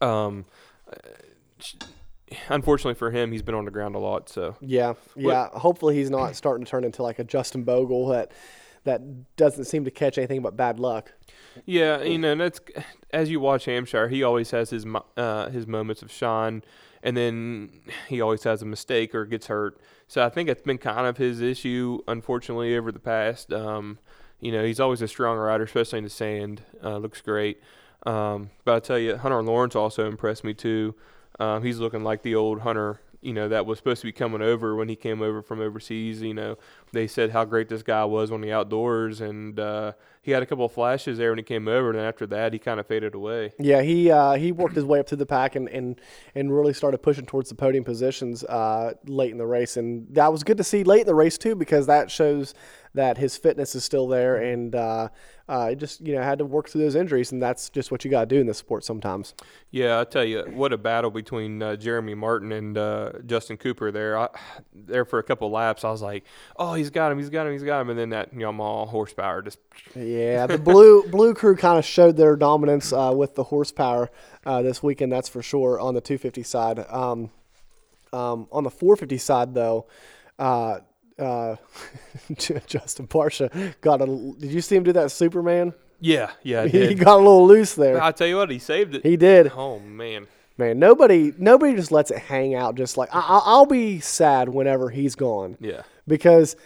um, 0.01 0.47
uh, 0.91 0.95
unfortunately 2.49 2.95
for 2.95 3.11
him, 3.11 3.33
he's 3.33 3.43
been 3.43 3.55
on 3.55 3.65
the 3.65 3.71
ground 3.71 3.95
a 3.95 3.99
lot. 3.99 4.29
So 4.29 4.57
Yeah, 4.61 4.95
yeah. 5.17 5.49
Hopefully 5.53 5.95
he's 5.97 6.11
not 6.11 6.35
starting 6.37 6.65
to 6.65 6.71
turn 6.71 6.85
into 6.85 7.03
like 7.03 7.19
a 7.19 7.25
Justin 7.25 7.63
Bogle 7.65 8.07
that 8.09 8.33
that 8.85 9.37
doesn't 9.37 9.65
seem 9.67 9.85
to 9.85 9.91
catch 9.93 10.19
anything 10.19 10.43
but 10.43 10.57
bad 10.57 10.81
luck. 10.81 11.13
yeah, 11.67 12.03
you 12.03 12.19
know 12.19 12.33
and 12.33 12.41
that's 12.41 12.61
as 13.13 13.31
you 13.31 13.39
watch 13.39 13.67
Hampshire, 13.67 14.09
he 14.09 14.23
always 14.23 14.51
has 14.51 14.71
his 14.71 14.85
uh, 15.17 15.51
his 15.51 15.67
moments 15.67 16.03
of 16.03 16.11
shine, 16.11 16.65
and 17.03 17.17
then 17.17 17.71
he 18.09 18.21
always 18.21 18.43
has 18.45 18.63
a 18.63 18.67
mistake 18.67 19.15
or 19.15 19.25
gets 19.27 19.47
hurt. 19.47 19.79
So 20.13 20.23
I 20.23 20.29
think 20.29 20.51
it's 20.51 20.61
been 20.61 20.77
kind 20.77 21.07
of 21.07 21.17
his 21.17 21.41
issue, 21.41 22.01
unfortunately, 22.07 22.77
over 22.77 22.93
the 22.93 22.99
past. 22.99 23.51
Um, 23.51 23.99
you 24.41 24.53
know, 24.53 24.63
he's 24.63 24.79
always 24.79 25.01
a 25.01 25.09
strong 25.09 25.39
rider, 25.39 25.65
especially 25.65 26.01
in 26.01 26.05
the 26.05 26.11
sand. 26.11 26.61
Uh, 26.85 26.99
looks 26.99 27.23
great. 27.23 27.63
Um, 28.05 28.51
but 28.67 28.75
I 28.75 28.81
tell 28.81 28.99
you, 28.99 29.17
Hunter 29.17 29.43
Lawrence 29.43 29.75
also 29.75 30.07
impressed 30.07 30.45
me 30.45 30.53
too. 30.53 30.95
Um, 31.41 31.63
he's 31.63 31.79
looking 31.79 32.05
like 32.05 32.21
the 32.21 32.35
old 32.35 32.61
Hunter, 32.61 33.01
you 33.23 33.33
know, 33.33 33.49
that 33.49 33.65
was 33.65 33.79
supposed 33.79 34.03
to 34.03 34.07
be 34.07 34.13
coming 34.13 34.43
over 34.43 34.77
when 34.77 34.91
he 34.91 34.97
came 34.97 35.23
over 35.23 35.41
from 35.41 35.63
overseas. 35.63 36.21
You 36.21 36.35
know, 36.35 36.59
they 36.93 37.07
said 37.07 37.31
how 37.31 37.45
great 37.45 37.69
this 37.69 37.83
guy 37.83 38.05
was 38.05 38.31
on 38.31 38.41
the 38.41 38.53
outdoors, 38.53 39.21
and 39.21 39.59
uh, 39.59 39.93
he 40.21 40.31
had 40.31 40.43
a 40.43 40.47
couple 40.47 40.65
of 40.65 40.73
flashes 40.73 41.19
there 41.19 41.31
when 41.31 41.39
he 41.39 41.45
came 41.45 41.67
over, 41.67 41.91
and 41.91 41.99
after 41.99 42.27
that, 42.29 42.53
he 42.53 42.59
kind 42.59 42.79
of 42.79 42.87
faded 42.87 43.15
away. 43.15 43.53
Yeah, 43.59 43.83
he 43.83 44.11
uh, 44.11 44.35
he 44.35 44.53
worked 44.53 44.75
his 44.75 44.85
way 44.85 45.01
up 45.01 45.09
through 45.09 45.19
the 45.19 45.27
pack 45.27 45.57
and, 45.57 45.69
and, 45.69 46.01
and 46.35 46.55
really 46.55 46.75
started 46.75 46.99
pushing 46.99 47.27
towards 47.27 47.49
the 47.49 47.55
podium 47.55 47.83
positions 47.83 48.45
uh, 48.45 48.93
late 49.07 49.33
in 49.33 49.39
the 49.39 49.47
race, 49.47 49.77
and 49.77 50.07
that 50.15 50.31
was 50.31 50.45
good 50.45 50.59
to 50.59 50.65
see 50.65 50.85
late 50.85 51.01
in 51.01 51.07
the 51.07 51.15
race 51.15 51.39
too 51.39 51.55
because 51.55 51.87
that 51.87 52.11
shows 52.11 52.55
that 52.95 53.17
his 53.17 53.37
fitness 53.37 53.75
is 53.75 53.85
still 53.85 54.07
there, 54.07 54.37
and 54.37 54.75
uh, 54.75 55.09
uh, 55.49 55.75
just 55.75 56.01
you 56.07 56.15
know 56.15 56.23
had 56.23 56.39
to 56.39 56.45
work 56.45 56.69
through 56.69 56.83
those 56.83 56.95
injuries, 56.95 57.33
and 57.33 57.43
that's 57.43 57.71
just 57.71 57.91
what 57.91 58.05
you 58.05 58.11
got 58.11 58.21
to 58.21 58.27
do 58.27 58.41
in 58.41 58.47
this 58.47 58.59
sport 58.59 58.85
sometimes. 58.85 59.35
Yeah, 59.71 60.01
I 60.01 60.05
tell 60.05 60.25
you, 60.25 60.43
what 60.53 60.73
a 60.73 60.79
battle 60.79 61.11
between 61.11 61.63
uh, 61.63 61.77
Jeremy 61.77 62.15
Martin 62.15 62.53
and 62.53 62.77
uh, 62.77 63.13
Justin 63.27 63.57
Cooper 63.57 63.91
there. 63.91 64.19
I, 64.19 64.29
there 64.75 65.05
for 65.05 65.19
a 65.19 65.23
couple 65.23 65.51
laps, 65.51 65.85
I 65.85 65.91
was 65.91 66.03
like, 66.03 66.25
"Oh, 66.57 66.75
he's 66.83 66.91
got 66.91 67.11
him, 67.13 67.19
he's 67.19 67.31
got 67.31 67.47
him, 67.47 67.53
he's 67.53 67.63
got 67.63 67.81
him," 67.81 67.91
and 67.91 67.99
then 67.99 68.11
that 68.11 68.35
Yamaha 68.35 68.89
horsepower 68.89 69.43
just 69.43 69.59
Yeah, 69.95 70.47
the 70.47 70.59
blue 70.71 71.09
blue 71.09 71.35
crew 71.35 71.57
kind 71.57 71.79
of 71.79 71.85
showed 71.85 72.17
their 72.17 72.37
dominance 72.37 72.93
uh, 72.93 73.13
with 73.15 73.35
the 73.35 73.45
horsepower 73.45 74.11
uh, 74.45 74.63
this 74.63 74.83
weekend. 74.83 75.13
That's 75.13 75.29
for 75.29 75.43
sure 75.43 75.79
on 75.81 75.95
the 75.95 76.01
250 76.01 76.43
side. 76.43 76.79
Um, 76.91 77.31
um, 78.13 78.47
on 78.53 78.65
the 78.65 78.71
450 78.71 79.17
side, 79.19 79.55
though, 79.55 79.87
uh, 80.39 80.81
uh, 81.19 81.57
Justin 82.67 83.07
Barcia 83.07 83.75
got 83.81 84.03
a. 84.03 84.07
Did 84.39 84.51
you 84.53 84.61
see 84.61 84.77
him 84.77 84.83
do 84.83 84.93
that 84.93 85.11
Superman? 85.11 85.73
yeah, 86.01 86.31
yeah, 86.43 86.67
He 86.67 86.95
got 86.95 87.15
a 87.15 87.19
little 87.19 87.47
loose 87.47 87.75
there. 87.75 88.03
I 88.03 88.11
tell 88.13 88.27
you 88.27 88.37
what, 88.37 88.51
he 88.51 88.59
saved 88.59 88.95
it. 88.97 89.03
He 89.05 89.17
did. 89.17 89.53
Oh 89.55 89.79
man, 89.79 90.27
Man, 90.59 90.79
nobody 90.79 91.33
nobody 91.39 91.75
just 91.75 91.91
lets 91.93 92.11
it 92.11 92.19
hang 92.19 92.55
out. 92.55 92.75
Just 92.75 92.97
like 92.99 93.09
I, 93.15 93.21
I- 93.21 93.43
I'll 93.47 93.67
be 93.67 94.01
sad 94.01 94.49
whenever 94.51 94.91
he's 94.91 95.15
gone. 95.15 95.57
yeah, 95.61 95.83
because 96.07 96.57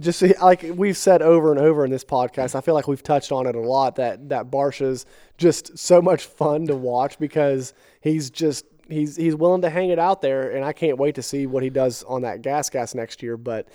just 0.00 0.22
like 0.40 0.64
we've 0.74 0.96
said 0.96 1.22
over 1.22 1.50
and 1.50 1.60
over 1.60 1.84
in 1.84 1.90
this 1.90 2.04
podcast, 2.04 2.54
I 2.54 2.60
feel 2.60 2.74
like 2.74 2.88
we've 2.88 3.02
touched 3.02 3.30
on 3.30 3.46
it 3.46 3.54
a 3.54 3.60
lot 3.60 3.96
that 3.96 4.28
that 4.30 4.50
Barcia's 4.50 5.06
just 5.38 5.78
so 5.78 6.02
much 6.02 6.24
fun 6.24 6.66
to 6.66 6.76
watch 6.76 7.18
because 7.18 7.72
he's 8.00 8.30
just 8.30 8.66
he's 8.88 9.16
he's 9.16 9.34
willing 9.36 9.62
to 9.62 9.70
hang 9.70 9.90
it 9.90 9.98
out 9.98 10.22
there, 10.22 10.50
and 10.50 10.64
I 10.64 10.72
can't 10.72 10.98
wait 10.98 11.14
to 11.16 11.22
see 11.22 11.46
what 11.46 11.62
he 11.62 11.70
does 11.70 12.02
on 12.04 12.22
that 12.22 12.42
gas 12.42 12.68
gas 12.68 12.94
next 12.94 13.22
year. 13.22 13.36
But 13.36 13.68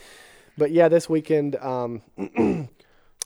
but 0.57 0.71
yeah, 0.71 0.89
this 0.89 1.09
weekend 1.09 1.55
um, 1.55 2.01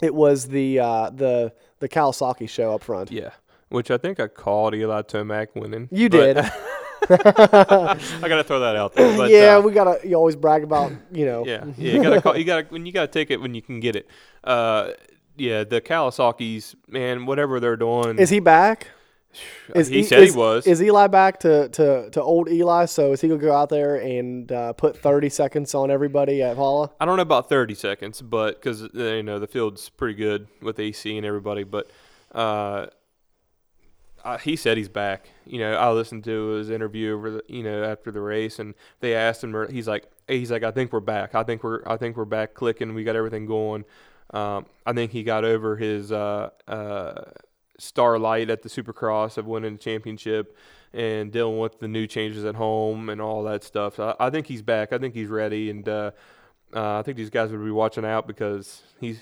it 0.02 0.14
was 0.14 0.48
the 0.48 0.80
uh, 0.80 1.10
the 1.10 1.54
the 1.80 1.90
Kawasaki 1.90 2.48
show 2.48 2.74
up 2.74 2.84
front. 2.84 3.12
yeah. 3.12 3.32
Which 3.70 3.90
I 3.90 3.98
think 3.98 4.20
I 4.20 4.28
called 4.28 4.76
Eli 4.76 5.02
Tomac 5.02 5.56
winning. 5.56 5.90
You 5.92 6.08
did. 6.08 6.38
I 7.10 8.28
gotta 8.28 8.44
throw 8.44 8.60
that 8.62 8.76
out 8.76 8.94
there. 8.94 9.18
But, 9.18 9.30
yeah, 9.30 9.58
uh, 9.58 9.62
we 9.62 9.72
gotta. 9.72 10.08
You 10.08 10.16
always 10.16 10.36
brag 10.36 10.64
about 10.64 10.92
you 11.12 11.26
know. 11.26 11.46
Yeah, 11.46 11.66
yeah. 11.78 11.94
You 11.94 12.04
gotta 12.04 12.22
call. 12.22 12.38
You 12.38 12.46
gotta 12.46 12.66
when 12.70 12.86
you 12.86 12.92
gotta 12.92 13.08
take 13.08 13.32
it 13.32 13.42
when 13.42 13.54
you 13.54 13.62
can 13.62 13.80
get 13.80 13.96
it. 13.96 14.08
Uh, 14.44 14.92
yeah, 15.36 15.64
the 15.64 15.82
Kawasaki's 15.82 16.76
man, 16.88 17.26
whatever 17.26 17.60
they're 17.60 17.78
doing. 17.78 18.20
Is 18.20 18.30
he 18.30 18.40
back? 18.40 18.90
Is 19.76 19.88
he 19.88 20.04
said 20.04 20.24
is- 20.24 20.34
he 20.34 20.38
was. 20.38 20.68
Is 20.68 20.82
Eli 20.82 21.08
back 21.08 21.40
to, 21.40 21.68
to, 21.70 22.10
to 22.12 22.22
old 22.22 22.50
Eli? 22.50 22.86
So 22.86 23.14
is 23.14 23.22
he 23.22 23.28
gonna 23.28 23.40
go 23.42 23.54
out 23.54 23.70
there 23.70 23.96
and 23.96 24.52
uh, 24.52 24.74
put 24.74 24.98
thirty 24.98 25.30
seconds 25.30 25.74
on 25.74 25.90
everybody 25.90 26.42
at 26.44 26.56
Pala? 26.56 26.92
I 27.00 27.06
don't 27.06 27.16
know 27.18 27.24
about 27.24 27.50
30 27.50 27.74
seconds, 27.74 28.22
but 28.22 28.62
because 28.62 28.82
you 28.94 29.24
know 29.24 29.40
the 29.40 29.48
field's 29.48 29.90
pretty 29.90 30.14
good 30.14 30.48
with 30.62 30.80
AC 30.80 31.18
and 31.18 31.26
everybody, 31.26 31.64
but 31.64 31.90
uh, 32.34 32.88
He 34.42 34.56
said 34.56 34.78
he's 34.78 34.90
back. 34.90 35.30
You 35.46 35.60
know, 35.60 35.74
I 35.74 35.92
listened 35.92 36.24
to 36.26 36.48
his 36.52 36.70
interview 36.70 37.14
over 37.14 37.32
the, 37.32 37.44
you 37.48 37.62
know 37.64 37.84
after 37.84 38.12
the 38.12 38.22
race, 38.22 38.58
and 38.60 38.74
they 39.02 39.16
asked 39.16 39.44
him. 39.44 39.54
He's 39.70 39.88
like, 39.88 40.10
he's 40.28 40.52
like, 40.52 40.64
I 40.64 40.72
think 40.72 40.94
we're 40.94 41.02
back. 41.02 41.36
I 41.36 41.44
think 41.44 41.64
we're, 41.64 41.84
I 41.86 41.98
think 41.98 42.16
we're 42.16 42.26
back 42.26 42.54
clicking. 42.54 42.94
We 42.94 43.04
got 43.04 43.16
everything 43.16 43.46
going. 43.46 43.86
Um, 44.34 44.66
I 44.86 44.94
think 44.94 45.12
he 45.12 45.24
got 45.24 45.44
over 45.44 45.76
his 45.76 46.12
uh, 46.12 46.50
uh, 46.68 47.22
starlight 47.78 48.50
at 48.50 48.62
the 48.62 48.70
Supercross 48.70 49.38
of 49.38 49.46
winning 49.46 49.74
the 49.74 49.80
championship 49.80 50.58
and 50.94 51.32
dealing 51.32 51.60
with 51.60 51.80
the 51.80 51.88
new 51.88 52.08
changes 52.08 52.46
at 52.46 52.56
home 52.56 53.10
and 53.10 53.22
all 53.22 53.44
that 53.44 53.64
stuff. 53.64 53.96
So 53.96 54.16
I, 54.20 54.28
I 54.28 54.30
think 54.30 54.48
he's 54.48 54.62
back. 54.62 54.94
I 54.94 54.98
think 54.98 55.14
he's 55.14 55.28
ready, 55.28 55.70
and 55.70 55.88
uh, 55.88 56.12
uh, 56.76 57.00
I 57.00 57.04
think 57.04 57.18
these 57.18 57.30
guys 57.30 57.52
would 57.52 57.64
be 57.64 57.72
watching 57.72 58.06
out 58.06 58.28
because 58.28 58.84
he's 59.00 59.22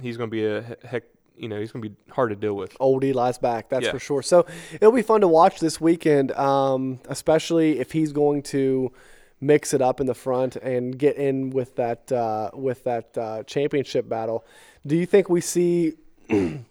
he's 0.00 0.16
going 0.16 0.30
to 0.30 0.34
be 0.34 0.44
a 0.44 0.62
he- 0.62 0.88
heck. 0.88 1.04
You 1.40 1.48
know, 1.48 1.58
he's 1.58 1.72
going 1.72 1.82
to 1.82 1.88
be 1.88 1.96
hard 2.10 2.30
to 2.30 2.36
deal 2.36 2.54
with. 2.54 2.76
Old 2.78 3.02
Eli's 3.02 3.38
back, 3.38 3.70
that's 3.70 3.86
Yeah. 3.86 3.92
for 3.92 3.98
sure. 3.98 4.22
So 4.22 4.44
it'll 4.74 4.92
be 4.92 5.02
fun 5.02 5.22
to 5.22 5.28
watch 5.28 5.58
this 5.60 5.80
weekend, 5.80 6.32
um, 6.32 7.00
especially 7.08 7.78
if 7.80 7.92
he's 7.92 8.12
going 8.12 8.42
to 8.44 8.92
mix 9.40 9.72
it 9.72 9.80
up 9.80 10.00
in 10.00 10.06
the 10.06 10.14
front 10.14 10.56
and 10.56 10.98
get 10.98 11.16
in 11.16 11.48
with 11.48 11.76
that 11.76 12.12
uh, 12.12 12.50
with 12.52 12.84
that 12.84 13.16
uh, 13.16 13.42
championship 13.44 14.06
battle. 14.08 14.44
Do 14.86 14.96
you 14.96 15.06
think 15.06 15.28
we 15.30 15.40
see? 15.40 15.94
I 16.30 16.62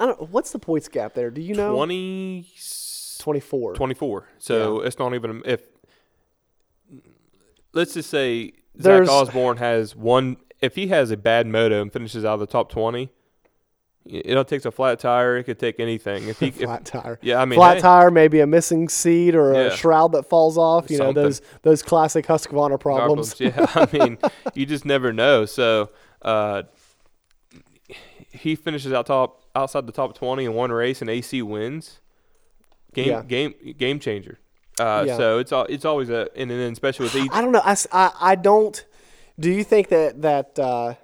don't. 0.00 0.30
What's 0.30 0.50
the 0.50 0.58
points 0.58 0.88
gap 0.88 1.14
there? 1.14 1.30
Do 1.30 1.40
you 1.40 1.54
know? 1.54 1.74
20, 1.76 2.46
24. 3.20 3.74
24. 3.74 4.28
So 4.38 4.80
it's 4.80 4.98
not 4.98 5.14
even 5.14 5.42
if. 5.44 5.60
Let's 7.72 7.94
just 7.94 8.10
say 8.10 8.52
There's- 8.74 9.06
Zach 9.06 9.14
Osborne 9.28 9.56
has 9.58 9.94
one. 9.96 10.36
If 10.60 10.74
he 10.76 10.88
has 10.88 11.10
a 11.10 11.16
bad 11.16 11.46
moto 11.46 11.80
and 11.82 11.92
finishes 11.92 12.24
out 12.24 12.34
of 12.34 12.40
the 12.40 12.46
top 12.46 12.70
20, 14.04 14.18
it 14.18 14.36
it 14.38 14.48
takes 14.48 14.64
a 14.64 14.70
flat 14.70 14.98
tire. 14.98 15.36
It 15.36 15.44
could 15.44 15.58
take 15.58 15.78
anything. 15.80 16.28
If 16.28 16.40
he, 16.40 16.46
if, 16.48 16.56
Flat 16.56 16.84
tire. 16.84 17.18
yeah, 17.22 17.40
I 17.40 17.44
mean, 17.44 17.58
flat 17.58 17.76
hey, 17.76 17.82
tire, 17.82 18.10
maybe 18.10 18.40
a 18.40 18.46
missing 18.46 18.88
seat 18.88 19.34
or 19.34 19.52
a 19.52 19.64
Yeah. 19.64 19.70
shroud 19.70 20.12
that 20.12 20.24
falls 20.28 20.56
off. 20.58 20.90
You 20.90 20.98
know 20.98 21.12
those 21.12 21.40
those 21.62 21.82
classic 21.82 22.26
Husqvarna 22.26 22.78
problems. 22.80 23.34
Yeah, 23.38 23.66
I 23.74 23.88
mean, 23.92 24.18
you 24.54 24.66
just 24.66 24.84
never 24.84 25.12
know. 25.12 25.44
So 25.44 25.90
uh, 26.22 26.62
he 28.30 28.54
finishes 28.56 28.92
out 28.92 29.06
top 29.06 29.42
outside 29.54 29.86
the 29.86 29.92
top 29.92 30.16
twenty 30.16 30.44
in 30.44 30.54
one 30.54 30.72
race, 30.72 31.00
and 31.00 31.10
AC 31.10 31.42
wins. 31.42 32.00
Game 32.94 33.08
Yeah. 33.08 33.22
game 33.22 33.54
game 33.78 33.98
changer. 33.98 34.38
Uh, 34.78 35.04
Yeah. 35.06 35.16
So 35.16 35.38
it's 35.38 35.52
it's 35.68 35.84
always 35.84 36.10
a 36.10 36.28
and 36.36 36.50
then 36.50 36.72
especially 36.72 37.04
with 37.04 37.16
each. 37.24 37.30
I 37.32 37.40
don't 37.40 37.52
know. 37.52 37.62
I 37.64 37.76
I 38.20 38.34
don't. 38.34 38.84
Do 39.40 39.50
you 39.50 39.64
think 39.64 39.88
that 39.88 40.22
that 40.22 40.58
uh, 40.58 40.94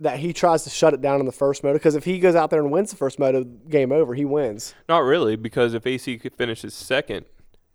that 0.00 0.18
he 0.18 0.32
tries 0.32 0.64
to 0.64 0.70
shut 0.70 0.92
it 0.94 1.00
down 1.00 1.20
in 1.20 1.26
the 1.26 1.32
first 1.32 1.62
moto? 1.64 1.74
Because 1.74 1.94
if 1.94 2.04
he 2.04 2.18
goes 2.18 2.34
out 2.34 2.50
there 2.50 2.60
and 2.60 2.70
wins 2.70 2.90
the 2.90 2.96
first 2.96 3.18
moto, 3.18 3.44
game 3.44 3.92
over. 3.92 4.14
He 4.14 4.24
wins. 4.24 4.74
Not 4.88 4.98
really, 5.04 5.36
because 5.36 5.74
if 5.74 5.86
AC 5.86 6.18
finishes 6.36 6.74
second, 6.74 7.26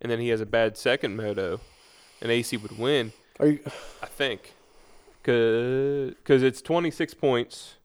and 0.01 0.11
then 0.11 0.19
he 0.19 0.29
has 0.29 0.41
a 0.41 0.45
bad 0.45 0.77
second 0.77 1.15
moto, 1.15 1.59
and 2.21 2.31
AC 2.31 2.57
would 2.57 2.77
win. 2.77 3.13
Are 3.39 3.47
you? 3.47 3.59
I 4.01 4.05
think, 4.07 4.53
because 5.21 6.43
it's 6.43 6.61
twenty 6.61 6.91
six 6.91 7.13
points. 7.13 7.75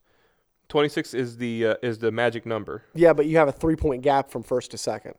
Twenty 0.69 0.89
six 0.89 1.13
is 1.13 1.37
the 1.37 1.65
uh, 1.67 1.75
is 1.81 1.99
the 1.99 2.11
magic 2.11 2.45
number. 2.45 2.83
Yeah, 2.93 3.13
but 3.13 3.25
you 3.25 3.37
have 3.37 3.47
a 3.47 3.51
three 3.53 3.75
point 3.75 4.01
gap 4.03 4.29
from 4.29 4.43
first 4.43 4.71
to 4.71 4.77
second. 4.77 5.15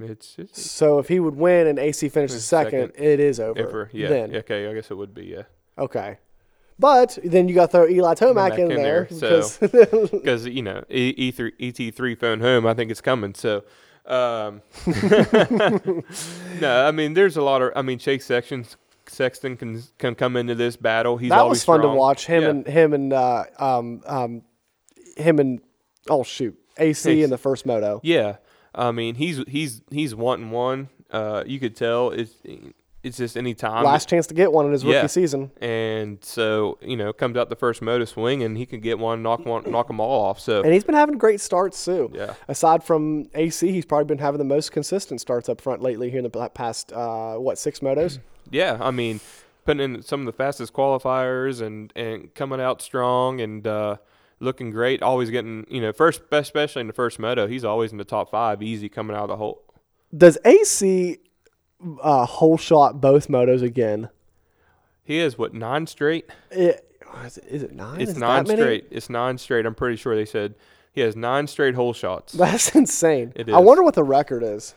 It's, 0.00 0.36
it's 0.36 0.70
So 0.70 0.98
if 0.98 1.06
he 1.06 1.20
would 1.20 1.36
win 1.36 1.68
and 1.68 1.78
AC 1.78 2.08
finishes 2.08 2.44
second, 2.44 2.88
Second. 2.92 3.04
it 3.04 3.20
is 3.20 3.38
over. 3.38 3.58
Ever, 3.60 3.90
yeah. 3.92 4.08
Then 4.08 4.34
Okay, 4.36 4.66
I 4.66 4.74
guess 4.74 4.90
it 4.90 4.96
would 4.96 5.14
be, 5.14 5.26
yeah. 5.26 5.42
okay. 5.78 6.18
But 6.78 7.18
then 7.22 7.48
you 7.48 7.54
got 7.54 7.66
to 7.70 7.72
throw 7.78 7.88
Eli 7.88 8.14
Tomac 8.14 8.54
in, 8.58 8.70
in 8.72 8.76
there, 8.82 9.06
there, 9.10 9.42
so- 9.42 10.08
because 10.08 10.46
you 10.58 10.62
know, 10.62 10.82
E 10.90 11.14
E 11.16 11.30
three 11.30 11.52
ET 11.60 11.94
three 11.94 12.14
phone 12.14 12.40
home. 12.40 12.66
I 12.66 12.74
think 12.74 12.90
it's 12.90 13.00
coming. 13.00 13.34
So, 13.34 13.62
um, 14.06 14.62
no, 16.60 16.86
I 16.86 16.90
mean, 16.90 17.14
there's 17.14 17.36
a 17.36 17.42
lot 17.42 17.62
of. 17.62 17.72
I 17.76 17.82
mean, 17.82 17.98
Chase 17.98 18.24
Sexton 18.24 18.64
Sexton 19.06 19.56
can 19.56 19.82
can 19.98 20.14
come 20.14 20.36
into 20.36 20.54
this 20.54 20.76
battle. 20.76 21.16
He's 21.16 21.30
that 21.30 21.38
always 21.38 21.56
was 21.58 21.64
fun 21.64 21.80
strong. 21.80 21.94
to 21.94 21.98
watch 21.98 22.26
him 22.26 22.42
Yeah. 22.42 22.48
and 22.50 22.66
him 22.66 22.92
and 22.94 23.12
uh, 23.12 23.44
um, 23.58 24.02
um, 24.06 24.42
him 25.16 25.38
and 25.38 25.60
oh 26.08 26.22
shoot 26.24 26.58
AC 26.78 27.22
in 27.22 27.30
the 27.30 27.38
first 27.38 27.66
moto. 27.66 28.00
Yeah, 28.02 28.36
I 28.74 28.90
mean, 28.92 29.14
he's 29.16 29.38
he's 29.46 29.82
he's 29.90 30.14
wanting 30.14 30.50
one. 30.50 30.88
Uh, 31.10 31.44
you 31.46 31.60
could 31.60 31.76
tell 31.76 32.10
it's 32.10 32.32
it's 33.02 33.16
just 33.16 33.36
any 33.36 33.54
time. 33.54 33.84
Last 33.84 34.08
chance 34.08 34.26
to 34.28 34.34
get 34.34 34.52
one 34.52 34.66
in 34.66 34.72
his 34.72 34.84
rookie 34.84 34.94
Yeah. 34.96 35.06
season. 35.06 35.50
and 35.60 36.22
so 36.24 36.78
you 36.80 36.96
know 36.96 37.12
comes 37.12 37.36
out 37.36 37.48
the 37.48 37.56
first 37.56 37.82
moto 37.82 38.04
swing 38.04 38.42
and 38.42 38.56
he 38.56 38.64
can 38.66 38.80
get 38.80 38.98
one, 38.98 39.22
knock 39.22 39.44
one, 39.44 39.64
knock 39.70 39.88
them 39.88 40.00
all 40.00 40.24
off. 40.26 40.38
So 40.40 40.62
And 40.62 40.72
he's 40.72 40.84
been 40.84 40.94
having 40.94 41.18
great 41.18 41.40
starts 41.40 41.84
too. 41.84 42.10
yeah, 42.14 42.34
Aside 42.48 42.84
from 42.84 43.28
AC, 43.34 43.70
he's 43.72 43.84
probably 43.86 44.04
been 44.06 44.18
having 44.18 44.38
the 44.38 44.44
most 44.44 44.72
consistent 44.72 45.20
starts 45.20 45.48
up 45.48 45.60
front 45.60 45.82
lately 45.82 46.10
here 46.10 46.18
in 46.20 46.30
the 46.30 46.48
past 46.50 46.92
uh, 46.92 47.34
what 47.36 47.58
six 47.58 47.80
motos. 47.80 48.18
yeah. 48.50 48.78
I 48.80 48.90
mean, 48.90 49.20
putting 49.64 49.82
in 49.94 50.02
some 50.02 50.20
of 50.20 50.26
the 50.26 50.32
fastest 50.32 50.72
qualifiers 50.72 51.60
and 51.60 51.92
and 51.96 52.34
coming 52.34 52.60
out 52.60 52.82
strong 52.82 53.40
and. 53.40 53.66
uh 53.66 53.96
Looking 54.40 54.72
great, 54.72 55.02
always 55.04 55.30
getting 55.30 55.64
you 55.70 55.80
know 55.80 55.92
first, 55.92 56.20
especially 56.32 56.80
in 56.80 56.88
the 56.88 56.92
first 56.92 57.20
moto, 57.20 57.46
he's 57.46 57.64
always 57.64 57.92
in 57.92 57.98
the 57.98 58.04
top 58.04 58.28
five, 58.32 58.60
easy 58.60 58.88
coming 58.88 59.14
out 59.16 59.22
of 59.22 59.28
the 59.28 59.36
hole. 59.36 59.62
Does 60.16 60.36
AC 60.44 61.18
uh, 62.02 62.26
whole 62.26 62.56
shot 62.56 63.00
both 63.00 63.28
motos 63.28 63.62
again? 63.62 64.08
He 65.04 65.18
has 65.18 65.36
what 65.36 65.52
nine 65.52 65.86
straight? 65.86 66.30
It, 66.50 66.88
is, 67.24 67.38
it, 67.38 67.44
is 67.48 67.62
it 67.62 67.72
nine? 67.72 68.00
It's 68.00 68.12
is 68.12 68.18
nine 68.18 68.46
straight. 68.46 68.86
It's 68.90 69.10
nine 69.10 69.38
straight. 69.38 69.66
I'm 69.66 69.74
pretty 69.74 69.96
sure 69.96 70.14
they 70.14 70.24
said 70.24 70.54
he 70.92 71.00
has 71.00 71.16
nine 71.16 71.46
straight 71.46 71.74
hole 71.74 71.92
shots. 71.92 72.32
That's 72.32 72.74
insane. 72.74 73.32
It 73.34 73.48
I 73.50 73.58
wonder 73.58 73.82
what 73.82 73.94
the 73.94 74.04
record 74.04 74.42
is. 74.42 74.74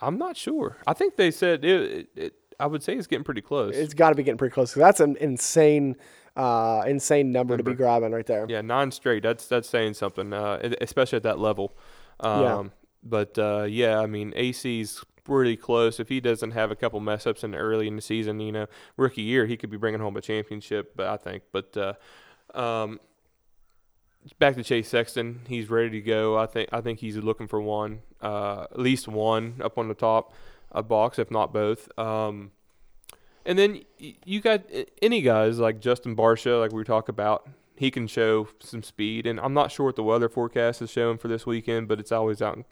I'm 0.00 0.18
not 0.18 0.36
sure. 0.36 0.76
I 0.86 0.92
think 0.92 1.16
they 1.16 1.30
said 1.30 1.64
it. 1.64 2.08
it, 2.14 2.34
I 2.60 2.66
would 2.66 2.82
say 2.82 2.94
it's 2.94 3.06
getting 3.06 3.24
pretty 3.24 3.40
close. 3.40 3.74
It's 3.76 3.94
got 3.94 4.10
to 4.10 4.14
be 4.14 4.22
getting 4.22 4.38
pretty 4.38 4.52
close. 4.52 4.74
that's 4.74 5.00
an 5.00 5.16
insane, 5.16 5.96
uh, 6.36 6.84
insane 6.86 7.32
number, 7.32 7.56
to 7.56 7.62
be 7.62 7.74
grabbing 7.74 8.12
right 8.12 8.26
there. 8.26 8.46
yeah, 8.48 8.60
nine 8.60 8.90
straight. 8.90 9.22
That's 9.22 9.46
that's 9.46 9.68
saying 9.68 9.94
something, 9.94 10.32
uh, 10.32 10.74
especially 10.80 11.16
at 11.16 11.22
that 11.24 11.38
level. 11.38 11.76
Um, 12.20 12.40
Yeah. 12.42 12.64
But 13.06 13.38
uh, 13.38 13.66
yeah, 13.68 13.98
I 13.98 14.06
mean 14.06 14.32
AC's 14.34 15.04
pretty 15.24 15.56
close. 15.56 15.98
If 15.98 16.08
he 16.08 16.20
doesn't 16.20 16.52
have 16.52 16.70
a 16.70 16.76
couple 16.76 17.00
mess 17.00 17.26
ups 17.26 17.42
in 17.42 17.54
early 17.54 17.88
in 17.88 17.96
the 17.96 18.02
season, 18.02 18.40
you 18.40 18.52
know, 18.52 18.66
rookie 18.96 19.22
year, 19.22 19.46
he 19.46 19.56
could 19.56 19.70
be 19.70 19.76
bringing 19.76 20.00
home 20.00 20.16
a 20.16 20.20
championship. 20.20 20.92
But 20.94 21.08
I 21.08 21.16
think, 21.16 21.44
but 21.52 21.76
uh, 21.76 21.94
um, 22.58 23.00
back 24.38 24.54
to 24.56 24.62
Chase 24.62 24.88
Sexton, 24.88 25.40
he's 25.48 25.70
ready 25.70 25.90
to 25.90 26.00
go. 26.00 26.38
I 26.38 26.46
think 26.46 26.68
I 26.72 26.80
think 26.80 27.00
he's 27.00 27.16
looking 27.16 27.48
for 27.48 27.60
one, 27.60 28.02
uh, 28.20 28.66
at 28.70 28.78
least 28.78 29.08
one 29.08 29.60
up 29.62 29.78
on 29.78 29.88
the 29.88 29.94
top 29.94 30.32
a 30.74 30.82
box, 30.82 31.18
if 31.18 31.30
not 31.30 31.52
both. 31.52 31.88
Um, 31.98 32.50
and 33.46 33.58
then 33.58 33.82
you 33.98 34.40
got 34.40 34.62
any 35.00 35.22
guys 35.22 35.58
like 35.58 35.80
Justin 35.80 36.16
Barcia, 36.16 36.60
like 36.60 36.72
we 36.72 36.84
talk 36.84 37.08
about. 37.08 37.48
He 37.76 37.90
can 37.90 38.06
show 38.06 38.48
some 38.60 38.82
speed, 38.82 39.26
and 39.26 39.40
I'm 39.40 39.52
not 39.52 39.72
sure 39.72 39.86
what 39.86 39.96
the 39.96 40.02
weather 40.02 40.28
forecast 40.28 40.80
is 40.80 40.90
showing 40.90 41.18
for 41.18 41.28
this 41.28 41.44
weekend, 41.44 41.88
but 41.88 41.98
it's 41.98 42.12
always 42.12 42.40
out 42.40 42.64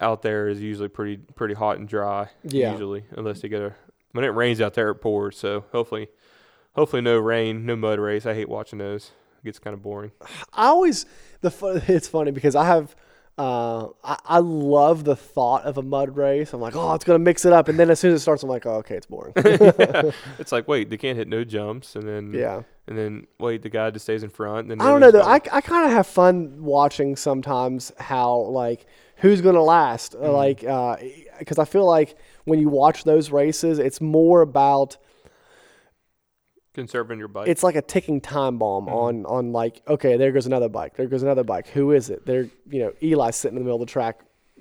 out 0.00 0.22
there 0.22 0.48
is 0.48 0.60
usually 0.60 0.88
pretty 0.88 1.16
pretty 1.16 1.54
hot 1.54 1.78
and 1.78 1.88
dry. 1.88 2.28
Yeah. 2.44 2.72
Usually, 2.72 3.04
unless 3.12 3.40
they 3.40 3.48
get 3.48 3.62
a 3.62 3.74
when 4.12 4.24
it 4.24 4.28
rains 4.28 4.60
out 4.60 4.74
there, 4.74 4.90
it 4.90 4.96
pours. 4.96 5.38
So 5.38 5.64
hopefully, 5.72 6.08
hopefully 6.74 7.02
no 7.02 7.18
rain, 7.18 7.66
no 7.66 7.76
mud 7.76 7.98
race. 7.98 8.26
I 8.26 8.34
hate 8.34 8.48
watching 8.48 8.78
those. 8.78 9.12
It 9.42 9.44
gets 9.44 9.58
kind 9.58 9.74
of 9.74 9.82
boring. 9.82 10.12
I 10.52 10.66
always 10.66 11.06
the 11.40 11.50
fu- 11.50 11.80
it's 11.88 12.08
funny 12.08 12.30
because 12.30 12.54
I 12.54 12.64
have 12.66 12.94
uh, 13.38 13.86
I, 14.02 14.18
I 14.24 14.38
love 14.40 15.04
the 15.04 15.14
thought 15.14 15.62
of 15.62 15.78
a 15.78 15.82
mud 15.82 16.16
race. 16.16 16.52
I'm 16.52 16.60
like, 16.60 16.74
oh, 16.74 16.92
it's 16.94 17.04
gonna 17.04 17.20
mix 17.20 17.44
it 17.44 17.52
up, 17.52 17.68
and 17.68 17.78
then 17.78 17.88
as 17.88 18.00
soon 18.00 18.12
as 18.12 18.20
it 18.20 18.22
starts, 18.22 18.42
I'm 18.42 18.48
like, 18.48 18.66
oh, 18.66 18.76
okay, 18.78 18.96
it's 18.96 19.06
boring. 19.06 19.32
It's 20.38 20.50
like 20.50 20.66
wait, 20.66 20.90
they 20.90 20.96
can't 20.96 21.16
hit 21.16 21.28
no 21.28 21.44
jumps, 21.44 21.94
and 21.94 22.06
then 22.08 22.32
yeah, 22.34 22.62
and 22.88 22.98
then 22.98 23.26
wait, 23.38 23.62
the 23.62 23.68
guy 23.68 23.90
just 23.90 24.06
stays 24.06 24.24
in 24.24 24.30
front. 24.30 24.62
And 24.62 24.70
then 24.72 24.80
I 24.80 24.90
don't 24.90 25.00
know 25.00 25.12
though. 25.12 25.22
I, 25.22 25.40
I 25.52 25.60
kind 25.60 25.86
of 25.86 25.92
have 25.92 26.06
fun 26.06 26.64
watching 26.64 27.14
sometimes 27.14 27.92
how 27.98 28.38
like 28.38 28.86
who's 29.18 29.40
gonna 29.40 29.62
last, 29.62 30.12
Mm-hmm. 30.14 30.24
uh 30.24 30.32
like 30.32 30.60
because 31.38 31.58
I 31.58 31.64
feel 31.64 31.84
like 31.86 32.16
when 32.44 32.58
you 32.58 32.68
watch 32.68 33.04
those 33.04 33.30
races, 33.30 33.78
it's 33.78 34.00
more 34.00 34.40
about 34.42 34.96
conserving 36.74 37.18
your 37.18 37.28
bike. 37.28 37.48
it's 37.48 37.62
like 37.62 37.74
a 37.74 37.82
ticking 37.82 38.20
time 38.20 38.58
bomb 38.58 38.86
Mm-hmm. 38.86 38.94
on 38.94 39.26
on 39.26 39.52
like 39.52 39.82
okay 39.88 40.16
there 40.16 40.30
goes 40.32 40.46
another 40.46 40.68
bike 40.68 40.96
there 40.96 41.06
goes 41.06 41.22
another 41.24 41.42
bike 41.42 41.66
who 41.68 41.90
is 41.92 42.08
it 42.10 42.24
there 42.24 42.48
you 42.70 42.80
know 42.80 42.92
Eli's 43.02 43.34
sitting 43.36 43.56
in 43.56 43.62
the 43.62 43.66
middle 43.66 43.82
of 43.82 43.86
the 43.88 43.92
track 43.92 44.20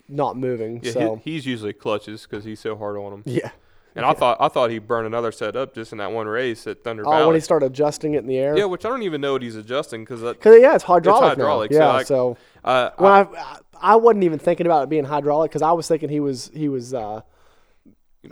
not 0.10 0.36
moving 0.38 0.80
yeah, 0.82 0.92
so 0.94 1.16
he, 1.24 1.34
he's 1.34 1.46
usually 1.46 1.74
clutches 1.74 2.24
because 2.24 2.44
he's 2.44 2.60
so 2.60 2.76
hard 2.76 2.98
on 2.98 3.14
him. 3.14 3.24
yeah 3.26 3.52
And 3.98 4.06
I 4.06 4.14
thought 4.14 4.38
I 4.40 4.48
thought 4.48 4.70
he'd 4.70 4.88
burn 4.88 5.06
another 5.06 5.32
set 5.32 5.56
up 5.56 5.74
just 5.74 5.92
in 5.92 5.98
that 5.98 6.12
one 6.12 6.28
race 6.28 6.66
at 6.68 6.84
Thunder 6.84 7.04
oh 7.06 7.26
when 7.28 7.36
he 7.36 7.42
started 7.42 7.66
adjusting 7.68 8.14
it 8.14 8.20
in 8.20 8.28
the 8.28 8.38
air 8.38 8.58
yeah, 8.58 8.66
which 8.66 8.86
I 8.86 8.90
don't 8.90 9.04
even 9.04 9.22
know 9.22 9.34
what 9.34 9.42
he's 9.42 9.56
adjusting 9.56 10.04
because 10.04 10.22
because 10.22 10.62
yeah 10.62 10.76
it's 10.76 10.84
hydraulic, 10.84 11.30
hydraulic, 11.38 11.72
now. 11.72 11.78
so 11.78 11.82
yeah 11.84 11.92
I- 11.94 12.04
so 12.04 12.38
uh, 12.64 12.90
when 12.98 13.12
I, 13.12 13.22
I, 13.22 13.58
I 13.80 13.96
wasn't 13.96 14.24
even 14.24 14.40
thinking 14.40 14.66
about 14.66 14.84
it 14.84 14.90
being 14.90 15.04
hydraulic 15.06 15.52
because 15.52 15.62
I 15.62 15.72
was 15.72 15.88
thinking 15.88 16.10
he 16.10 16.20
was 16.20 16.52
he 16.54 16.70
was 16.70 16.94
uh, 16.94 17.22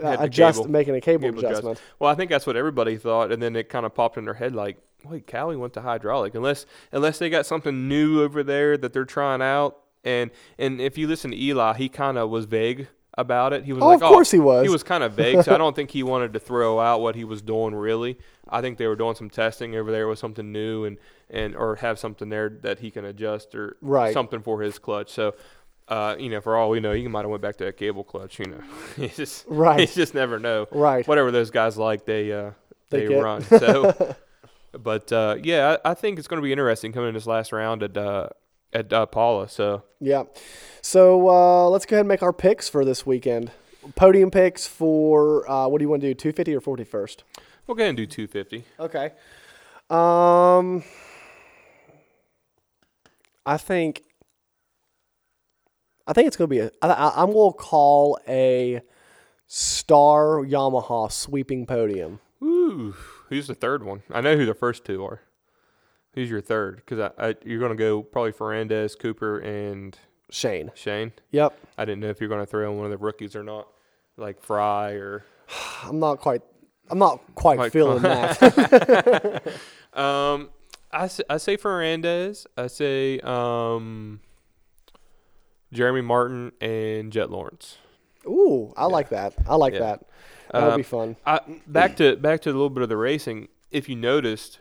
uh, 0.03 0.18
adjust 0.20 0.59
cable. 0.59 0.72
making 0.72 0.95
a 0.95 1.01
cable, 1.01 1.28
Cable 1.28 1.39
adjust. 1.39 1.51
adjustment 1.53 1.82
Well, 1.99 2.11
I 2.11 2.16
think 2.16 2.30
that's 2.32 2.45
what 2.47 2.55
everybody 2.55 2.97
thought, 2.97 3.32
and 3.32 3.41
then 3.41 3.55
it 3.55 3.70
kind 3.70 3.86
of 3.86 3.93
popped 3.93 4.18
in 4.18 4.26
their 4.26 4.34
head 4.34 4.53
like, 4.55 4.78
wait, 5.03 5.28
Cali 5.28 5.55
went 5.55 5.74
to 5.74 5.82
hydraulic, 5.82 6.36
unless 6.36 6.66
unless 6.91 7.20
they 7.20 7.30
got 7.30 7.45
something 7.45 7.88
new 7.88 8.22
over 8.22 8.43
there 8.43 8.78
that 8.78 8.93
they're 8.93 9.05
trying 9.05 9.41
out. 9.41 9.78
And 10.03 10.32
and 10.59 10.80
if 10.82 10.97
you 10.97 11.07
listen 11.07 11.32
to 11.32 11.38
Eli, 11.41 11.74
he 11.78 11.89
kind 11.89 12.18
of 12.18 12.30
was 12.30 12.45
vague 12.45 12.88
about 13.18 13.53
it. 13.53 13.63
He 13.66 13.74
was 13.74 13.82
Oh, 13.84 13.88
like, 13.88 14.01
of 14.01 14.07
course 14.09 14.32
he 14.32 14.39
was. 14.39 14.63
He 14.63 14.70
was 14.70 14.84
kind 14.84 15.03
of 15.03 15.13
vague, 15.13 15.43
so 15.43 15.53
I 15.53 15.57
don't 15.57 15.76
think 15.78 15.91
he 15.91 16.03
wanted 16.03 16.34
to 16.34 16.39
throw 16.39 16.80
out 16.80 17.01
what 17.01 17.16
he 17.16 17.24
was 17.24 17.41
doing 17.41 17.74
really. 17.76 18.18
I 18.49 18.61
think 18.61 18.78
they 18.78 18.88
were 18.88 18.95
doing 18.95 19.16
some 19.16 19.30
testing 19.30 19.76
over 19.76 19.91
there 19.91 20.07
with 20.07 20.20
something 20.20 20.51
new 20.51 20.86
and 20.86 20.97
and 21.30 21.55
or 21.55 21.76
have 21.78 21.97
something 21.97 22.30
there 22.30 22.49
that 22.61 22.80
he 22.80 22.91
can 22.91 23.05
adjust 23.05 23.55
or 23.55 23.78
Right. 23.82 24.13
something 24.13 24.41
for 24.41 24.61
his 24.61 24.80
clutch. 24.80 25.11
So. 25.11 25.36
Uh, 25.88 26.16
you 26.18 26.30
know, 26.30 26.41
for 26.41 26.55
all 26.57 26.72
we 26.72 26.80
know, 26.80 26.93
he 26.93 27.07
might 27.07 27.22
have 27.22 27.30
went 27.30 27.43
back 27.43 27.57
to 27.57 27.68
a 27.68 27.72
cable 27.72 28.03
clutch. 28.03 28.39
You 28.39 28.47
know, 28.47 28.63
just 29.16 29.45
Right. 29.47 29.88
Just 29.88 30.16
never 30.16 30.39
know 30.39 30.68
right 30.72 31.07
whatever 31.07 31.30
those 31.30 31.51
guys 31.51 31.78
like, 31.78 32.05
they 32.05 32.32
uh, 32.34 32.51
They 32.89 33.05
they, 33.05 33.13
run. 33.13 33.43
So, 33.43 34.16
but 34.72 35.11
uh, 35.11 35.36
yeah, 35.43 35.78
I, 35.86 35.91
I 35.91 35.93
think 35.93 36.18
it's 36.18 36.28
going 36.28 36.41
to 36.41 36.43
be 36.43 36.51
interesting 36.51 36.91
coming 36.91 37.09
in 37.09 37.13
this 37.13 37.28
last 37.28 37.51
round 37.51 37.84
at 37.84 37.95
uh, 37.95 38.30
at 38.76 38.93
uh, 38.93 39.05
Pala. 39.05 39.47
So 39.49 39.84
yeah 39.99 40.23
so 40.82 41.30
uh, 41.30 41.69
let's 41.69 41.86
go 41.86 41.95
ahead 41.95 42.01
and 42.01 42.07
make 42.07 42.21
our 42.21 42.34
picks 42.34 42.69
for 42.69 42.86
this 42.86 43.05
weekend 43.05 43.51
podium 43.95 44.30
picks 44.30 44.67
for 44.67 45.49
uh, 45.49 45.67
what 45.67 45.80
do 45.80 45.84
you 45.84 45.89
want 45.89 46.01
to 46.01 46.07
do 46.09 46.13
250 46.13 46.55
or 46.55 46.61
forty 46.61 46.84
first? 46.84 47.23
we'll 47.67 47.76
go 47.76 47.82
ahead 47.82 47.89
and 47.89 47.97
do 47.97 48.05
250. 48.05 48.63
Okay. 48.80 49.11
Um, 49.89 50.84
I 53.45 53.57
think. 53.57 54.03
I 56.07 56.13
think 56.13 56.28
it's 56.28 56.38
gonna 56.38 56.47
be 56.47 56.59
a. 56.59 56.71
I, 56.82 56.88
I, 56.88 57.23
I'm 57.23 57.32
gonna 57.32 57.53
call 57.53 58.19
a 58.28 58.82
star 59.47 60.43
Yamaha 60.43 61.11
sweeping 61.11 61.65
podium. 61.65 62.19
Ooh, 62.43 62.95
who's 63.30 63.47
the 63.47 63.55
third 63.55 63.84
one? 63.84 64.03
I 64.11 64.21
know 64.21 64.38
who 64.38 64.45
the 64.45 64.53
first 64.53 64.86
two 64.86 65.03
are. 65.03 65.21
Who's 66.16 66.30
your 66.30 66.41
third? 66.41 66.78
Because 66.78 67.11
I, 67.18 67.28
I, 67.30 67.36
you're 67.45 67.59
going 67.59 67.72
to 67.72 67.78
go 67.78 68.01
probably 68.01 68.32
Ferrandis, 68.32 68.97
Cooper, 68.97 69.38
and 69.39 69.97
Shane. 70.32 70.72
Shane. 70.74 71.11
Yep. 71.32 71.57
I 71.78 71.86
didn't 71.86 72.01
know 72.01 72.09
if 72.09 72.20
you're 72.20 72.30
going 72.30 72.41
to 72.41 72.45
throw 72.45 72.72
in 72.72 72.78
one 72.78 72.86
of 72.86 72.91
the 72.91 72.97
rookies 72.97 73.36
or 73.36 73.43
not, 73.43 73.68
like 74.18 74.41
Fry 74.41 74.91
or. 74.93 75.26
I'm 75.84 75.99
not 75.99 76.20
quite. 76.20 76.41
I'm 76.89 76.99
not 76.99 77.20
quite 77.36 77.57
Quite 77.57 77.72
feeling 77.72 78.01
that. 78.03 79.43
Um, 79.93 80.49
I, 80.91 81.09
I 81.30 81.38
say 81.38 81.55
Ferrandis. 81.55 82.45
I 82.57 82.68
say 82.68 83.20
um, 83.22 84.20
Jeremy 85.72 86.01
Martin 86.01 86.51
and 86.61 87.11
Jett 87.13 87.30
Lawrence. 87.30 87.78
Ooh, 88.28 88.74
I 88.76 88.86
like 88.88 89.09
that. 89.09 89.36
I 89.47 89.55
like 89.55 89.74
Yeah. 89.74 89.80
that. 89.80 90.05
That'll 90.51 90.72
Um, 90.72 90.78
be 90.78 90.84
fun. 90.84 91.16
I, 91.26 91.39
back 91.66 91.95
to 91.97 92.16
back 92.18 92.41
to 92.41 92.49
a 92.49 92.51
little 92.53 92.70
bit 92.70 92.84
of 92.84 92.89
the 92.89 92.97
racing. 92.97 93.47
If 93.72 93.88
you 93.89 93.95
noticed, 93.95 94.59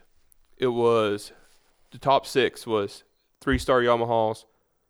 it 0.56 0.68
was 0.68 1.32
the 1.94 2.00
top 2.00 2.26
six 2.26 2.66
was 2.66 3.04
three 3.40 3.56
star 3.56 3.80
Yamahas, 3.80 4.44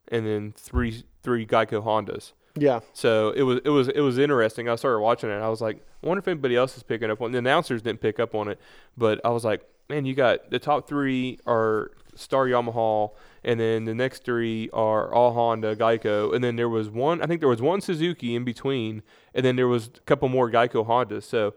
and 0.09 0.27
then 0.27 0.55
three 0.57 1.05
three 1.23 1.47
Geico 1.47 1.85
Hondas. 1.85 2.33
Yeah. 2.57 2.81
So 2.95 3.31
it 3.31 3.43
was 3.43 3.61
it 3.63 3.69
was 3.69 3.89
it 3.89 4.01
was 4.01 4.17
interesting. 4.17 4.71
I 4.71 4.77
started 4.77 5.01
watching 5.01 5.29
it. 5.29 5.35
I 5.35 5.51
was 5.51 5.61
like, 5.61 5.87
I 6.03 6.07
wonder 6.07 6.21
if 6.21 6.29
anybody 6.29 6.57
else 6.57 6.77
is 6.79 6.83
picking 6.83 7.11
up 7.11 7.21
on. 7.21 7.33
The 7.33 7.39
announcers 7.39 7.83
didn't 7.83 8.01
pick 8.01 8.19
up 8.19 8.35
on 8.35 8.49
it, 8.49 8.59
but 8.97 9.21
I 9.23 9.29
was 9.29 9.45
like, 9.45 9.63
man, 9.91 10.07
you 10.07 10.15
got 10.15 10.51
the 10.51 10.59
top 10.59 10.89
three 10.89 11.39
are 11.47 11.91
Star 12.15 12.47
Yamaha, 12.47 13.11
and 13.45 13.61
then 13.61 13.85
the 13.85 13.95
next 13.95 14.25
three 14.25 14.71
are 14.73 15.13
all 15.13 15.35
Honda, 15.35 15.77
Geico, 15.77 16.35
and 16.35 16.43
then 16.43 16.57
there 16.57 16.71
was 16.71 16.89
one. 16.89 17.21
I 17.21 17.27
think 17.27 17.41
there 17.41 17.51
was 17.51 17.61
one 17.61 17.83
Suzuki 17.83 18.35
in 18.35 18.45
between, 18.45 19.03
and 19.35 19.45
then 19.45 19.57
there 19.57 19.69
was 19.69 19.89
a 19.89 20.01
couple 20.07 20.31
more 20.31 20.51
Geico 20.51 20.87
Hondas. 20.87 21.25
So. 21.25 21.53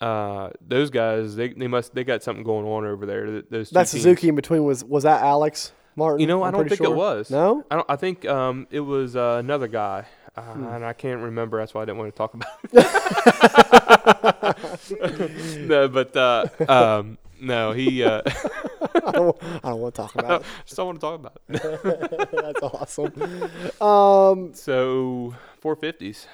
Uh, 0.00 0.50
those 0.66 0.88
guys, 0.90 1.34
they, 1.36 1.48
they 1.48 1.66
must 1.66 1.92
they 1.94 2.04
got 2.04 2.22
something 2.22 2.44
going 2.44 2.66
on 2.66 2.84
over 2.86 3.04
there. 3.06 3.42
Those 3.42 3.68
two 3.70 3.74
That 3.74 3.88
teams. 3.88 3.90
Suzuki 3.90 4.28
in 4.28 4.34
between 4.36 4.62
was 4.64 4.84
was 4.84 5.02
that 5.02 5.22
Alex 5.22 5.72
Martin? 5.96 6.20
You 6.20 6.26
know, 6.28 6.42
I 6.42 6.48
I'm 6.48 6.52
don't 6.54 6.68
think 6.68 6.78
sure. 6.78 6.92
it 6.92 6.96
was. 6.96 7.30
No. 7.30 7.64
I 7.70 7.76
don't. 7.76 7.86
I 7.90 7.96
think 7.96 8.24
um, 8.26 8.66
it 8.70 8.80
was 8.80 9.16
uh, 9.16 9.36
another 9.40 9.66
guy, 9.66 10.04
uh, 10.36 10.42
Hmm. 10.42 10.64
and 10.66 10.84
I 10.84 10.92
can't 10.92 11.20
remember. 11.22 11.58
That's 11.58 11.74
why 11.74 11.82
I 11.82 11.84
didn't 11.86 11.98
want 11.98 12.14
to 12.14 12.16
talk 12.16 12.34
about. 12.34 12.48
it. 12.72 12.84
no, 15.68 15.88
but 15.88 16.16
uh, 16.16 16.46
um, 16.68 17.18
no, 17.40 17.72
he. 17.72 18.04
Uh, 18.04 18.22
I 18.94 19.10
don't, 19.10 19.36
I 19.42 19.58
don't 19.70 19.80
want 19.80 19.94
to 19.94 20.02
talk 20.02 20.14
about 20.14 20.44
just 20.64 20.76
don't 20.76 20.86
want 20.86 21.00
to 21.00 21.06
talk 21.06 21.18
about 21.18 21.40
it. 21.48 21.64
it. 21.84 22.30
That's 22.32 22.62
awesome. 22.62 23.12
Um, 23.80 24.54
So 24.54 25.34
four 25.60 25.74
fifties. 25.76 26.26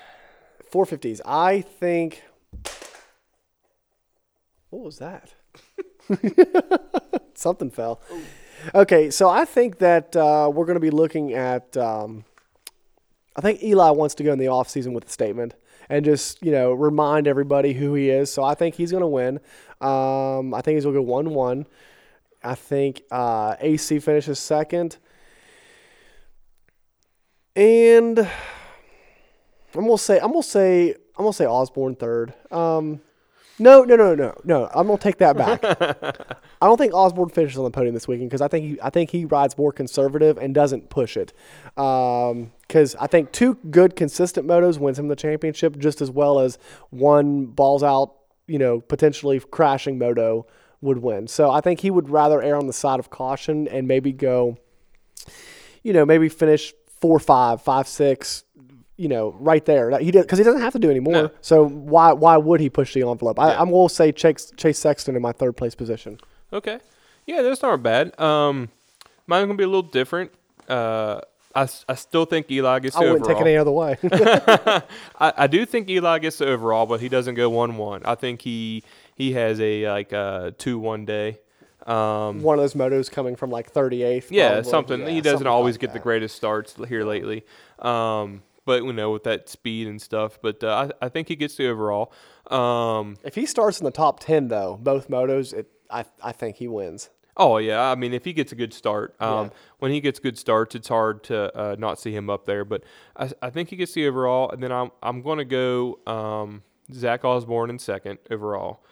450s. 0.72 1.20
I 1.24 1.60
think 1.60 2.24
What 4.74 4.86
was 4.86 4.98
that? 4.98 5.34
Something 7.34 7.70
fell. 7.70 8.00
Okay, 8.74 9.08
so 9.08 9.28
I 9.28 9.44
think 9.44 9.78
that 9.78 10.16
uh, 10.16 10.50
we're 10.52 10.64
going 10.64 10.74
to 10.74 10.80
be 10.80 10.90
looking 10.90 11.32
at. 11.32 11.76
Um, 11.76 12.24
I 13.36 13.40
think 13.40 13.62
Eli 13.62 13.90
wants 13.90 14.16
to 14.16 14.24
go 14.24 14.32
in 14.32 14.40
the 14.40 14.46
offseason 14.46 14.92
with 14.92 15.06
a 15.06 15.10
statement 15.10 15.54
and 15.88 16.04
just 16.04 16.42
you 16.42 16.50
know 16.50 16.72
remind 16.72 17.28
everybody 17.28 17.72
who 17.72 17.94
he 17.94 18.10
is. 18.10 18.32
So 18.32 18.42
I 18.42 18.54
think 18.54 18.74
he's 18.74 18.90
going 18.90 19.02
to 19.02 19.06
win. 19.06 19.38
Um, 19.80 20.52
I 20.52 20.60
think 20.60 20.74
he's 20.74 20.82
going 20.82 20.96
to 20.96 21.00
go 21.00 21.06
one 21.06 21.30
one. 21.30 21.66
I 22.42 22.56
think 22.56 23.02
uh, 23.12 23.54
AC 23.60 24.00
finishes 24.00 24.40
second, 24.40 24.96
and 27.54 28.18
I'm 28.18 28.26
gonna 29.72 29.98
say 29.98 30.18
I'm 30.18 30.32
gonna 30.32 30.42
say 30.42 30.90
I'm 30.90 31.24
gonna 31.24 31.32
say 31.32 31.46
Osborne 31.46 31.94
third. 31.94 32.34
Um, 32.50 33.00
no, 33.58 33.82
no, 33.82 33.96
no, 33.96 34.14
no, 34.14 34.34
no. 34.44 34.68
I'm 34.74 34.86
gonna 34.86 34.98
take 34.98 35.18
that 35.18 35.36
back. 35.36 35.60
I 36.60 36.66
don't 36.66 36.78
think 36.78 36.94
Osborne 36.94 37.28
finishes 37.28 37.58
on 37.58 37.64
the 37.64 37.70
podium 37.70 37.94
this 37.94 38.08
weekend 38.08 38.30
because 38.30 38.40
I 38.40 38.48
think 38.48 38.64
he, 38.64 38.80
I 38.80 38.90
think 38.90 39.10
he 39.10 39.24
rides 39.24 39.56
more 39.56 39.72
conservative 39.72 40.38
and 40.38 40.54
doesn't 40.54 40.90
push 40.90 41.16
it. 41.16 41.32
Um, 41.76 42.52
because 42.62 42.96
I 42.96 43.06
think 43.06 43.30
two 43.30 43.54
good 43.70 43.94
consistent 43.94 44.46
motos 44.46 44.78
wins 44.78 44.98
him 44.98 45.08
the 45.08 45.16
championship 45.16 45.78
just 45.78 46.00
as 46.00 46.10
well 46.10 46.40
as 46.40 46.58
one 46.90 47.46
balls 47.46 47.82
out, 47.82 48.14
you 48.46 48.58
know, 48.58 48.80
potentially 48.80 49.38
crashing 49.38 49.98
moto 49.98 50.46
would 50.80 50.98
win. 50.98 51.28
So 51.28 51.50
I 51.50 51.60
think 51.60 51.80
he 51.80 51.90
would 51.90 52.08
rather 52.10 52.42
err 52.42 52.56
on 52.56 52.66
the 52.66 52.72
side 52.72 52.98
of 52.98 53.10
caution 53.10 53.68
and 53.68 53.86
maybe 53.86 54.12
go, 54.12 54.58
you 55.82 55.92
know, 55.92 56.04
maybe 56.04 56.28
finish 56.28 56.72
four, 57.00 57.20
five, 57.20 57.62
five, 57.62 57.86
six, 57.86 58.44
you 58.96 59.08
know, 59.08 59.34
right 59.40 59.64
there. 59.64 59.96
He 59.98 60.10
did 60.10 60.22
because 60.22 60.38
he 60.38 60.44
doesn't 60.44 60.60
have 60.60 60.72
to 60.74 60.78
do 60.78 60.90
anymore. 60.90 61.12
No. 61.14 61.30
So 61.40 61.66
why 61.66 62.12
why 62.12 62.36
would 62.36 62.60
he 62.60 62.70
push 62.70 62.94
the 62.94 63.08
envelope? 63.08 63.38
I, 63.38 63.48
Yeah. 63.52 63.60
I'm 63.60 63.70
to 63.70 63.88
say 63.88 64.12
Chase, 64.12 64.52
Chase 64.56 64.78
Sexton 64.78 65.16
in 65.16 65.22
my 65.22 65.32
third 65.32 65.56
place 65.56 65.74
position. 65.74 66.18
Okay. 66.52 66.78
Yeah, 67.26 67.42
that's 67.42 67.62
not 67.62 67.82
bad. 67.82 68.18
Um, 68.20 68.68
mine's 69.26 69.46
gonna 69.46 69.56
be 69.56 69.64
a 69.64 69.68
little 69.68 69.82
different. 69.82 70.30
Uh, 70.68 71.20
I, 71.56 71.68
I 71.88 71.94
still 71.94 72.24
think 72.24 72.50
Eli 72.50 72.80
gets 72.80 72.96
I 72.96 73.00
wouldn't 73.00 73.24
take 73.24 73.36
overall. 73.36 73.46
it 73.46 73.50
any 73.50 73.56
other 73.56 73.70
way. 73.70 73.96
I, 75.20 75.32
I 75.36 75.46
do 75.46 75.64
think 75.64 75.88
Eli 75.88 76.18
gets 76.18 76.38
the 76.38 76.46
overall, 76.46 76.86
but 76.86 77.00
he 77.00 77.08
doesn't 77.08 77.34
go 77.36 77.48
one 77.48 77.76
one. 77.76 78.02
I 78.04 78.14
think 78.16 78.42
he 78.42 78.82
he 79.14 79.32
has 79.32 79.60
a 79.60 79.88
like 79.88 80.12
uh 80.12 80.50
two 80.58 80.78
one 80.78 81.04
day. 81.04 81.38
Um, 81.86 82.42
One 82.42 82.58
of 82.58 82.62
those 82.62 82.72
motos 82.72 83.10
coming 83.10 83.36
from 83.36 83.50
like 83.50 83.70
38th. 83.70 84.28
yeah, 84.30 84.52
probably. 84.54 84.70
something. 84.70 85.00
Yeah, 85.02 85.08
he 85.10 85.20
doesn't 85.20 85.46
always 85.46 85.74
like 85.74 85.80
get 85.82 85.92
the 85.92 85.98
greatest 85.98 86.34
starts 86.34 86.74
here 86.88 87.04
lately. 87.04 87.44
Um, 87.78 88.42
but 88.64 88.84
you 88.84 88.92
know 88.92 89.10
with 89.10 89.24
that 89.24 89.48
speed 89.48 89.86
and 89.86 90.00
stuff. 90.00 90.38
But 90.42 90.62
uh, 90.64 90.88
I, 91.00 91.06
I 91.06 91.08
think 91.08 91.28
he 91.28 91.36
gets 91.36 91.56
the 91.56 91.68
overall. 91.68 92.12
Um, 92.50 93.16
If 93.24 93.34
he 93.34 93.46
starts 93.46 93.78
in 93.80 93.84
the 93.84 93.90
top 93.90 94.20
10, 94.20 94.48
though, 94.48 94.78
both 94.80 95.08
motos, 95.08 95.52
it, 95.52 95.70
I, 95.90 96.04
I 96.22 96.32
think 96.32 96.56
he 96.56 96.68
wins. 96.68 97.10
Oh 97.36 97.56
yeah, 97.58 97.90
I 97.90 97.96
mean 97.96 98.12
if 98.14 98.24
he 98.24 98.32
gets 98.32 98.52
a 98.52 98.54
good 98.54 98.72
start, 98.72 99.16
um, 99.20 99.46
Yeah. 99.46 99.50
when 99.80 99.90
he 99.90 100.00
gets 100.00 100.20
good 100.20 100.38
starts, 100.38 100.76
it's 100.76 100.86
hard 100.86 101.24
to 101.24 101.56
uh, 101.58 101.74
not 101.76 101.98
see 101.98 102.14
him 102.14 102.30
up 102.30 102.44
there. 102.46 102.64
But 102.64 102.84
I, 103.16 103.28
I 103.42 103.50
think 103.50 103.70
he 103.70 103.76
gets 103.76 103.92
the 103.92 104.06
overall, 104.06 104.50
and 104.50 104.62
then 104.62 104.70
I'm 104.70 104.92
I'm 105.02 105.20
going 105.20 105.38
to 105.38 105.44
go 105.44 105.98
um, 106.06 106.62
Zach 106.92 107.24
Osborne 107.24 107.70
in 107.70 107.80
second 107.80 108.20
overall, 108.30 108.84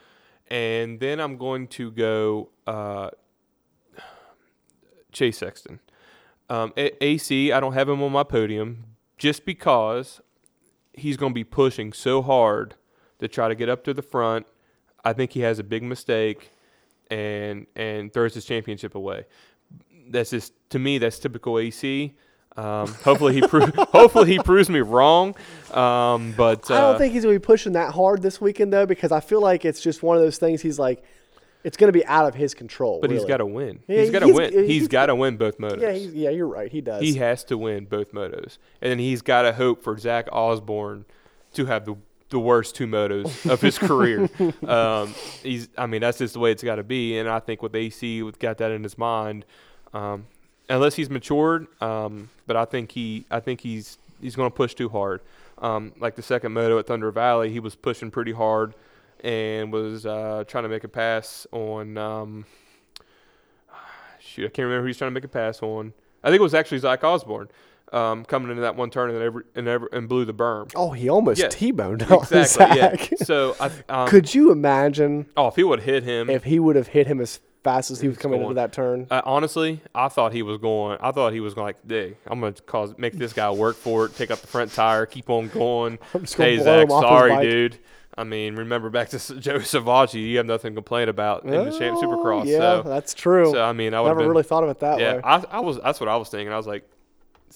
and 0.48 0.98
then 0.98 1.20
I'm 1.20 1.36
going 1.36 1.68
to 1.68 1.92
go 1.92 2.48
uh, 2.66 3.10
Chase 5.12 5.38
Sexton. 5.38 5.80
Um, 6.50 6.72
AC, 6.76 7.52
I 7.52 7.60
don't 7.60 7.74
have 7.74 7.88
him 7.88 8.02
on 8.02 8.12
my 8.12 8.24
podium 8.24 8.84
just 9.22 9.46
because 9.46 10.20
he's 10.92 11.16
going 11.16 11.30
to 11.30 11.34
be 11.34 11.44
pushing 11.44 11.92
so 11.92 12.22
hard 12.22 12.74
to 13.20 13.28
try 13.28 13.46
to 13.46 13.54
get 13.54 13.68
up 13.68 13.84
to 13.84 13.94
the 13.94 14.02
front. 14.02 14.46
I 15.04 15.12
think 15.12 15.30
he 15.30 15.42
has 15.42 15.60
a 15.60 15.62
big 15.62 15.84
mistake 15.84 16.50
and 17.08 17.68
and 17.76 18.12
throws 18.12 18.34
his 18.34 18.44
championship 18.44 18.96
away. 18.96 19.26
That's 20.08 20.30
just 20.30 20.52
to 20.70 20.80
me. 20.80 20.98
That's 20.98 21.20
typical 21.20 21.60
AC. 21.60 22.16
Um, 22.56 22.88
hopefully 23.04 23.34
he 23.34 23.42
pro- 23.46 23.70
hopefully 23.92 24.32
he 24.32 24.38
proves 24.40 24.68
me 24.68 24.80
wrong. 24.80 25.36
Um, 25.70 26.34
but 26.36 26.68
uh, 26.68 26.74
I 26.74 26.80
don't 26.80 26.98
think 26.98 27.14
he's 27.14 27.22
going 27.22 27.36
to 27.36 27.38
be 27.38 27.46
pushing 27.46 27.74
that 27.74 27.94
hard 27.94 28.22
this 28.22 28.40
weekend, 28.40 28.72
though, 28.72 28.86
because 28.86 29.12
I 29.12 29.20
feel 29.20 29.40
like 29.40 29.64
it's 29.64 29.80
just 29.80 30.02
one 30.02 30.16
of 30.16 30.22
those 30.24 30.38
things 30.38 30.62
he's 30.62 30.80
like, 30.80 31.04
it's 31.64 31.76
going 31.76 31.92
to 31.92 31.96
be 31.98 32.04
out 32.06 32.26
of 32.26 32.34
his 32.34 32.54
control. 32.54 32.98
But 33.00 33.10
he's 33.10 33.24
got 33.24 33.38
to 33.38 33.46
win. 33.46 33.80
Yeah, 33.86 34.00
he's 34.00 34.10
got 34.10 34.20
to 34.20 34.32
win. 34.32 34.52
he's 34.52 34.68
he's 34.68 34.88
got 34.88 35.06
to 35.06 35.14
win 35.14 35.36
both 35.36 35.58
motos. 35.58 35.80
Yeah, 35.80 35.92
he's, 35.92 36.12
yeah, 36.12 36.30
you're 36.30 36.46
right. 36.46 36.70
He 36.70 36.80
does. 36.80 37.02
he 37.02 37.14
has 37.14 37.44
to 37.44 37.58
win 37.58 37.84
both 37.86 38.12
motos, 38.12 38.58
and 38.80 38.90
then 38.90 38.98
he's 38.98 39.22
got 39.22 39.42
to 39.42 39.52
hope 39.52 39.82
for 39.82 39.96
Zach 39.98 40.28
Osborne 40.32 41.04
to 41.54 41.66
have 41.66 41.84
the 41.84 41.96
the 42.30 42.38
worst 42.40 42.74
two 42.74 42.86
motos 42.86 43.48
of 43.50 43.60
his 43.60 43.78
career. 43.88 44.28
Um, 44.66 45.14
he's, 45.42 45.68
I 45.76 45.86
mean, 45.86 46.00
that's 46.00 46.18
just 46.18 46.32
the 46.34 46.40
way 46.40 46.50
it's 46.50 46.62
got 46.62 46.76
to 46.76 46.82
be, 46.82 47.18
and 47.18 47.28
I 47.28 47.38
think 47.38 47.62
with 47.62 47.74
AC, 47.74 48.22
with 48.22 48.38
got 48.38 48.58
that 48.58 48.70
in 48.70 48.82
his 48.82 48.96
mind, 48.96 49.44
um, 49.92 50.26
unless 50.68 50.94
he's 50.94 51.10
matured. 51.10 51.66
Um, 51.82 52.30
but 52.46 52.56
I 52.56 52.64
think 52.64 52.92
he, 52.92 53.26
I 53.30 53.40
think 53.40 53.60
he's 53.60 53.98
he's 54.20 54.34
going 54.34 54.50
to 54.50 54.54
push 54.54 54.74
too 54.74 54.88
hard. 54.88 55.20
Um, 55.58 55.92
like 56.00 56.16
the 56.16 56.22
second 56.22 56.52
moto 56.52 56.78
at 56.78 56.86
Thunder 56.86 57.10
Valley, 57.12 57.50
he 57.50 57.60
was 57.60 57.76
pushing 57.76 58.10
pretty 58.10 58.32
hard 58.32 58.74
and 59.22 59.72
was 59.72 60.04
uh, 60.04 60.44
trying 60.46 60.64
to 60.64 60.68
make 60.68 60.84
a 60.84 60.88
pass 60.88 61.46
on. 61.52 61.96
Um, 61.96 62.44
shoot, 64.20 64.44
I 64.44 64.48
can't 64.48 64.66
remember 64.66 64.82
who 64.82 64.86
he's 64.88 64.98
trying 64.98 65.10
to 65.10 65.14
make 65.14 65.24
a 65.24 65.28
pass 65.28 65.62
on. 65.62 65.92
I 66.22 66.28
think 66.28 66.40
it 66.40 66.42
was 66.42 66.54
actually 66.54 66.78
Zach 66.78 67.02
Osborne 67.02 67.48
um, 67.92 68.24
coming 68.24 68.50
into 68.50 68.62
that 68.62 68.76
one 68.76 68.90
turn 68.90 69.10
and 69.10 69.22
every, 69.22 69.44
and, 69.54 69.68
every, 69.68 69.88
and 69.92 70.08
blew 70.08 70.24
the 70.24 70.34
berm. 70.34 70.72
oh, 70.74 70.90
he 70.90 71.08
almost 71.08 71.50
T-boned 71.50 72.02
Exactly. 72.02 72.44
Zach. 72.44 73.10
Yeah. 73.10 73.24
So 73.24 73.56
I, 73.60 73.70
um, 73.88 74.08
Could 74.08 74.34
you 74.34 74.50
imagine 74.50 75.26
oh, 75.36 75.48
if 75.48 75.56
he 75.56 75.64
would 75.64 75.80
have 75.80 75.86
hit 75.86 76.02
him, 76.04 76.30
if 76.30 76.44
he 76.44 76.58
would 76.58 76.76
have 76.76 76.88
hit 76.88 77.06
him 77.06 77.20
as 77.20 77.40
fast 77.62 77.90
as 77.90 78.00
he 78.00 78.08
was 78.08 78.16
coming 78.16 78.40
into 78.40 78.54
that 78.54 78.72
turn? 78.72 79.06
Uh, 79.10 79.20
honestly, 79.24 79.80
I 79.94 80.08
thought 80.08 80.32
he 80.32 80.42
was 80.42 80.58
going. 80.58 80.98
I 81.00 81.12
thought 81.12 81.32
he 81.32 81.40
was 81.40 81.54
going 81.54 81.66
like, 81.66 81.86
"Dig, 81.86 82.16
I'm 82.26 82.40
going 82.40 82.54
to 82.54 82.62
cause 82.62 82.94
make 82.96 83.14
this 83.14 83.32
guy 83.32 83.50
work 83.50 83.76
for 83.76 84.06
it. 84.06 84.16
Take 84.16 84.30
out 84.30 84.38
the 84.38 84.46
front 84.46 84.72
tire, 84.72 85.06
keep 85.06 85.28
on 85.28 85.48
going." 85.48 85.98
I'm 86.14 86.22
just 86.22 86.34
Hey 86.34 86.58
Zach, 86.58 86.84
him 86.84 86.92
off 86.92 87.02
his 87.02 87.08
sorry, 87.08 87.50
dude. 87.50 87.78
I 88.16 88.24
mean, 88.24 88.56
remember 88.56 88.90
back 88.90 89.08
to 89.10 89.18
Joe 89.40 89.58
Savatgy, 89.58 90.28
you 90.28 90.36
have 90.36 90.46
nothing 90.46 90.72
to 90.72 90.76
complain 90.76 91.08
about 91.08 91.44
in 91.44 91.50
the 91.50 91.76
champ 91.78 91.98
Supercross. 91.98 92.46
Yeah, 92.46 92.58
so, 92.58 92.82
that's 92.82 93.14
true. 93.14 93.50
so 93.52 93.64
I 93.64 93.72
mean, 93.72 93.94
I 93.94 94.00
would 94.00 94.08
Never 94.08 94.20
been, 94.20 94.28
really 94.28 94.42
thought 94.42 94.64
of 94.64 94.70
it 94.70 94.80
that 94.80 95.00
yeah. 95.00 95.14
way. 95.16 95.20
I, 95.24 95.44
I 95.50 95.60
was. 95.60 95.78
That's 95.80 96.00
what 96.00 96.08
I 96.08 96.16
was 96.16 96.28
thinking. 96.28 96.52
I 96.52 96.56
was 96.56 96.66
like, 96.66 96.88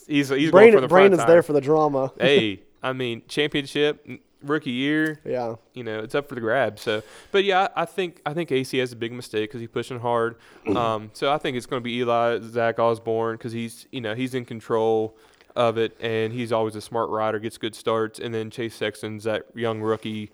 he's 0.07 0.28
he's 0.28 0.50
Brain, 0.50 0.70
going 0.70 0.72
for 0.72 0.80
the 0.80 0.88
brain 0.88 1.12
is 1.12 1.24
there 1.24 1.42
for 1.42 1.52
the 1.52 1.61
drama. 1.61 2.12
hey, 2.20 2.62
I 2.82 2.92
mean, 2.92 3.22
championship, 3.28 4.07
rookie 4.42 4.70
year, 4.70 5.20
Yeah. 5.24 5.57
you 5.74 5.82
know, 5.82 6.00
it's 6.00 6.14
up 6.14 6.28
for 6.28 6.34
the 6.34 6.40
grab. 6.40 6.78
So, 6.78 7.02
but 7.32 7.44
yeah, 7.44 7.68
I 7.74 7.82
I 7.82 7.84
think 7.84 8.22
I 8.24 8.32
think 8.32 8.50
AC 8.50 8.78
has 8.78 8.92
a 8.92 8.96
big 8.96 9.12
mistake 9.12 9.50
because 9.50 9.61
he's 9.61 9.70
pushing 9.70 10.00
hard. 10.00 10.36
Um, 10.76 11.11
so 11.14 11.32
I 11.32 11.38
think 11.38 11.57
it's 11.57 11.64
going 11.66 11.80
to 11.80 11.84
be 11.84 11.98
Eli 11.98 12.40
Zach 12.40 12.78
Osborne 12.78 13.36
because 13.36 13.52
he's 13.52 13.86
you 13.92 14.00
know 14.00 14.14
he's 14.14 14.34
in 14.34 14.44
control 14.44 15.16
of 15.54 15.78
it 15.78 15.96
and 16.00 16.32
he's 16.32 16.52
always 16.52 16.76
a 16.76 16.80
smart 16.80 17.09
rider, 17.09 17.38
gets 17.38 17.57
good 17.57 17.74
starts, 17.74 18.18
and 18.18 18.34
then 18.34 18.50
Chase 18.50 18.74
Sexton's 18.74 19.24
that 19.24 19.46
young 19.54 19.80
rookie 19.80 20.30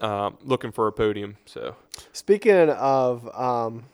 um, 0.00 0.38
looking 0.42 0.72
for 0.72 0.86
a 0.86 0.92
podium. 0.92 1.36
So 1.46 1.76
Speaking 2.12 2.70
of 2.70 3.28
um, 3.36 3.84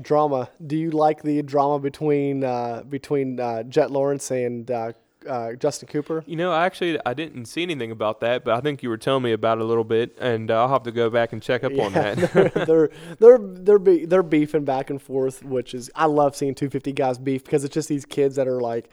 drama, 0.00 0.50
do 0.64 0.76
you 0.76 0.90
like 0.90 1.22
the 1.22 1.42
drama 1.42 1.78
between 1.78 2.44
uh, 2.44 2.82
between 2.88 3.40
uh, 3.40 3.62
Jett 3.64 3.90
Lawrence 3.90 4.30
and 4.30 4.70
uh, 4.70 4.92
uh, 5.28 5.54
Justin 5.54 5.88
Cooper? 5.88 6.22
you 6.26 6.36
know, 6.36 6.52
I 6.52 6.66
actually 6.66 6.98
I 7.06 7.14
didn't 7.14 7.46
see 7.46 7.62
anything 7.62 7.90
about 7.90 8.20
that, 8.20 8.44
but 8.44 8.54
I 8.54 8.60
think 8.60 8.82
you 8.82 8.88
were 8.88 8.98
telling 8.98 9.22
me 9.22 9.32
about 9.32 9.58
it 9.58 9.62
a 9.62 9.64
little 9.64 9.84
bit, 9.84 10.16
and 10.20 10.50
uh, 10.50 10.62
I'll 10.62 10.68
have 10.68 10.82
to 10.84 10.92
go 10.92 11.10
back 11.10 11.32
and 11.32 11.42
check 11.42 11.64
up 11.64 11.76
on 11.78 11.92
that. 11.92 12.16
they're 12.66 12.66
they're 12.66 12.90
they're 13.18 13.38
they're, 13.38 13.78
be, 13.78 14.04
they're 14.04 14.22
beefing 14.22 14.64
back 14.64 14.90
and 14.90 15.00
forth, 15.00 15.42
which 15.42 15.74
is 15.74 15.90
I 15.94 16.06
love 16.06 16.36
seeing 16.36 16.54
250 16.54 16.92
guys 16.92 17.18
beef 17.18 17.44
because 17.44 17.64
it's 17.64 17.74
just 17.74 17.88
these 17.88 18.04
kids 18.04 18.36
that 18.36 18.48
are 18.48 18.60
like 18.60 18.90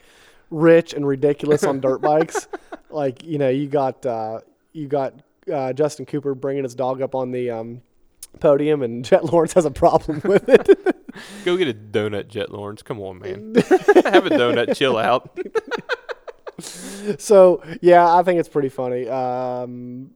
rich 0.49 0.93
and 0.93 1.07
ridiculous 1.07 1.63
on 1.63 1.79
dirt 1.79 2.01
bikes. 2.01 2.47
Like 2.93 3.23
you 3.23 3.37
know, 3.37 3.47
you 3.47 3.69
got 3.69 4.05
uh, 4.05 4.41
you 4.73 4.89
got 4.89 5.13
uh, 5.51 5.73
Justin 5.73 6.05
Cooper 6.05 6.35
bringing 6.35 6.63
his 6.63 6.75
dog 6.75 7.01
up 7.01 7.15
on 7.15 7.31
the 7.31 7.49
um, 7.49 7.81
podium, 8.39 8.81
and 8.81 9.03
Jett 9.11 9.25
Lawrence 9.25 9.53
has 9.53 9.65
a 9.65 9.71
problem 9.71 10.21
with 10.23 10.47
it. 10.49 10.95
Go 11.45 11.57
get 11.57 11.67
a 11.67 11.73
donut, 11.73 12.27
Jett 12.27 12.51
Lawrence. 12.51 12.81
Come 12.81 12.99
on, 12.99 13.19
man. 13.19 13.55
Have 13.55 14.25
a 14.25 14.29
donut. 14.29 14.75
Chill 14.75 14.97
out. 14.97 15.37
so 17.19 17.63
yeah, 17.81 18.13
I 18.13 18.23
think 18.23 18.39
it's 18.39 18.49
pretty 18.49 18.69
funny. 18.69 19.07
Um, 19.09 20.11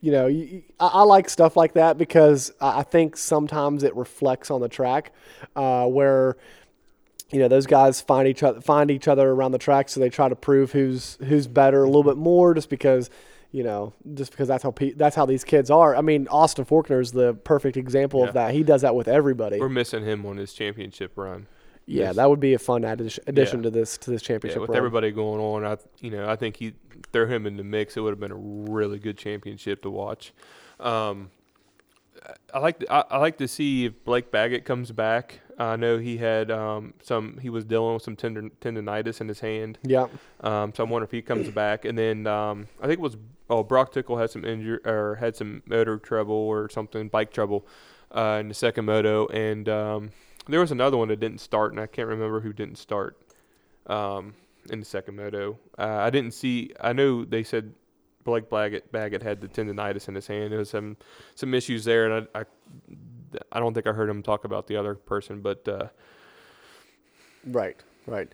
you 0.00 0.12
know, 0.12 0.26
you, 0.28 0.62
I, 0.78 0.86
I 0.86 1.02
like 1.02 1.28
stuff 1.28 1.56
like 1.56 1.74
that 1.74 1.98
because 1.98 2.52
I 2.60 2.80
I 2.80 2.82
think 2.82 3.16
sometimes 3.16 3.82
it 3.82 3.96
reflects 3.96 4.50
on 4.50 4.60
the 4.60 4.68
track, 4.68 5.12
uh, 5.56 5.86
where 5.86 6.36
you 7.30 7.40
know 7.40 7.48
those 7.48 7.66
guys 7.66 8.00
find 8.00 8.28
each 8.28 8.42
other 8.44 8.60
find 8.60 8.90
each 8.90 9.08
other 9.08 9.28
around 9.30 9.52
the 9.52 9.58
track, 9.58 9.88
so 9.88 9.98
they 9.98 10.08
try 10.08 10.28
to 10.28 10.36
prove 10.36 10.70
who's 10.72 11.18
who's 11.26 11.48
better 11.48 11.82
a 11.82 11.86
little 11.86 12.04
bit 12.04 12.16
more, 12.16 12.54
just 12.54 12.70
because. 12.70 13.10
You 13.50 13.62
know, 13.62 13.94
just 14.14 14.30
because 14.30 14.46
that's 14.46 14.62
how 14.62 14.70
pe- 14.72 14.92
that's 14.92 15.16
how 15.16 15.24
these 15.24 15.42
kids 15.42 15.70
are. 15.70 15.96
I 15.96 16.02
mean, 16.02 16.28
Austin 16.28 16.66
Forkner 16.66 17.00
is 17.00 17.12
the 17.12 17.32
perfect 17.32 17.78
example 17.78 18.20
Yeah. 18.20 18.26
of 18.28 18.34
that. 18.34 18.52
He 18.52 18.62
does 18.62 18.82
that 18.82 18.94
with 18.94 19.08
everybody. 19.08 19.58
We're 19.58 19.70
missing 19.70 20.04
him 20.04 20.26
on 20.26 20.36
his 20.36 20.52
championship 20.52 21.12
run. 21.16 21.46
yeah, 21.86 22.04
Yes. 22.08 22.16
that 22.16 22.28
would 22.28 22.40
be 22.40 22.52
a 22.52 22.58
fun 22.58 22.84
addition, 22.84 23.24
addition 23.26 23.60
Yeah. 23.60 23.62
to 23.64 23.70
this 23.70 23.96
to 23.98 24.10
this 24.10 24.20
championship. 24.20 24.56
Yeah, 24.58 24.60
with 24.60 24.68
run. 24.70 24.76
everybody 24.76 25.10
going 25.12 25.40
on, 25.40 25.64
I 25.64 25.78
you 26.00 26.10
know 26.10 26.28
I 26.28 26.36
think 26.36 26.56
he 26.56 26.74
throw 27.12 27.26
him 27.26 27.46
in 27.46 27.56
the 27.56 27.64
mix. 27.64 27.96
It 27.96 28.00
would 28.00 28.10
have 28.10 28.20
been 28.20 28.32
a 28.32 28.36
really 28.36 28.98
good 28.98 29.16
championship 29.16 29.80
to 29.82 29.90
watch. 29.90 30.34
Um, 30.78 31.30
I 32.52 32.58
like 32.58 32.80
to, 32.80 32.92
I, 32.92 33.04
I 33.12 33.18
like 33.18 33.38
to 33.38 33.48
see 33.48 33.86
if 33.86 34.04
Blake 34.04 34.30
Baggett 34.30 34.66
comes 34.66 34.92
back. 34.92 35.40
I 35.58 35.76
know 35.76 35.98
he 35.98 36.18
had 36.18 36.50
um, 36.50 36.94
some. 37.02 37.38
He 37.42 37.50
was 37.50 37.64
dealing 37.64 37.94
with 37.94 38.02
some 38.02 38.14
tendon, 38.14 38.52
tendonitis 38.60 39.20
in 39.20 39.28
his 39.28 39.40
hand. 39.40 39.78
Yeah. 39.82 40.06
Um, 40.40 40.72
so 40.72 40.84
I 40.84 40.88
wonder 40.88 41.04
if 41.04 41.10
he 41.10 41.20
comes 41.20 41.48
back. 41.50 41.84
And 41.84 41.98
then 41.98 42.26
um, 42.28 42.68
I 42.80 42.86
think 42.86 42.98
it 42.98 43.02
was 43.02 43.16
oh 43.50 43.64
Broc 43.64 43.92
Tickle 43.92 44.18
had 44.18 44.30
some 44.30 44.44
injury 44.44 44.78
or 44.84 45.16
had 45.16 45.34
some 45.34 45.62
motor 45.66 45.98
trouble 45.98 46.34
or 46.34 46.68
something, 46.68 47.08
bike 47.08 47.32
trouble 47.32 47.66
uh, 48.12 48.38
in 48.40 48.48
the 48.48 48.54
second 48.54 48.84
moto. 48.84 49.26
And 49.28 49.68
um, 49.68 50.10
there 50.46 50.60
was 50.60 50.70
another 50.70 50.96
one 50.96 51.08
that 51.08 51.18
didn't 51.20 51.40
start, 51.40 51.72
and 51.72 51.80
I 51.80 51.86
can't 51.86 52.08
remember 52.08 52.40
who 52.40 52.52
didn't 52.52 52.78
start 52.78 53.18
um, 53.86 54.34
in 54.70 54.78
the 54.78 54.86
second 54.86 55.16
moto. 55.16 55.58
Uh, 55.76 55.98
I 56.00 56.10
didn't 56.10 56.34
see. 56.34 56.72
I 56.80 56.92
know 56.92 57.24
they 57.24 57.42
said 57.42 57.74
Blake 58.24 58.48
Baggett, 58.48 58.92
Baggett 58.92 59.22
had 59.22 59.40
the 59.40 59.48
tendonitis 59.48 60.06
in 60.08 60.14
his 60.14 60.26
hand. 60.26 60.52
There 60.52 60.58
was 60.58 60.70
some 60.70 60.96
some 61.34 61.54
issues 61.54 61.84
there, 61.84 62.10
and 62.10 62.28
I, 62.34 62.40
I 62.40 62.44
I 63.52 63.60
don't 63.60 63.74
think 63.74 63.86
I 63.86 63.92
heard 63.92 64.08
him 64.08 64.22
talk 64.22 64.44
about 64.44 64.66
the 64.66 64.76
other 64.76 64.94
person, 64.94 65.40
but 65.40 65.66
uh, 65.68 65.88
Right. 67.46 67.76
Right. 68.06 68.28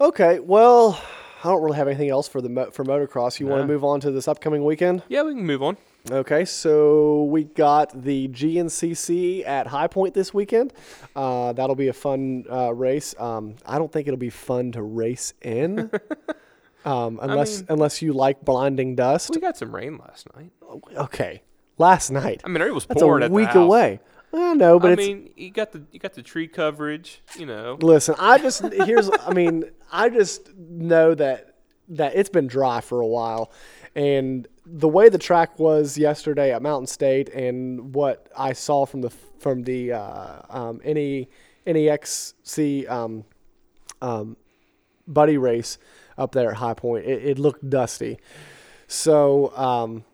Okay. 0.00 0.38
Well, 0.40 1.00
I 1.42 1.48
don't 1.48 1.62
really 1.62 1.76
have 1.76 1.88
anything 1.88 2.08
else 2.10 2.26
for 2.28 2.40
the 2.40 2.48
mo- 2.48 2.70
for 2.70 2.84
motocross. 2.84 3.38
You 3.40 3.46
want 3.46 3.62
to 3.62 3.66
move 3.66 3.84
on 3.84 4.00
to 4.00 4.10
this 4.10 4.28
upcoming 4.28 4.64
weekend? 4.64 5.02
yeah, 5.08 5.22
we 5.22 5.34
can 5.34 5.44
move 5.46 5.62
on. 5.62 5.76
Okay, 6.10 6.44
so 6.44 7.24
we 7.24 7.44
got 7.44 8.02
the 8.02 8.28
GNCC 8.28 9.46
at 9.46 9.66
High 9.66 9.86
Point 9.86 10.12
this 10.12 10.34
weekend. 10.34 10.74
Uh, 11.16 11.54
that'll 11.54 11.76
be 11.76 11.88
a 11.88 11.94
fun 11.94 12.44
uh, 12.50 12.74
race. 12.74 13.14
Um, 13.18 13.56
I 13.64 13.78
don't 13.78 13.90
think 13.90 14.06
it'll 14.06 14.18
be 14.18 14.28
fun 14.28 14.72
to 14.72 14.82
race 14.82 15.32
in, 15.40 15.90
um, 16.84 17.18
unless 17.22 17.60
mean- 17.60 17.66
unless 17.70 18.02
you 18.02 18.12
like 18.12 18.44
blinding 18.44 18.96
dust. 18.96 19.30
We 19.34 19.40
got 19.40 19.56
some 19.56 19.74
rain 19.74 19.96
last 19.96 20.26
night. 20.36 20.50
Okay, 20.94 21.40
last 21.78 22.10
night. 22.10 22.42
I 22.44 22.48
mean, 22.48 22.62
it 22.62 22.74
was 22.74 22.86
That's 22.86 23.00
pouring 23.00 23.22
a 23.22 23.26
at 23.26 23.28
the 23.30 23.34
week 23.34 23.48
house. 23.48 23.56
away. 23.56 24.00
I 24.32 24.54
know, 24.54 24.80
but 24.80 24.92
I 24.92 24.94
mean, 24.96 25.30
you 25.36 25.50
got 25.50 25.70
the 25.72 25.84
you 25.92 26.00
got 26.00 26.14
the 26.14 26.22
tree 26.22 26.48
coverage. 26.48 27.22
You 27.38 27.46
know, 27.46 27.78
listen. 27.80 28.16
I 28.18 28.38
just 28.38 28.62
here's. 28.72 29.08
I 29.24 29.32
mean, 29.32 29.64
I 29.92 30.08
just 30.08 30.54
know 30.56 31.14
that 31.14 31.54
that 31.90 32.16
it's 32.16 32.30
been 32.30 32.48
dry 32.48 32.80
for 32.80 33.00
a 33.00 33.06
while, 33.06 33.52
and 33.94 34.48
the 34.66 34.88
way 34.88 35.08
the 35.08 35.18
track 35.18 35.58
was 35.58 35.96
yesterday 35.96 36.52
at 36.52 36.62
Mountain 36.62 36.88
State, 36.88 37.28
and 37.28 37.94
what 37.94 38.28
I 38.36 38.54
saw 38.54 38.86
from 38.86 39.02
the 39.02 39.10
from 39.10 39.62
the 39.62 39.92
uh, 39.92 40.40
um, 40.50 40.80
NE 40.84 41.28
NEXC 41.66 42.90
um, 42.90 43.24
um, 44.02 44.36
buddy 45.06 45.38
race 45.38 45.78
up 46.18 46.32
there 46.32 46.50
at 46.50 46.56
High 46.56 46.74
Point, 46.74 47.04
it, 47.06 47.24
it 47.24 47.38
looked 47.38 47.68
dusty. 47.68 48.18
So 48.86 49.56
um, 49.56 50.04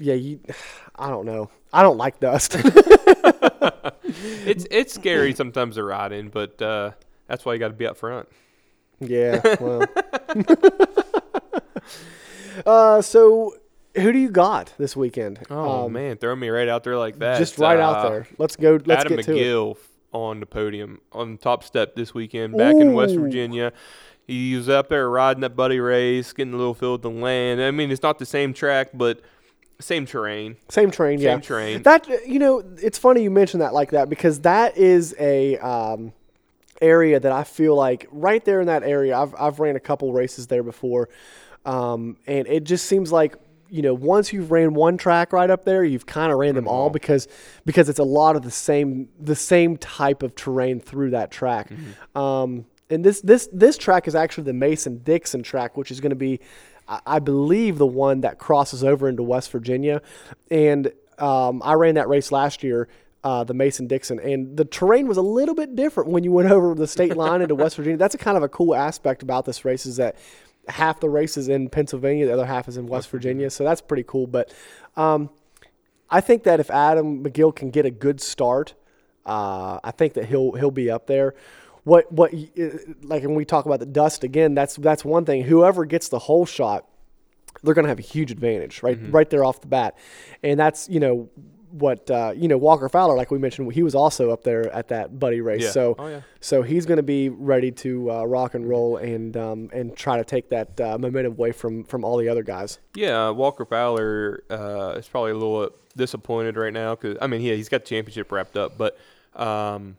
yeah, 0.00 0.14
you. 0.14 0.40
I 0.96 1.08
don't 1.10 1.24
know. 1.26 1.50
I 1.72 1.82
don't 1.82 1.96
like 1.98 2.18
dust. 2.20 2.56
it's 4.44 4.66
it's 4.70 4.92
scary 4.94 5.34
sometimes 5.34 5.76
to 5.76 5.84
ride 5.84 6.12
in, 6.12 6.28
but 6.28 6.60
uh, 6.60 6.90
that's 7.28 7.44
why 7.44 7.52
you 7.54 7.58
got 7.60 7.68
to 7.68 7.74
be 7.74 7.86
up 7.86 7.96
front. 7.96 8.28
Yeah. 8.98 9.40
Well. 9.60 9.86
uh, 12.66 13.02
so 13.02 13.54
who 13.96 14.12
do 14.12 14.18
you 14.18 14.30
got 14.30 14.72
this 14.78 14.96
weekend? 14.96 15.40
Oh 15.50 15.86
Um, 15.86 15.92
man, 15.92 16.16
throw 16.16 16.34
me 16.36 16.48
right 16.48 16.68
out 16.68 16.84
there 16.84 16.96
like 16.98 17.18
that. 17.18 17.38
just 17.38 17.58
right 17.58 17.78
out 17.78 17.96
Uh, 18.04 18.08
there. 18.10 18.26
Let's 18.38 18.56
go. 18.56 18.78
Let's 18.84 19.04
Adam 19.04 19.16
get 19.16 19.24
to 19.26 19.32
it. 19.36 19.36
McGill 19.36 19.76
on 20.12 20.40
the 20.40 20.46
podium 20.46 21.00
on 21.12 21.38
top 21.38 21.62
step 21.64 21.94
this 21.94 22.12
weekend 22.14 22.56
back 22.56 22.74
in 22.74 22.92
West 22.94 23.14
Virginia. 23.16 23.72
He 24.26 24.54
was 24.54 24.68
up 24.68 24.88
there 24.88 25.08
riding 25.08 25.40
that 25.40 25.56
buddy 25.56 25.80
race, 25.80 26.32
getting 26.32 26.54
a 26.54 26.56
little 26.56 26.74
feel 26.74 26.94
of 26.94 27.02
the 27.02 27.10
land. 27.10 27.60
I 27.60 27.70
mean, 27.72 27.90
it's 27.90 28.02
not 28.02 28.18
the 28.18 28.26
same 28.26 28.52
track, 28.54 28.90
but 28.94 29.20
same 29.80 30.06
terrain. 30.06 30.56
Same 30.68 30.90
yeah. 31.20 31.34
Same 31.34 31.40
train. 31.40 31.82
That 31.82 32.06
you 32.26 32.38
know, 32.38 32.62
it's 32.80 32.98
funny 32.98 33.22
you 33.22 33.30
mention 33.30 33.60
that 33.60 33.74
like 33.74 33.90
that 33.90 34.08
because 34.08 34.40
that 34.40 34.76
is 34.76 35.14
a 35.18 35.58
um, 35.58 36.12
area 36.80 37.20
that 37.20 37.32
I 37.32 37.44
feel 37.44 37.74
like 37.74 38.06
right 38.10 38.44
there 38.44 38.60
in 38.60 38.66
that 38.66 38.82
area. 38.82 39.16
I've 39.18 39.34
I've 39.38 39.60
ran 39.60 39.76
a 39.76 39.80
couple 39.80 40.12
races 40.12 40.46
there 40.46 40.62
before, 40.62 41.08
um, 41.64 42.16
and 42.26 42.46
it 42.46 42.64
just 42.64 42.86
seems 42.86 43.12
like 43.12 43.36
you 43.68 43.82
know 43.82 43.94
once 43.94 44.32
you've 44.32 44.50
ran 44.50 44.74
one 44.74 44.96
track 44.96 45.32
right 45.32 45.50
up 45.50 45.64
there, 45.64 45.84
you've 45.84 46.06
kind 46.06 46.32
of 46.32 46.38
ran 46.38 46.54
them 46.54 46.68
all 46.68 46.90
because 46.90 47.28
because 47.64 47.88
it's 47.88 47.98
a 47.98 48.04
lot 48.04 48.36
of 48.36 48.42
the 48.42 48.50
same 48.50 49.08
the 49.18 49.36
same 49.36 49.76
type 49.76 50.22
of 50.22 50.34
terrain 50.34 50.80
through 50.80 51.10
that 51.10 51.30
track. 51.30 51.70
Um, 52.14 52.66
and 52.90 53.04
this 53.04 53.20
this 53.20 53.48
this 53.52 53.78
track 53.78 54.08
is 54.08 54.14
actually 54.14 54.44
the 54.44 54.52
Mason 54.52 54.98
Dixon 54.98 55.42
track, 55.42 55.76
which 55.76 55.90
is 55.90 56.00
going 56.00 56.10
to 56.10 56.16
be, 56.16 56.40
I 57.06 57.18
believe, 57.18 57.78
the 57.78 57.86
one 57.86 58.22
that 58.22 58.38
crosses 58.38 58.82
over 58.82 59.08
into 59.08 59.22
West 59.22 59.50
Virginia. 59.50 60.02
And 60.50 60.92
um, 61.18 61.62
I 61.64 61.74
ran 61.74 61.94
that 61.94 62.08
race 62.08 62.32
last 62.32 62.62
year, 62.62 62.88
uh, 63.22 63.44
the 63.44 63.54
Mason 63.54 63.86
Dixon, 63.86 64.18
and 64.18 64.56
the 64.56 64.64
terrain 64.64 65.06
was 65.06 65.16
a 65.16 65.22
little 65.22 65.54
bit 65.54 65.76
different 65.76 66.10
when 66.10 66.24
you 66.24 66.32
went 66.32 66.50
over 66.52 66.74
the 66.74 66.86
state 66.86 67.16
line 67.16 67.42
into 67.42 67.54
West 67.54 67.76
Virginia. 67.76 67.96
That's 67.96 68.14
a 68.14 68.18
kind 68.18 68.36
of 68.36 68.42
a 68.42 68.48
cool 68.48 68.74
aspect 68.74 69.22
about 69.22 69.44
this 69.44 69.64
race 69.64 69.86
is 69.86 69.96
that 69.96 70.16
half 70.68 71.00
the 71.00 71.08
race 71.08 71.36
is 71.36 71.48
in 71.48 71.68
Pennsylvania, 71.68 72.26
the 72.26 72.32
other 72.32 72.46
half 72.46 72.68
is 72.68 72.76
in 72.76 72.86
West 72.86 73.08
Virginia. 73.10 73.50
So 73.50 73.64
that's 73.64 73.80
pretty 73.80 74.04
cool. 74.06 74.26
But 74.26 74.52
um, 74.96 75.30
I 76.08 76.20
think 76.20 76.44
that 76.44 76.60
if 76.60 76.70
Adam 76.70 77.24
McGill 77.24 77.54
can 77.54 77.70
get 77.70 77.86
a 77.86 77.90
good 77.90 78.20
start, 78.20 78.74
uh, 79.26 79.78
I 79.84 79.90
think 79.90 80.14
that 80.14 80.26
he'll 80.26 80.52
he'll 80.52 80.70
be 80.70 80.90
up 80.90 81.06
there. 81.06 81.34
What 81.84 82.10
what 82.12 82.32
uh, 82.34 82.68
like 83.02 83.22
when 83.22 83.34
we 83.34 83.44
talk 83.44 83.66
about 83.66 83.80
the 83.80 83.86
dust 83.86 84.24
again, 84.24 84.54
that's 84.54 84.76
that's 84.76 85.04
one 85.04 85.24
thing. 85.24 85.42
Whoever 85.44 85.84
gets 85.84 86.08
the 86.08 86.18
whole 86.18 86.46
shot, 86.46 86.86
they're 87.62 87.74
going 87.74 87.84
to 87.84 87.88
have 87.90 87.98
a 87.98 88.02
huge 88.02 88.30
advantage 88.30 88.82
right 88.82 88.98
right 89.10 89.28
there 89.30 89.44
off 89.44 89.60
the 89.60 89.66
bat, 89.68 89.96
and 90.42 90.58
that's 90.60 90.88
you 90.88 91.00
know 91.00 91.30
what 91.72 92.10
uh, 92.10 92.32
you 92.36 92.48
know 92.48 92.58
Walker 92.58 92.88
Fowler, 92.88 93.14
like 93.16 93.30
we 93.30 93.38
mentioned, 93.38 93.72
he 93.72 93.82
was 93.82 93.94
also 93.94 94.30
up 94.30 94.42
there 94.42 94.70
at 94.72 94.88
that 94.88 95.18
buddy 95.20 95.40
race. 95.40 95.62
Yeah. 95.62 95.70
So 95.70 95.94
Oh, 95.98 96.08
yeah. 96.08 96.20
so 96.40 96.62
he's 96.62 96.84
going 96.84 96.96
to 96.96 97.02
be 97.04 97.28
ready 97.28 97.70
to 97.70 98.10
uh, 98.10 98.24
rock 98.24 98.54
and 98.54 98.68
roll 98.68 98.96
and 98.96 99.36
um, 99.36 99.70
and 99.72 99.96
try 99.96 100.16
to 100.16 100.24
take 100.24 100.48
that 100.50 100.80
uh, 100.80 100.98
momentum 100.98 101.32
away 101.32 101.52
from 101.52 101.84
from 101.84 102.04
all 102.04 102.16
the 102.16 102.28
other 102.28 102.42
guys. 102.42 102.78
Yeah, 102.94 103.28
uh, 103.28 103.32
Walker 103.32 103.64
Fowler 103.64 104.42
uh, 104.50 104.96
is 104.98 105.06
probably 105.08 105.30
a 105.30 105.34
little 105.34 105.70
disappointed 105.96 106.56
right 106.56 106.72
now 106.72 106.94
because 106.96 107.16
I 107.22 107.26
mean, 107.28 107.40
yeah, 107.40 107.54
he's 107.54 107.68
got 107.68 107.84
the 107.84 107.88
championship 107.88 108.32
wrapped 108.32 108.56
up, 108.56 108.76
but 108.76 108.98
um, 109.36 109.96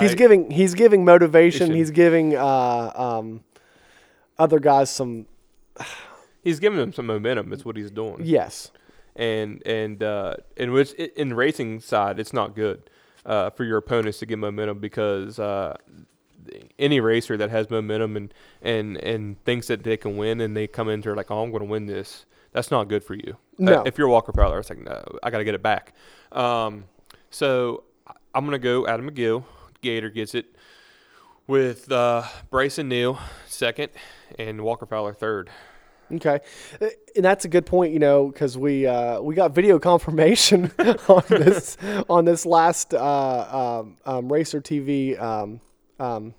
He's 0.00 0.12
I- 0.12 0.14
giving 0.14 0.50
he's 0.50 0.74
giving 0.74 1.04
motivation. 1.04 1.72
He's 1.72 1.90
giving 1.90 2.36
uh, 2.36 2.92
um, 2.94 3.40
other 4.38 4.58
guys 4.58 4.90
some 4.90 5.26
he's 6.42 6.60
giving 6.60 6.78
them 6.78 6.92
some 6.92 7.06
momentum. 7.06 7.50
That's 7.50 7.64
what 7.64 7.76
he's 7.76 7.90
doing. 7.90 8.18
yes. 8.22 8.70
and 9.14 9.62
and 9.66 10.02
uh, 10.02 10.36
in 10.56 10.72
which 10.72 10.92
in 10.92 11.34
racing 11.34 11.80
side, 11.80 12.18
it's 12.18 12.32
not 12.32 12.54
good 12.54 12.90
uh, 13.24 13.50
for 13.50 13.64
your 13.64 13.78
opponents 13.78 14.18
to 14.18 14.26
get 14.26 14.38
momentum 14.38 14.78
because 14.78 15.38
uh, 15.38 15.76
any 16.78 17.00
racer 17.00 17.36
that 17.36 17.50
has 17.50 17.70
momentum 17.70 18.16
and 18.16 18.34
and 18.62 18.96
and 18.98 19.42
thinks 19.44 19.66
that 19.68 19.82
they 19.84 19.96
can 19.96 20.16
win 20.16 20.40
and 20.40 20.56
they 20.56 20.66
come 20.66 20.88
into 20.88 21.14
like, 21.14 21.30
oh, 21.30 21.42
I'm 21.42 21.50
going 21.50 21.62
to 21.62 21.68
win 21.68 21.86
this. 21.86 22.26
That's 22.52 22.70
not 22.70 22.88
good 22.88 23.04
for 23.04 23.14
you. 23.14 23.36
No. 23.58 23.80
Uh, 23.80 23.82
if 23.84 23.98
you're 23.98 24.08
Walker 24.08 24.32
Fowler, 24.32 24.58
it's 24.58 24.70
like, 24.70 24.78
no, 24.78 25.02
I 25.22 25.30
got 25.30 25.38
to 25.38 25.44
get 25.44 25.54
it 25.54 25.62
back. 25.62 25.92
Um, 26.32 26.84
so 27.30 27.84
I'm 28.34 28.44
going 28.46 28.52
to 28.52 28.58
go 28.58 28.86
Adam 28.86 29.10
McGill. 29.10 29.44
Gator 29.80 30.10
gets 30.10 30.34
it 30.34 30.46
with 31.46 31.90
uh, 31.92 32.24
Brycen 32.50 32.86
Neal 32.86 33.18
second 33.46 33.90
and 34.38 34.62
Walker 34.62 34.86
Fowler 34.86 35.14
third. 35.14 35.50
Okay, 36.12 36.38
and 37.16 37.24
that's 37.24 37.44
a 37.44 37.48
good 37.48 37.66
point. 37.66 37.92
You 37.92 37.98
know, 37.98 38.28
because 38.28 38.56
we 38.56 38.86
uh, 38.86 39.20
we 39.20 39.34
got 39.34 39.52
video 39.52 39.78
confirmation 39.80 40.70
on 41.08 41.24
this 41.28 41.76
on 42.08 42.24
this 42.24 42.46
last 42.46 42.94
uh, 42.94 43.80
um, 43.82 43.96
um, 44.06 44.32
Racer 44.32 44.60
TV 44.60 45.20
um, 45.20 45.60
um, 45.98 46.34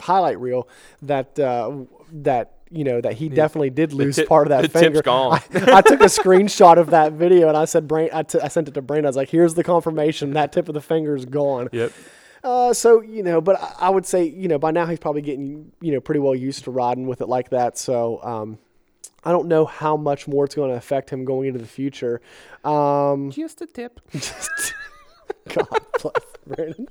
highlight 0.00 0.38
reel 0.40 0.68
that 1.02 1.36
uh, 1.38 1.84
that 2.12 2.52
you 2.70 2.84
know 2.84 3.00
that 3.00 3.14
he 3.14 3.28
definitely 3.28 3.70
did 3.70 3.92
lose 3.92 4.16
tip- 4.16 4.28
part 4.28 4.46
of 4.46 4.50
that 4.50 4.62
the 4.62 4.68
tip's 4.68 4.80
finger. 4.80 5.02
gone. 5.02 5.40
I, 5.54 5.78
I 5.78 5.80
took 5.80 6.00
a 6.00 6.04
screenshot 6.04 6.78
of 6.78 6.90
that 6.90 7.12
video 7.12 7.48
and 7.48 7.56
I 7.56 7.64
said, 7.64 7.88
Brain, 7.88 8.10
I, 8.12 8.22
t- 8.22 8.40
I 8.40 8.46
sent 8.48 8.68
it 8.68 8.74
to 8.74 8.82
Brain. 8.82 9.04
I 9.04 9.08
was 9.08 9.16
like, 9.16 9.30
"Here's 9.30 9.54
the 9.54 9.64
confirmation. 9.64 10.32
That 10.34 10.52
tip 10.52 10.68
of 10.68 10.74
the 10.74 10.80
finger 10.80 11.16
is 11.16 11.24
gone." 11.24 11.68
Yep. 11.72 11.92
Uh, 12.46 12.72
so 12.72 13.00
you 13.00 13.24
know, 13.24 13.40
but 13.40 13.60
I, 13.60 13.74
I 13.80 13.90
would 13.90 14.06
say 14.06 14.22
you 14.22 14.46
know 14.46 14.56
by 14.56 14.70
now 14.70 14.86
he's 14.86 15.00
probably 15.00 15.20
getting 15.20 15.72
you 15.80 15.90
know 15.90 16.00
pretty 16.00 16.20
well 16.20 16.34
used 16.34 16.62
to 16.64 16.70
riding 16.70 17.08
with 17.08 17.20
it 17.20 17.26
like 17.26 17.50
that. 17.50 17.76
So 17.76 18.22
um, 18.22 18.58
I 19.24 19.32
don't 19.32 19.48
know 19.48 19.64
how 19.64 19.96
much 19.96 20.28
more 20.28 20.44
it's 20.44 20.54
going 20.54 20.70
to 20.70 20.76
affect 20.76 21.10
him 21.10 21.24
going 21.24 21.48
into 21.48 21.58
the 21.58 21.66
future. 21.66 22.20
Um, 22.64 23.30
Just 23.32 23.62
a 23.62 23.66
tip. 23.66 24.00
Just, 24.12 24.74
God 25.52 25.66
bless 26.00 26.24
Brandon. 26.46 26.86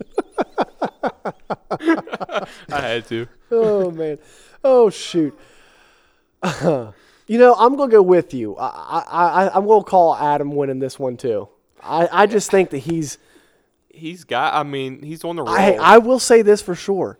I 2.69 2.81
had 2.81 3.07
to. 3.07 3.27
Oh 3.51 3.91
man. 3.91 4.17
Oh 4.63 4.89
shoot. 4.89 5.37
you 6.63 6.91
know, 7.29 7.55
I'm 7.57 7.77
gonna 7.77 7.91
go 7.91 8.01
with 8.01 8.33
you. 8.33 8.57
I, 8.57 8.65
I, 8.67 9.27
I 9.45 9.55
I'm 9.55 9.67
gonna 9.67 9.85
call 9.85 10.17
Adam 10.17 10.53
winning 10.53 10.79
this 10.79 10.99
one 10.99 11.15
too. 11.15 11.47
I, 11.81 12.09
I 12.11 12.25
just 12.25 12.51
think 12.51 12.71
that 12.71 12.79
he's. 12.79 13.19
He's 13.95 14.23
got. 14.23 14.53
I 14.53 14.63
mean, 14.63 15.01
he's 15.01 15.23
on 15.23 15.35
the 15.35 15.43
roll. 15.43 15.55
I 15.55 15.77
I 15.79 15.97
will 15.99 16.19
say 16.19 16.41
this 16.41 16.61
for 16.61 16.75
sure. 16.75 17.19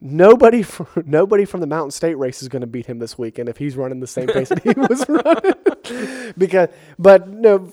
nobody 0.00 0.62
from, 0.62 0.86
nobody 1.06 1.44
from 1.44 1.60
the 1.60 1.66
Mountain 1.66 1.90
State 1.90 2.16
race 2.18 2.42
is 2.42 2.48
going 2.48 2.60
to 2.60 2.66
beat 2.66 2.86
him 2.86 2.98
this 2.98 3.18
weekend 3.18 3.48
if 3.48 3.56
he's 3.56 3.76
running 3.76 4.00
the 4.00 4.06
same 4.06 4.28
pace 4.28 4.48
that 4.48 4.62
he 4.62 4.70
was 4.70 5.04
running. 5.08 6.34
because, 6.38 6.68
but 6.98 7.28
no, 7.28 7.70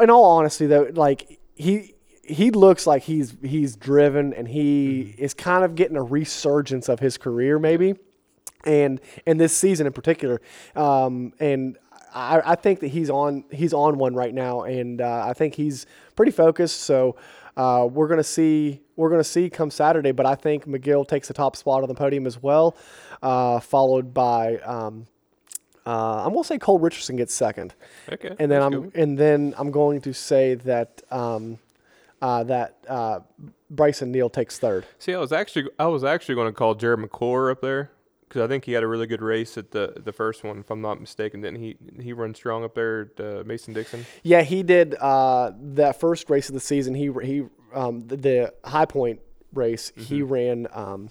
in 0.00 0.10
all 0.10 0.24
honesty 0.24 0.66
though, 0.66 0.88
like 0.92 1.40
he 1.54 1.94
he 2.22 2.50
looks 2.50 2.86
like 2.86 3.02
he's 3.02 3.34
he's 3.42 3.76
driven 3.76 4.32
and 4.34 4.48
he 4.48 5.14
is 5.18 5.34
kind 5.34 5.64
of 5.64 5.74
getting 5.74 5.96
a 5.96 6.02
resurgence 6.02 6.88
of 6.88 7.00
his 7.00 7.18
career 7.18 7.58
maybe, 7.58 7.94
and 8.64 9.00
and 9.26 9.40
this 9.40 9.56
season 9.56 9.86
in 9.86 9.92
particular, 9.92 10.40
um, 10.76 11.32
and. 11.40 11.76
I, 12.12 12.42
I 12.44 12.54
think 12.56 12.80
that 12.80 12.88
he's 12.88 13.08
on 13.08 13.44
he's 13.52 13.72
on 13.72 13.96
one 13.96 14.16
right 14.16 14.34
now, 14.34 14.62
and 14.62 15.00
uh, 15.00 15.26
I 15.28 15.32
think 15.32 15.54
he's 15.54 15.86
pretty 16.16 16.32
focused. 16.32 16.80
So 16.80 17.14
uh, 17.60 17.84
we're 17.86 18.08
gonna 18.08 18.22
see 18.24 18.80
we're 18.96 19.10
gonna 19.10 19.24
see 19.36 19.50
come 19.50 19.70
Saturday, 19.70 20.12
but 20.12 20.24
I 20.26 20.34
think 20.34 20.66
McGill 20.66 21.06
takes 21.06 21.28
the 21.28 21.34
top 21.34 21.56
spot 21.56 21.82
on 21.82 21.88
the 21.88 21.94
podium 21.94 22.26
as 22.26 22.42
well, 22.42 22.76
uh, 23.22 23.60
followed 23.60 24.14
by 24.14 24.56
um, 24.58 25.06
uh, 25.86 26.24
I'm 26.24 26.32
gonna 26.32 26.44
say 26.44 26.58
Cole 26.58 26.78
Richardson 26.78 27.16
gets 27.16 27.34
second, 27.34 27.74
Okay. 28.12 28.34
and 28.38 28.50
then 28.50 28.62
I'm 28.62 28.72
good. 28.82 28.96
and 28.96 29.18
then 29.18 29.54
I'm 29.58 29.70
going 29.70 30.00
to 30.02 30.12
say 30.14 30.54
that 30.54 31.02
um, 31.10 31.58
uh, 32.22 32.44
that 32.44 32.76
uh, 32.88 33.20
Brycen 33.74 34.08
Neal 34.08 34.30
takes 34.30 34.58
third. 34.58 34.86
See, 34.98 35.14
I 35.14 35.18
was 35.18 35.32
actually 35.32 35.68
I 35.78 35.86
was 35.86 36.04
actually 36.04 36.34
going 36.36 36.48
to 36.48 36.52
call 36.52 36.74
Jarrod 36.74 36.98
McClure 36.98 37.50
up 37.50 37.60
there 37.60 37.90
because 38.30 38.42
I 38.42 38.46
think 38.46 38.64
he 38.64 38.72
had 38.72 38.84
a 38.84 38.86
really 38.86 39.08
good 39.08 39.20
race 39.22 39.58
at 39.58 39.72
the 39.72 39.92
the 40.04 40.12
first 40.12 40.44
one, 40.44 40.60
if 40.60 40.70
I'm 40.70 40.80
not 40.80 41.00
mistaken. 41.00 41.40
Didn't 41.40 41.58
he? 41.60 41.76
He 42.00 42.12
run 42.12 42.32
strong 42.34 42.62
up 42.62 42.74
there 42.76 43.10
at 43.18 43.20
uh, 43.20 43.42
Mason 43.44 43.74
Dixon. 43.74 44.06
Yeah, 44.22 44.42
he 44.42 44.62
did 44.62 44.94
uh, 44.94 45.50
that 45.60 45.98
first 45.98 46.30
race 46.30 46.48
of 46.48 46.54
the 46.54 46.60
season. 46.60 46.94
He 46.94 47.10
he 47.24 47.42
um, 47.74 48.06
the, 48.06 48.16
the 48.16 48.54
High 48.64 48.84
Point 48.86 49.20
race. 49.52 49.92
He 49.96 50.20
Mm-hmm. 50.20 50.32
ran 50.32 50.66
um, 50.72 51.10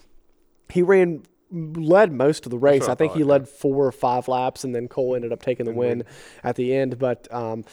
he 0.70 0.80
ran 0.82 1.24
led 1.52 2.10
most 2.12 2.46
of 2.46 2.50
the 2.50 2.58
race. 2.58 2.88
I 2.88 2.92
I 2.92 2.94
think 2.94 3.12
thought, 3.12 3.18
he 3.18 3.24
yeah. 3.24 3.30
led 3.30 3.48
four 3.48 3.86
or 3.86 3.92
five 3.92 4.26
laps, 4.26 4.64
and 4.64 4.74
then 4.74 4.88
Cole 4.88 5.14
ended 5.14 5.32
up 5.32 5.42
taking 5.42 5.66
the 5.66 5.72
win 5.72 6.04
at 6.42 6.56
the 6.56 6.74
end. 6.74 6.98
But 6.98 7.28
um, 7.34 7.64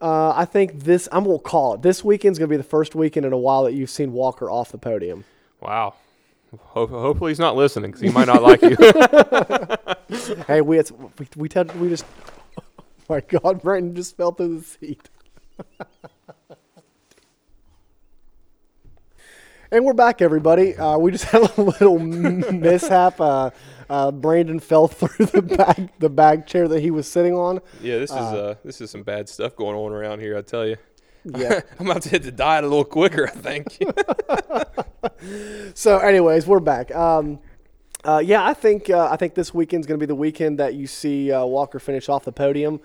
uh, 0.00 0.30
I 0.34 0.46
think 0.46 0.84
this 0.84 1.06
I'm 1.12 1.24
gonna 1.24 1.38
call 1.38 1.74
it. 1.74 1.82
This 1.82 2.02
weekend's 2.02 2.38
gonna 2.38 2.48
be 2.48 2.56
the 2.56 2.62
first 2.62 2.94
weekend 2.94 3.26
in 3.26 3.32
a 3.34 3.38
while 3.38 3.64
that 3.64 3.74
you've 3.74 3.90
seen 3.90 4.12
Walker 4.12 4.50
off 4.50 4.72
the 4.72 4.78
podium. 4.78 5.24
Wow. 5.60 5.94
Ho- 6.58 6.86
hopefully 6.86 7.30
he's 7.30 7.38
not 7.38 7.54
listening 7.54 7.90
because 7.92 8.02
he 8.02 8.10
might 8.10 8.26
not 8.26 8.42
like 8.42 8.60
you. 8.62 8.76
hey, 10.46 10.60
we 10.60 10.80
we 11.18 11.26
we, 11.36 11.48
ted- 11.48 11.78
we 11.80 11.88
just. 11.88 12.04
Oh 12.58 12.62
my 13.08 13.20
God, 13.20 13.62
Brandon 13.62 13.94
just 13.94 14.16
fell 14.16 14.32
through 14.32 14.58
the 14.58 14.64
seat. 14.64 15.08
and 19.70 19.84
we're 19.84 19.92
back, 19.92 20.20
everybody. 20.20 20.76
Uh, 20.76 20.98
we 20.98 21.12
just 21.12 21.24
had 21.26 21.42
a 21.56 21.60
little 21.60 21.98
mishap. 22.00 23.20
Uh, 23.20 23.50
uh, 23.88 24.10
Brandon 24.10 24.58
fell 24.58 24.88
through 24.88 25.26
the 25.26 25.42
bag, 25.42 25.90
the 26.00 26.10
bag 26.10 26.46
chair 26.46 26.66
that 26.68 26.80
he 26.80 26.90
was 26.90 27.06
sitting 27.06 27.34
on. 27.34 27.60
yeah, 27.80 27.98
this 27.98 28.10
is 28.10 28.16
uh 28.16 28.54
this 28.64 28.80
is 28.80 28.90
some 28.90 29.02
bad 29.04 29.28
stuff 29.28 29.54
going 29.56 29.76
on 29.76 29.92
around 29.92 30.18
here. 30.20 30.36
I 30.36 30.42
tell 30.42 30.66
you. 30.66 30.76
Yeah. 31.24 31.60
I'm 31.78 31.90
about 31.90 32.02
to 32.02 32.08
hit 32.08 32.22
the 32.22 32.32
diet 32.32 32.64
a 32.64 32.66
little 32.66 32.84
quicker. 32.84 33.28
I 33.28 33.30
think. 33.30 33.78
So, 35.74 35.98
anyways, 35.98 36.46
we're 36.46 36.60
back. 36.60 36.94
Um, 36.94 37.38
uh, 38.04 38.22
yeah, 38.24 38.44
I 38.44 38.54
think 38.54 38.88
uh, 38.90 39.08
I 39.10 39.16
think 39.16 39.34
this 39.34 39.52
weekend's 39.52 39.86
going 39.86 39.98
to 39.98 40.02
be 40.02 40.08
the 40.08 40.14
weekend 40.14 40.58
that 40.58 40.74
you 40.74 40.86
see 40.86 41.30
uh, 41.30 41.44
Walker 41.44 41.78
finish 41.78 42.08
off 42.08 42.24
the 42.24 42.32
podium 42.32 42.80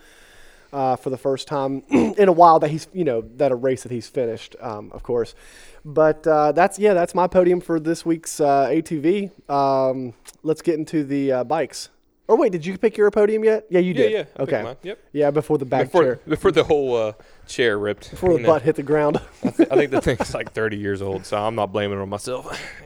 uh, 0.73 0.95
for 0.97 1.09
the 1.09 1.17
first 1.17 1.47
time 1.47 1.83
in 1.89 2.27
a 2.27 2.31
while. 2.31 2.59
That 2.59 2.69
he's 2.69 2.87
you 2.93 3.03
know 3.03 3.21
that 3.37 3.51
a 3.51 3.55
race 3.55 3.83
that 3.83 3.91
he's 3.91 4.07
finished, 4.07 4.55
um, 4.59 4.91
of 4.91 5.03
course. 5.03 5.35
But 5.83 6.25
uh, 6.27 6.51
that's 6.51 6.77
yeah, 6.77 6.93
that's 6.93 7.15
my 7.15 7.27
podium 7.27 7.61
for 7.61 7.79
this 7.79 8.05
week's 8.05 8.39
uh, 8.39 8.67
ATV. 8.67 9.49
Um, 9.49 10.13
let's 10.43 10.61
get 10.61 10.77
into 10.77 11.03
the 11.03 11.31
uh, 11.31 11.43
bikes. 11.43 11.89
Or 12.27 12.35
wait, 12.37 12.51
did 12.51 12.65
you 12.65 12.77
pick 12.77 12.97
your 12.97 13.11
podium 13.11 13.43
yet? 13.43 13.65
Yeah, 13.69 13.79
you 13.79 13.93
yeah, 13.93 14.01
did. 14.01 14.11
yeah. 14.11 14.23
I 14.37 14.41
Okay. 14.41 14.75
Yep. 14.83 14.99
Yeah, 15.11 15.31
before 15.31 15.57
the 15.57 15.65
back 15.65 15.87
Before 15.87 16.03
chair, 16.03 16.19
before 16.27 16.51
the 16.51 16.63
whole 16.63 16.95
uh, 16.95 17.13
chair 17.47 17.77
ripped. 17.77 18.09
before 18.11 18.33
the 18.33 18.39
know. 18.39 18.47
butt 18.47 18.63
hit 18.63 18.75
the 18.75 18.83
ground. 18.83 19.19
I, 19.43 19.49
th- 19.51 19.69
I 19.71 19.75
think 19.75 19.91
the 19.91 20.01
thing's 20.01 20.33
like 20.33 20.51
30 20.51 20.77
years 20.77 21.01
old, 21.01 21.25
so 21.25 21.37
I'm 21.37 21.55
not 21.55 21.71
blaming 21.71 21.99
it 21.99 22.01
on 22.01 22.09
myself. 22.09 22.59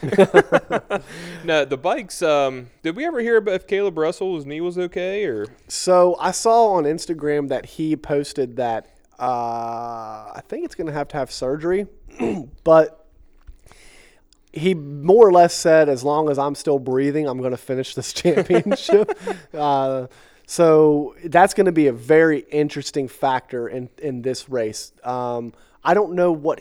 no, 1.44 1.64
the 1.66 1.76
bikes. 1.80 2.22
Um, 2.22 2.70
did 2.82 2.96
we 2.96 3.04
ever 3.04 3.20
hear 3.20 3.36
about 3.36 3.54
if 3.54 3.66
Caleb 3.66 3.98
Russell's 3.98 4.46
knee 4.46 4.62
was 4.62 4.78
okay 4.78 5.24
or? 5.26 5.46
So 5.68 6.16
I 6.18 6.30
saw 6.30 6.68
on 6.72 6.84
Instagram 6.84 7.48
that 7.48 7.66
he 7.66 7.96
posted 7.96 8.56
that 8.56 8.86
uh, 9.18 10.32
I 10.34 10.40
think 10.48 10.64
it's 10.64 10.74
going 10.74 10.86
to 10.86 10.92
have 10.94 11.08
to 11.08 11.18
have 11.18 11.30
surgery, 11.30 11.86
but 12.64 12.99
he 14.52 14.74
more 14.74 15.26
or 15.26 15.32
less 15.32 15.54
said, 15.54 15.88
as 15.88 16.02
long 16.02 16.28
as 16.28 16.38
I'm 16.38 16.54
still 16.54 16.78
breathing, 16.78 17.28
I'm 17.28 17.38
going 17.38 17.52
to 17.52 17.56
finish 17.56 17.94
this 17.94 18.12
championship. 18.14 19.18
uh, 19.54 20.06
so 20.46 21.14
that's 21.24 21.54
going 21.54 21.66
to 21.66 21.72
be 21.72 21.86
a 21.86 21.92
very 21.92 22.40
interesting 22.50 23.06
factor 23.06 23.68
in 23.68 23.88
in 23.98 24.22
this 24.22 24.48
race. 24.48 24.92
Um, 25.04 25.52
I 25.84 25.94
don't 25.94 26.14
know 26.14 26.32
what. 26.32 26.60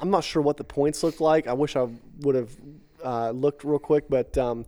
I'm 0.00 0.10
not 0.10 0.24
sure 0.24 0.40
what 0.40 0.56
the 0.56 0.64
points 0.64 1.02
look 1.02 1.20
like. 1.20 1.46
I 1.46 1.52
wish 1.52 1.76
I 1.76 1.88
would 2.20 2.34
have 2.34 2.50
uh, 3.04 3.30
looked 3.30 3.64
real 3.64 3.78
quick, 3.78 4.04
but 4.08 4.38
um, 4.38 4.64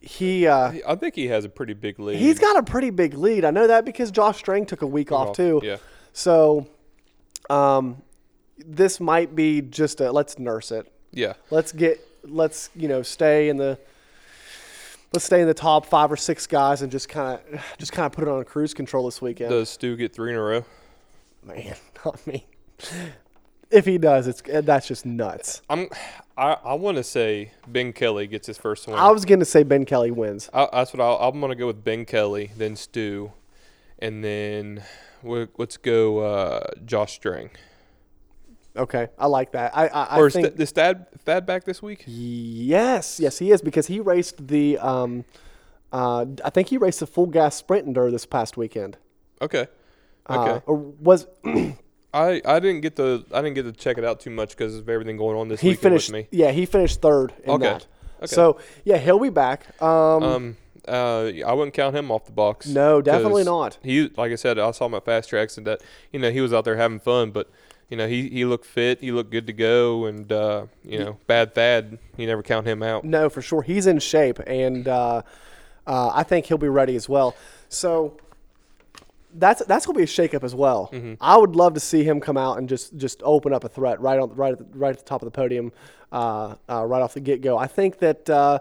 he. 0.00 0.48
Uh, 0.48 0.72
I 0.86 0.96
think 0.96 1.14
he 1.14 1.28
has 1.28 1.44
a 1.44 1.48
pretty 1.48 1.74
big 1.74 2.00
lead. 2.00 2.18
He's 2.18 2.40
got 2.40 2.56
a 2.56 2.62
pretty 2.64 2.90
big 2.90 3.14
lead. 3.14 3.44
I 3.44 3.52
know 3.52 3.68
that 3.68 3.84
because 3.84 4.10
Josh 4.10 4.38
Strang 4.38 4.66
took 4.66 4.82
a 4.82 4.86
week 4.86 5.12
off, 5.12 5.36
too. 5.36 5.60
Yeah. 5.62 5.76
So, 6.12 6.66
um, 7.48 8.02
this 8.58 8.98
might 8.98 9.36
be 9.36 9.60
just 9.60 10.00
a 10.00 10.10
let's 10.10 10.38
nurse 10.40 10.72
it. 10.72 10.90
Yeah. 11.12 11.34
Let's 11.50 11.72
get 11.72 12.00
let's 12.24 12.70
you 12.74 12.88
know 12.88 13.02
stay 13.02 13.48
in 13.48 13.56
the 13.56 13.78
let's 15.12 15.24
stay 15.24 15.40
in 15.40 15.46
the 15.46 15.54
top 15.54 15.86
five 15.86 16.12
or 16.12 16.16
six 16.16 16.46
guys 16.46 16.82
and 16.82 16.90
just 16.90 17.08
kind 17.08 17.40
of 17.52 17.60
just 17.78 17.92
kind 17.92 18.06
of 18.06 18.12
put 18.12 18.22
it 18.22 18.28
on 18.28 18.40
a 18.40 18.44
cruise 18.44 18.74
control 18.74 19.04
this 19.06 19.22
weekend. 19.22 19.50
Does 19.50 19.68
Stu 19.70 19.96
get 19.96 20.12
three 20.14 20.32
in 20.32 20.36
a 20.36 20.42
row? 20.42 20.64
Man, 21.44 21.74
not 22.04 22.26
me. 22.26 22.46
If 23.70 23.84
he 23.84 23.98
does, 23.98 24.26
it's 24.26 24.42
that's 24.64 24.88
just 24.88 25.04
nuts. 25.04 25.62
I'm. 25.68 25.88
I, 26.36 26.56
I 26.64 26.74
want 26.74 26.96
to 26.96 27.04
say 27.04 27.52
Ben 27.66 27.92
Kelly 27.92 28.26
gets 28.28 28.46
his 28.46 28.56
first 28.56 28.86
win. 28.86 28.96
I 28.96 29.10
was 29.10 29.24
gonna 29.24 29.44
say 29.44 29.62
Ben 29.62 29.84
Kelly 29.84 30.10
wins. 30.10 30.48
I, 30.54 30.68
that's 30.72 30.92
what 30.94 31.00
I'll, 31.00 31.16
I'm 31.16 31.40
going 31.40 31.50
to 31.50 31.56
go 31.56 31.66
with 31.66 31.82
Ben 31.84 32.04
Kelly, 32.04 32.52
then 32.56 32.76
Stu, 32.76 33.32
and 33.98 34.24
then 34.24 34.84
we 35.22 35.48
let's 35.58 35.76
go 35.76 36.20
uh, 36.20 36.70
Josh 36.86 37.14
Strang. 37.14 37.50
Okay, 38.78 39.08
I 39.18 39.26
like 39.26 39.52
that. 39.52 39.76
I 39.76 39.88
I, 39.88 40.04
I 40.04 40.18
or 40.18 40.28
is 40.28 40.34
think 40.34 40.48
Th- 40.48 40.60
is 40.60 40.70
Thad, 40.70 41.06
Thad 41.24 41.44
back 41.46 41.64
this 41.64 41.82
week? 41.82 42.04
Yes, 42.06 43.18
yes, 43.20 43.38
he 43.38 43.50
is 43.50 43.60
because 43.62 43.86
he 43.88 44.00
raced 44.00 44.46
the. 44.48 44.78
Um, 44.78 45.24
uh, 45.92 46.26
I 46.44 46.50
think 46.50 46.68
he 46.68 46.76
raced 46.78 47.00
the 47.00 47.06
full 47.06 47.26
gas 47.26 47.56
sprint 47.56 47.86
enduro 47.88 48.10
this 48.10 48.26
past 48.26 48.56
weekend. 48.56 48.96
Okay. 49.42 49.66
Uh, 50.26 50.38
Okay. 50.40 50.62
or 50.66 50.76
was 50.76 51.26
I, 52.14 52.40
I 52.44 52.58
didn't 52.60 52.80
get 52.82 52.96
to 52.96 53.24
I 53.32 53.40
didn't 53.42 53.54
get 53.54 53.62
to 53.64 53.72
check 53.72 53.98
it 53.98 54.04
out 54.04 54.20
too 54.20 54.30
much 54.30 54.50
because 54.50 54.76
of 54.76 54.88
everything 54.88 55.16
going 55.16 55.36
on 55.36 55.48
this 55.48 55.60
he 55.60 55.68
weekend 55.70 55.82
finished? 55.82 56.08
with 56.12 56.14
me. 56.14 56.28
Yeah, 56.30 56.50
he 56.52 56.66
finished 56.66 57.00
third 57.00 57.32
in 57.44 57.50
Okay, 57.50 57.64
that. 57.64 57.86
okay. 58.18 58.26
So 58.26 58.58
yeah, 58.84 58.98
he'll 58.98 59.18
be 59.18 59.30
back. 59.30 59.80
Um, 59.82 60.22
Um, 60.22 60.56
uh, 60.86 61.30
I 61.46 61.52
wouldn't 61.52 61.74
count 61.74 61.94
him 61.96 62.10
off 62.10 62.24
the 62.26 62.32
box. 62.32 62.66
No, 62.66 63.02
definitely 63.02 63.44
not. 63.44 63.78
He, 63.82 64.10
like 64.16 64.32
I 64.32 64.36
said, 64.36 64.58
I 64.58 64.70
saw 64.70 64.86
him 64.86 64.94
at 64.94 65.04
Fast 65.04 65.30
Traxx, 65.30 65.58
and 65.58 65.66
that 65.66 65.82
you 66.12 66.18
know 66.18 66.30
he 66.30 66.40
was 66.40 66.52
out 66.52 66.64
there 66.64 66.76
having 66.76 66.98
fun, 66.98 67.30
but 67.30 67.50
you 67.88 67.96
know 67.96 68.06
he 68.06 68.28
he 68.28 68.44
looked 68.44 68.66
fit, 68.66 69.00
he 69.00 69.12
looked 69.12 69.30
good 69.30 69.46
to 69.46 69.52
go, 69.52 70.06
and 70.06 70.30
uh, 70.30 70.66
you 70.84 70.98
know 70.98 71.18
bad 71.26 71.54
Thad, 71.54 71.98
you 72.16 72.26
never 72.26 72.42
count 72.42 72.66
him 72.66 72.82
out. 72.82 73.04
no, 73.04 73.28
for 73.28 73.42
sure, 73.42 73.62
he's 73.62 73.86
in 73.86 73.98
shape, 73.98 74.38
and 74.46 74.86
uh, 74.86 75.22
uh, 75.86 76.10
I 76.14 76.22
think 76.22 76.46
he'll 76.46 76.58
be 76.58 76.68
ready 76.68 76.96
as 76.96 77.08
well. 77.08 77.34
So 77.68 78.18
that's 79.34 79.64
that's 79.64 79.86
gonna 79.86 79.96
be 79.96 80.02
a 80.02 80.06
shakeup 80.06 80.44
as 80.44 80.54
well. 80.54 80.90
Mm-hmm. 80.92 81.14
I 81.20 81.36
would 81.36 81.56
love 81.56 81.74
to 81.74 81.80
see 81.80 82.04
him 82.04 82.20
come 82.20 82.36
out 82.36 82.58
and 82.58 82.68
just 82.68 82.96
just 82.96 83.22
open 83.24 83.52
up 83.52 83.64
a 83.64 83.68
threat 83.68 84.00
right 84.00 84.18
on 84.18 84.34
right 84.34 84.52
at 84.52 84.58
the, 84.58 84.78
right 84.78 84.90
at 84.90 84.98
the 84.98 85.04
top 85.04 85.22
of 85.22 85.26
the 85.26 85.30
podium, 85.30 85.72
uh, 86.12 86.54
uh, 86.68 86.84
right 86.84 87.02
off 87.02 87.14
the 87.14 87.20
get 87.20 87.40
go. 87.40 87.56
I 87.56 87.66
think 87.66 87.98
that, 87.98 88.28
uh, 88.28 88.58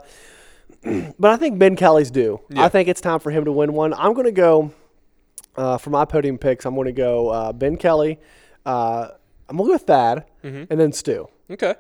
but 1.20 1.32
I 1.32 1.38
think 1.38 1.60
Ben 1.60 1.76
Kelly's 1.76 2.12
due. 2.12 2.40
Yeah. 2.50 2.64
I 2.64 2.70
think 2.70 2.88
it's 2.88 3.02
time 3.02 3.20
for 3.20 3.32
him 3.32 3.46
to 3.46 3.52
win 3.52 3.74
one. 3.74 3.94
I'm 3.94 4.14
gonna 4.14 4.32
go 4.32 4.74
uh, 5.56 5.78
for 5.78 5.90
my 5.90 6.06
podium 6.06 6.38
picks. 6.38 6.66
I'm 6.66 6.76
gonna 6.76 6.92
go 6.92 7.30
uh, 7.30 7.54
Ben 7.54 7.78
Kelly. 7.78 8.20
Uh, 8.68 9.10
I'm 9.50 9.58
gonna 9.58 9.68
go 9.68 9.74
with 9.74 9.84
Thad, 9.84 10.26
Mm-hmm. 10.44 10.64
and 10.70 10.80
then 10.80 10.92
Stu. 10.92 11.28
Okay. 11.50 11.76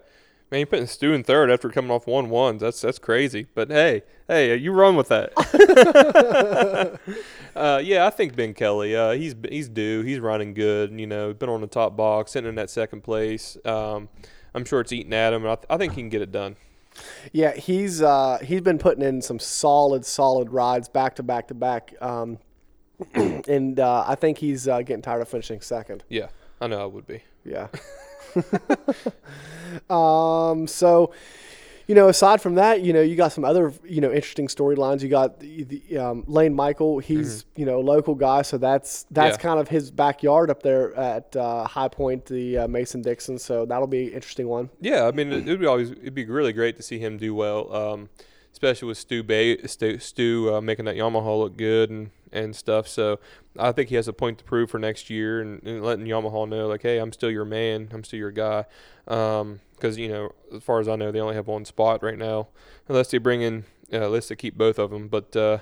Man, 0.50 0.60
you're 0.62 0.68
putting 0.68 0.88
Stu 0.88 1.12
in 1.14 1.26
third 1.26 1.52
after 1.52 1.70
coming 1.70 1.92
off 1.92 2.08
one 2.08 2.30
ones. 2.30 2.62
That's 2.62 2.80
that's 2.80 3.00
crazy. 3.00 3.48
But 3.54 3.70
hey, 3.70 4.04
hey, 4.30 4.56
you 4.56 4.72
run 4.72 4.96
with 4.96 5.10
that. 5.10 5.34
uh, 7.56 7.82
yeah, 7.84 8.06
I 8.06 8.10
think 8.10 8.36
Ben 8.36 8.54
Kelly. 8.54 8.96
Uh, 8.96 9.12
he's 9.12 9.36
he's 9.50 9.70
due. 9.70 10.02
He's 10.04 10.20
running 10.20 10.54
good. 10.54 10.98
You 10.98 11.08
know, 11.08 11.34
been 11.34 11.50
on 11.50 11.62
the 11.62 11.68
top 11.68 11.96
box, 11.98 12.32
sitting 12.32 12.50
in 12.50 12.56
that 12.56 12.70
second 12.70 13.02
place. 13.02 13.58
Um, 13.66 14.10
I'm 14.54 14.66
sure 14.66 14.82
it's 14.82 14.92
eating 14.94 15.14
at 15.14 15.34
him. 15.34 15.44
And 15.44 15.52
I, 15.52 15.56
th- 15.56 15.68
I 15.70 15.78
think 15.78 15.94
he 15.94 16.02
can 16.02 16.10
get 16.10 16.22
it 16.22 16.32
done. 16.32 16.56
Yeah, 17.32 17.54
he's 17.54 18.02
uh, 18.02 18.40
he's 18.42 18.62
been 18.62 18.78
putting 18.80 19.04
in 19.04 19.22
some 19.22 19.40
solid, 19.40 20.06
solid 20.06 20.52
rides 20.52 20.90
back 20.90 21.16
to 21.18 21.24
back 21.24 21.48
to 21.50 21.54
back, 21.54 21.94
um, 22.02 22.40
and 23.14 23.80
uh, 23.80 24.04
I 24.08 24.16
think 24.16 24.40
he's 24.40 24.68
uh, 24.68 24.82
getting 24.82 25.04
tired 25.04 25.22
of 25.22 25.28
finishing 25.28 25.62
second. 25.62 26.04
Yeah, 26.10 26.28
I 26.60 26.68
know 26.68 26.82
I 26.82 26.86
would 26.86 27.05
be. 27.08 27.22
Yeah. 27.45 27.68
um. 29.89 30.68
So, 30.68 31.12
you 31.88 31.95
know, 31.95 32.10
aside 32.10 32.41
from 32.41 32.55
that, 32.55 32.82
you 32.82 32.91
know, 32.93 33.01
you 33.01 33.16
got 33.16 33.32
some 33.32 33.45
other, 33.45 33.74
you 33.86 34.01
know, 34.01 34.12
interesting 34.12 34.47
storylines. 34.47 35.01
You 35.01 35.10
got 35.10 35.39
the, 35.39 35.64
the 35.64 35.97
um, 35.97 36.24
Layne 36.28 36.53
Michael. 36.53 36.99
He's, 36.99 37.45
you 37.55 37.66
know, 37.66 37.80
a 37.80 37.82
local 37.82 38.16
guy, 38.16 38.41
so 38.41 38.58
that's 38.58 39.05
that's 39.12 39.38
Mm-hmm. 39.38 39.47
Yeah. 39.47 39.49
kind 39.49 39.60
of 39.60 39.68
his 39.70 39.91
backyard 39.91 40.49
up 40.49 40.64
there 40.64 40.93
at 40.95 41.36
uh, 41.36 41.66
High 41.66 41.88
Point, 41.88 42.26
the 42.26 42.60
uh, 42.60 42.68
Mason 42.68 43.01
Dixon. 43.01 43.38
So 43.39 43.66
that'll 43.66 43.88
be 43.88 44.08
an 44.08 44.14
interesting 44.14 44.47
one. 44.47 44.70
Yeah, 44.82 45.05
I 45.08 45.12
mean, 45.12 45.32
it 45.32 45.45
would 45.45 45.60
be 45.60 45.66
always 45.66 45.91
it'd 45.91 46.14
be 46.16 46.26
really 46.26 46.53
great 46.53 46.76
to 46.78 46.84
see 46.84 46.99
him 46.99 47.18
do 47.18 47.34
well, 47.36 47.74
um, 47.74 48.10
especially 48.51 48.88
with 48.89 48.97
Stu 48.97 49.24
Bay, 49.24 49.58
Stu, 49.66 49.99
Stu 49.99 50.55
uh, 50.55 50.62
making 50.62 50.86
that 50.86 50.95
Yamaha 50.95 51.39
look 51.39 51.55
good 51.58 51.89
and, 51.89 52.10
and 52.32 52.55
stuff. 52.55 52.88
So 52.88 53.19
I 53.57 53.71
think 53.71 53.89
he 53.89 53.95
has 53.95 54.07
a 54.07 54.13
point 54.13 54.38
to 54.39 54.43
prove 54.43 54.69
for 54.69 54.80
next 54.80 55.09
year 55.09 55.41
and, 55.41 55.63
and 55.63 55.84
letting 55.84 56.05
Yamaha 56.05 56.47
know 56.47 56.67
like, 56.67 56.84
hey, 56.84 56.97
I'm 56.97 57.13
still 57.13 57.32
your 57.32 57.45
man, 57.45 57.89
I'm 57.91 58.03
still 58.03 58.19
your 58.19 58.32
guy. 58.32 58.65
Because 59.05 59.97
you 59.97 60.09
know, 60.09 60.32
as 60.53 60.63
far 60.63 60.80
as 60.80 60.88
I 60.88 60.95
know, 60.95 61.11
they 61.11 61.19
only 61.19 61.36
have 61.36 61.47
one 61.47 61.65
spot 61.65 62.03
right 62.03 62.17
now, 62.17 62.49
unless 62.88 63.11
they 63.11 63.17
bring 63.17 63.41
in 63.41 63.65
uh, 63.93 64.05
unless 64.05 64.28
they 64.28 64.36
keep 64.36 64.57
both 64.57 64.80
of 64.80 64.91
them. 64.91 65.07
But 65.07 65.36
uh, 65.36 65.59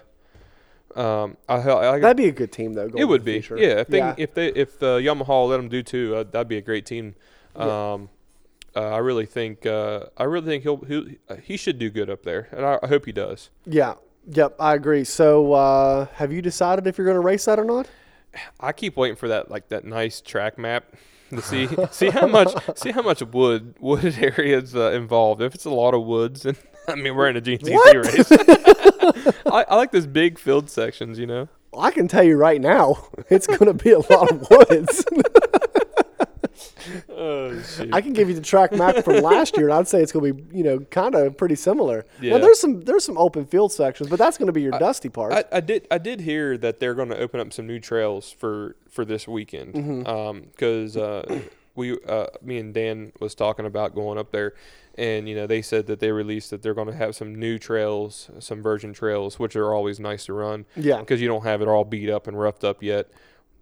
um, 0.96 1.38
I, 1.48 1.56
I, 1.58 1.94
I 1.96 2.00
That'd 2.00 2.18
be 2.18 2.28
a 2.28 2.32
good 2.32 2.52
team 2.52 2.74
though. 2.74 2.90
It 2.96 3.06
would 3.06 3.24
be, 3.24 3.42
future. 3.42 3.58
yeah. 3.58 3.80
If 3.80 3.88
they 3.88 4.14
if 4.18 4.34
they 4.34 4.48
if 4.48 4.82
uh, 4.82 4.98
Yamaha 4.98 5.50
let 5.50 5.58
them 5.58 5.70
do 5.70 5.84
two, 5.84 6.16
uh, 6.16 6.24
that'd 6.24 6.48
be 6.48 6.58
a 6.58 6.62
great 6.62 6.86
team. 6.86 7.16
Yeah. 7.58 7.94
Um, 7.94 8.10
uh, 8.76 8.90
I 8.90 8.98
really 8.98 9.26
think 9.26 9.66
uh, 9.66 10.08
I 10.18 10.24
really 10.24 10.48
think 10.48 10.64
he'll, 10.64 10.84
he'll 10.84 11.06
he 11.42 11.56
should 11.56 11.80
do 11.80 11.90
good 11.90 12.10
up 12.10 12.24
there, 12.24 12.50
and 12.52 12.66
I, 12.66 12.80
I 12.84 12.88
hope 12.88 13.06
he 13.06 13.14
does. 13.14 13.50
yeah, 13.66 13.94
yep, 14.28 14.56
I 14.60 14.74
agree. 14.76 15.04
So 15.04 15.54
uh, 15.54 16.06
have 16.16 16.32
you 16.32 16.42
decided 16.42 16.88
if 16.88 16.98
you're 16.98 17.06
going 17.06 17.16
to 17.16 17.22
race 17.22 17.46
that 17.46 17.60
or 17.60 17.66
not? 17.66 17.88
I 18.60 18.72
keep 18.74 18.98
waiting 18.98 19.16
for 19.16 19.28
that 19.30 19.50
like 19.50 19.70
that 19.70 19.86
nice 19.86 20.20
track 20.22 20.58
map 20.58 20.86
to 21.30 21.42
see 21.42 21.70
see 21.92 22.10
how 22.10 22.28
much 22.28 22.54
see 22.78 22.92
how 22.92 23.02
much 23.02 23.22
wood 23.22 23.76
wooded 23.80 24.18
areas 24.38 24.76
uh, 24.76 24.92
involved. 24.92 25.42
If 25.42 25.56
it's 25.56 25.66
a 25.66 25.70
lot 25.70 25.94
of 25.94 26.04
woods, 26.04 26.46
and 26.46 26.58
I 26.88 26.96
mean 26.96 27.16
we're 27.16 27.30
in 27.30 27.38
a 27.38 27.58
What? 27.58 27.96
race. 27.96 28.32
I, 29.46 29.66
I 29.70 29.76
like 29.76 29.92
those 29.92 30.08
big 30.08 30.38
field 30.38 30.70
sections, 30.70 31.18
you 31.18 31.28
know. 31.28 31.48
I 31.78 31.92
can 31.92 32.08
tell 32.08 32.24
you 32.24 32.38
right 32.38 32.62
now, 32.62 33.08
it's 33.30 33.48
going 33.48 33.66
to 33.66 33.74
be 33.74 33.92
a 33.92 34.00
lot 34.00 34.32
of 34.32 34.50
woods. 34.50 35.06
Oh. 37.18 37.62
I 37.94 38.02
can 38.02 38.14
give 38.14 38.28
you 38.30 38.36
the 38.36 38.42
track 38.42 38.72
map 38.72 39.04
from 39.04 39.22
last 39.22 39.56
year, 39.58 39.68
and 39.70 39.74
I'd 39.78 39.88
say 39.88 40.02
it's 40.02 40.12
going 40.12 40.26
to 40.26 40.34
be, 40.34 40.58
you 40.58 40.64
know, 40.64 40.80
kind 40.80 41.16
of 41.16 41.38
pretty 41.38 41.56
similar. 41.56 42.06
Yeah. 42.22 42.34
Now, 42.34 42.38
there's 42.40 42.60
some 42.60 42.82
there's 42.82 43.04
some 43.06 43.18
open 43.18 43.46
field 43.46 43.72
sections, 43.72 44.10
but 44.10 44.20
that's 44.20 44.38
going 44.38 44.48
to 44.48 44.54
be 44.54 44.62
your 44.62 44.78
dusty 44.78 45.10
part. 45.10 45.34
I, 45.34 45.44
I 45.52 45.60
did 45.62 45.88
I 45.90 45.98
did 45.98 46.22
hear 46.22 46.58
that 46.58 46.80
they're 46.80 46.94
going 46.96 47.10
to 47.10 47.18
open 47.18 47.40
up 47.40 47.54
some 47.54 47.66
new 47.68 47.80
trails 47.80 48.32
for 48.32 48.76
for 48.90 49.06
this 49.06 49.28
weekend 49.28 49.74
Mm-hmm. 49.76 50.50
because 50.52 50.98
uh, 50.98 51.42
we 51.76 51.98
uh, 52.08 52.28
me 52.42 52.58
and 52.58 52.74
Dan 52.74 53.12
was 53.20 53.36
talking 53.36 53.66
about 53.66 53.96
going 53.96 54.18
up 54.18 54.32
there 54.32 54.54
and 54.98 55.28
you 55.28 55.36
know 55.36 55.46
they 55.46 55.62
said 55.62 55.88
that 55.88 56.00
they 56.00 56.12
released 56.12 56.50
that 56.52 56.62
they're 56.62 56.74
going 56.74 56.88
to 56.88 56.96
have 56.96 57.14
some 57.16 57.36
new 57.36 57.60
trails 57.60 58.30
some 58.40 58.62
virgin 58.62 58.94
trails 58.94 59.38
which 59.38 59.54
are 59.58 59.74
always 59.74 60.00
nice 60.00 60.24
to 60.26 60.32
run 60.34 60.66
Yeah. 60.78 61.02
because 61.02 61.22
you 61.22 61.28
don't 61.28 61.44
have 61.44 61.62
it 61.62 61.68
all 61.68 61.84
beat 61.84 62.10
up 62.10 62.28
and 62.28 62.40
roughed 62.40 62.64
up 62.64 62.82
yet 62.82 63.10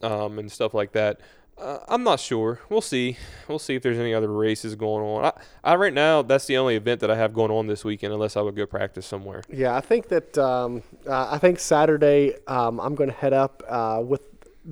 um, 0.03 0.37
and 0.37 0.51
stuff 0.51 0.73
like 0.75 0.91
that. 0.91 1.19
Uh, 1.57 1.79
I'm 1.87 2.03
not 2.03 2.19
sure. 2.19 2.59
We'll 2.69 2.81
see. 2.81 3.17
We'll 3.47 3.59
see 3.59 3.75
if 3.75 3.83
there's 3.83 3.99
any 3.99 4.13
other 4.13 4.31
races 4.31 4.75
going 4.75 5.03
on. 5.05 5.25
I, 5.25 5.71
I 5.71 5.75
right 5.75 5.93
now 5.93 6.21
that's 6.21 6.45
the 6.45 6.57
only 6.57 6.75
event 6.75 6.99
that 7.01 7.11
I 7.11 7.15
have 7.15 7.33
going 7.33 7.51
on 7.51 7.67
this 7.67 7.85
weekend, 7.85 8.11
unless 8.13 8.35
I 8.35 8.41
would 8.41 8.55
go 8.55 8.65
practice 8.65 9.05
somewhere. 9.05 9.43
yeah, 9.49 9.75
I 9.75 9.81
think 9.81 10.07
that 10.09 10.37
um, 10.37 10.81
uh, 11.07 11.29
I 11.31 11.37
think 11.37 11.59
Saturday 11.59 12.35
um, 12.47 12.79
I'm 12.79 12.95
going 12.95 13.09
to 13.09 13.15
head 13.15 13.33
up 13.33 13.63
uh, 13.67 14.01
with 14.03 14.21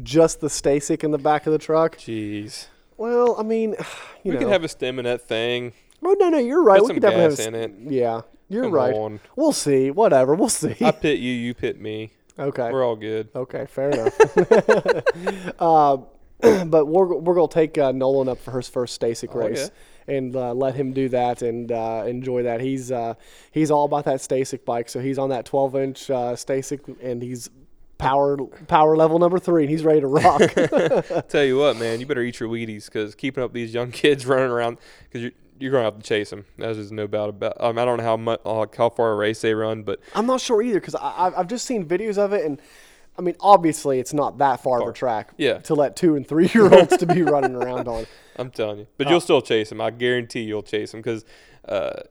just 0.03 0.41
the 0.41 0.47
Stacyc 0.47 1.03
in 1.03 1.11
the 1.11 1.17
back 1.17 1.45
of 1.45 1.53
the 1.53 1.59
truck. 1.59 1.97
Jeez. 1.97 2.67
Well, 2.97 3.35
I 3.39 3.43
mean, 3.43 3.71
you 4.23 4.31
we 4.31 4.31
know. 4.31 4.39
can 4.39 4.49
have 4.49 4.63
a 4.63 4.67
stem 4.67 4.97
in 4.99 5.05
that 5.05 5.21
thing. 5.21 5.73
oh 6.03 6.15
no, 6.19 6.29
no, 6.29 6.39
you're 6.39 6.63
right. 6.63 6.79
Put 6.79 6.89
we 6.89 6.93
could 6.95 7.01
definitely 7.03 7.35
have 7.43 7.53
a 7.53 7.57
in 7.57 7.87
it. 7.87 7.91
Yeah, 7.93 8.21
you're 8.49 8.63
Come 8.63 8.73
right. 8.73 8.93
on. 8.93 9.19
We'll 9.35 9.53
see. 9.53 9.91
Whatever. 9.91 10.33
We'll 10.35 10.49
see. 10.49 10.75
I 10.81 10.91
pit 10.91 11.19
you, 11.19 11.31
you 11.31 11.53
pit 11.53 11.79
me. 11.79 12.11
okay. 12.39 12.71
We're 12.71 12.83
all 12.85 12.95
good. 12.95 13.29
Okay, 13.35 13.65
fair 13.67 13.91
enough. 13.91 14.17
but 16.65 16.85
we're 16.85 17.15
we're 17.15 17.35
gonna 17.35 17.47
take 17.47 17.77
uh, 17.77 17.91
Nolan 17.91 18.29
up 18.29 18.39
for 18.39 18.51
his 18.51 18.67
first 18.67 18.99
Stacyc 18.99 19.29
Oh, 19.33 19.39
race 19.39 19.71
and 20.07 20.35
uh, 20.35 20.53
let 20.53 20.75
him 20.75 20.93
do 20.93 21.09
that 21.09 21.41
and 21.41 21.71
uh, 21.71 22.03
enjoy 22.05 22.43
that. 22.43 22.61
He's 22.61 22.91
uh, 22.91 23.15
he's 23.51 23.71
all 23.71 23.85
about 23.85 24.05
that 24.05 24.17
Stacyc 24.19 24.65
bike, 24.65 24.89
so 24.89 24.99
he's 24.99 25.17
on 25.17 25.29
that 25.29 25.45
12 25.45 25.75
inch 25.75 26.09
uh, 26.09 26.33
Stacyc 26.33 26.97
and 27.01 27.21
he's 27.21 27.49
power 27.97 28.37
power 28.67 28.97
level 28.97 29.19
number 29.19 29.39
three, 29.39 29.63
and 29.63 29.69
he's 29.69 29.83
ready 29.83 30.01
to 30.01 30.07
rock. 30.07 30.41
Tell 31.29 31.43
you 31.43 31.57
what, 31.57 31.77
man, 31.77 31.99
you 31.99 32.05
better 32.05 32.23
eat 32.23 32.39
your 32.39 32.49
Wheaties 32.49 32.85
because 32.85 33.15
keeping 33.15 33.43
up 33.43 33.53
these 33.53 33.73
young 33.73 33.91
kids 33.91 34.25
running 34.25 34.49
around 34.49 34.77
because 35.03 35.21
you're 35.21 35.31
you're 35.59 35.71
gonna 35.71 35.83
have 35.83 35.97
to 35.97 36.03
chase 36.03 36.31
them. 36.31 36.45
That's 36.57 36.77
just 36.77 36.91
no 36.91 37.07
doubt 37.07 37.29
about. 37.29 37.53
Um, 37.59 37.77
I 37.77 37.85
don't 37.85 37.97
know 37.97 38.03
how 38.03 38.17
much 38.17 38.41
uh, 38.45 38.65
how 38.75 38.89
far 38.89 39.11
a 39.11 39.15
race 39.15 39.41
they 39.41 39.53
run, 39.53 39.83
but 39.83 39.99
I'm 40.15 40.25
not 40.25 40.41
sure 40.41 40.61
either 40.61 40.79
because 40.79 40.95
I've 40.95 41.35
I've 41.35 41.47
just 41.47 41.65
seen 41.65 41.85
videos 41.85 42.17
of 42.17 42.33
it 42.33 42.45
and. 42.45 42.61
I 43.21 43.23
mean, 43.23 43.35
obviously, 43.39 43.99
it's 43.99 44.13
not 44.13 44.39
that 44.39 44.63
far, 44.63 44.81
of 44.81 44.87
a 44.87 44.93
track 44.93 45.33
Yeah. 45.37 45.59
to 45.59 45.75
let 45.75 45.95
two 45.95 46.15
and 46.15 46.27
three 46.27 46.49
year 46.55 46.73
olds 46.73 46.97
to 46.97 47.05
be 47.05 47.21
running 47.21 47.55
around 47.55 47.87
on. 47.87 48.07
I'm 48.35 48.49
telling 48.49 48.79
you. 48.79 48.87
But 48.97 49.09
you'll 49.09 49.21
still 49.21 49.43
chase 49.43 49.69
them. 49.69 49.79
I 49.79 49.91
guarantee 49.91 50.41
you'll 50.41 50.63
chase 50.63 50.91
them 50.91 51.01
because 51.01 51.23
uh, 51.69 52.01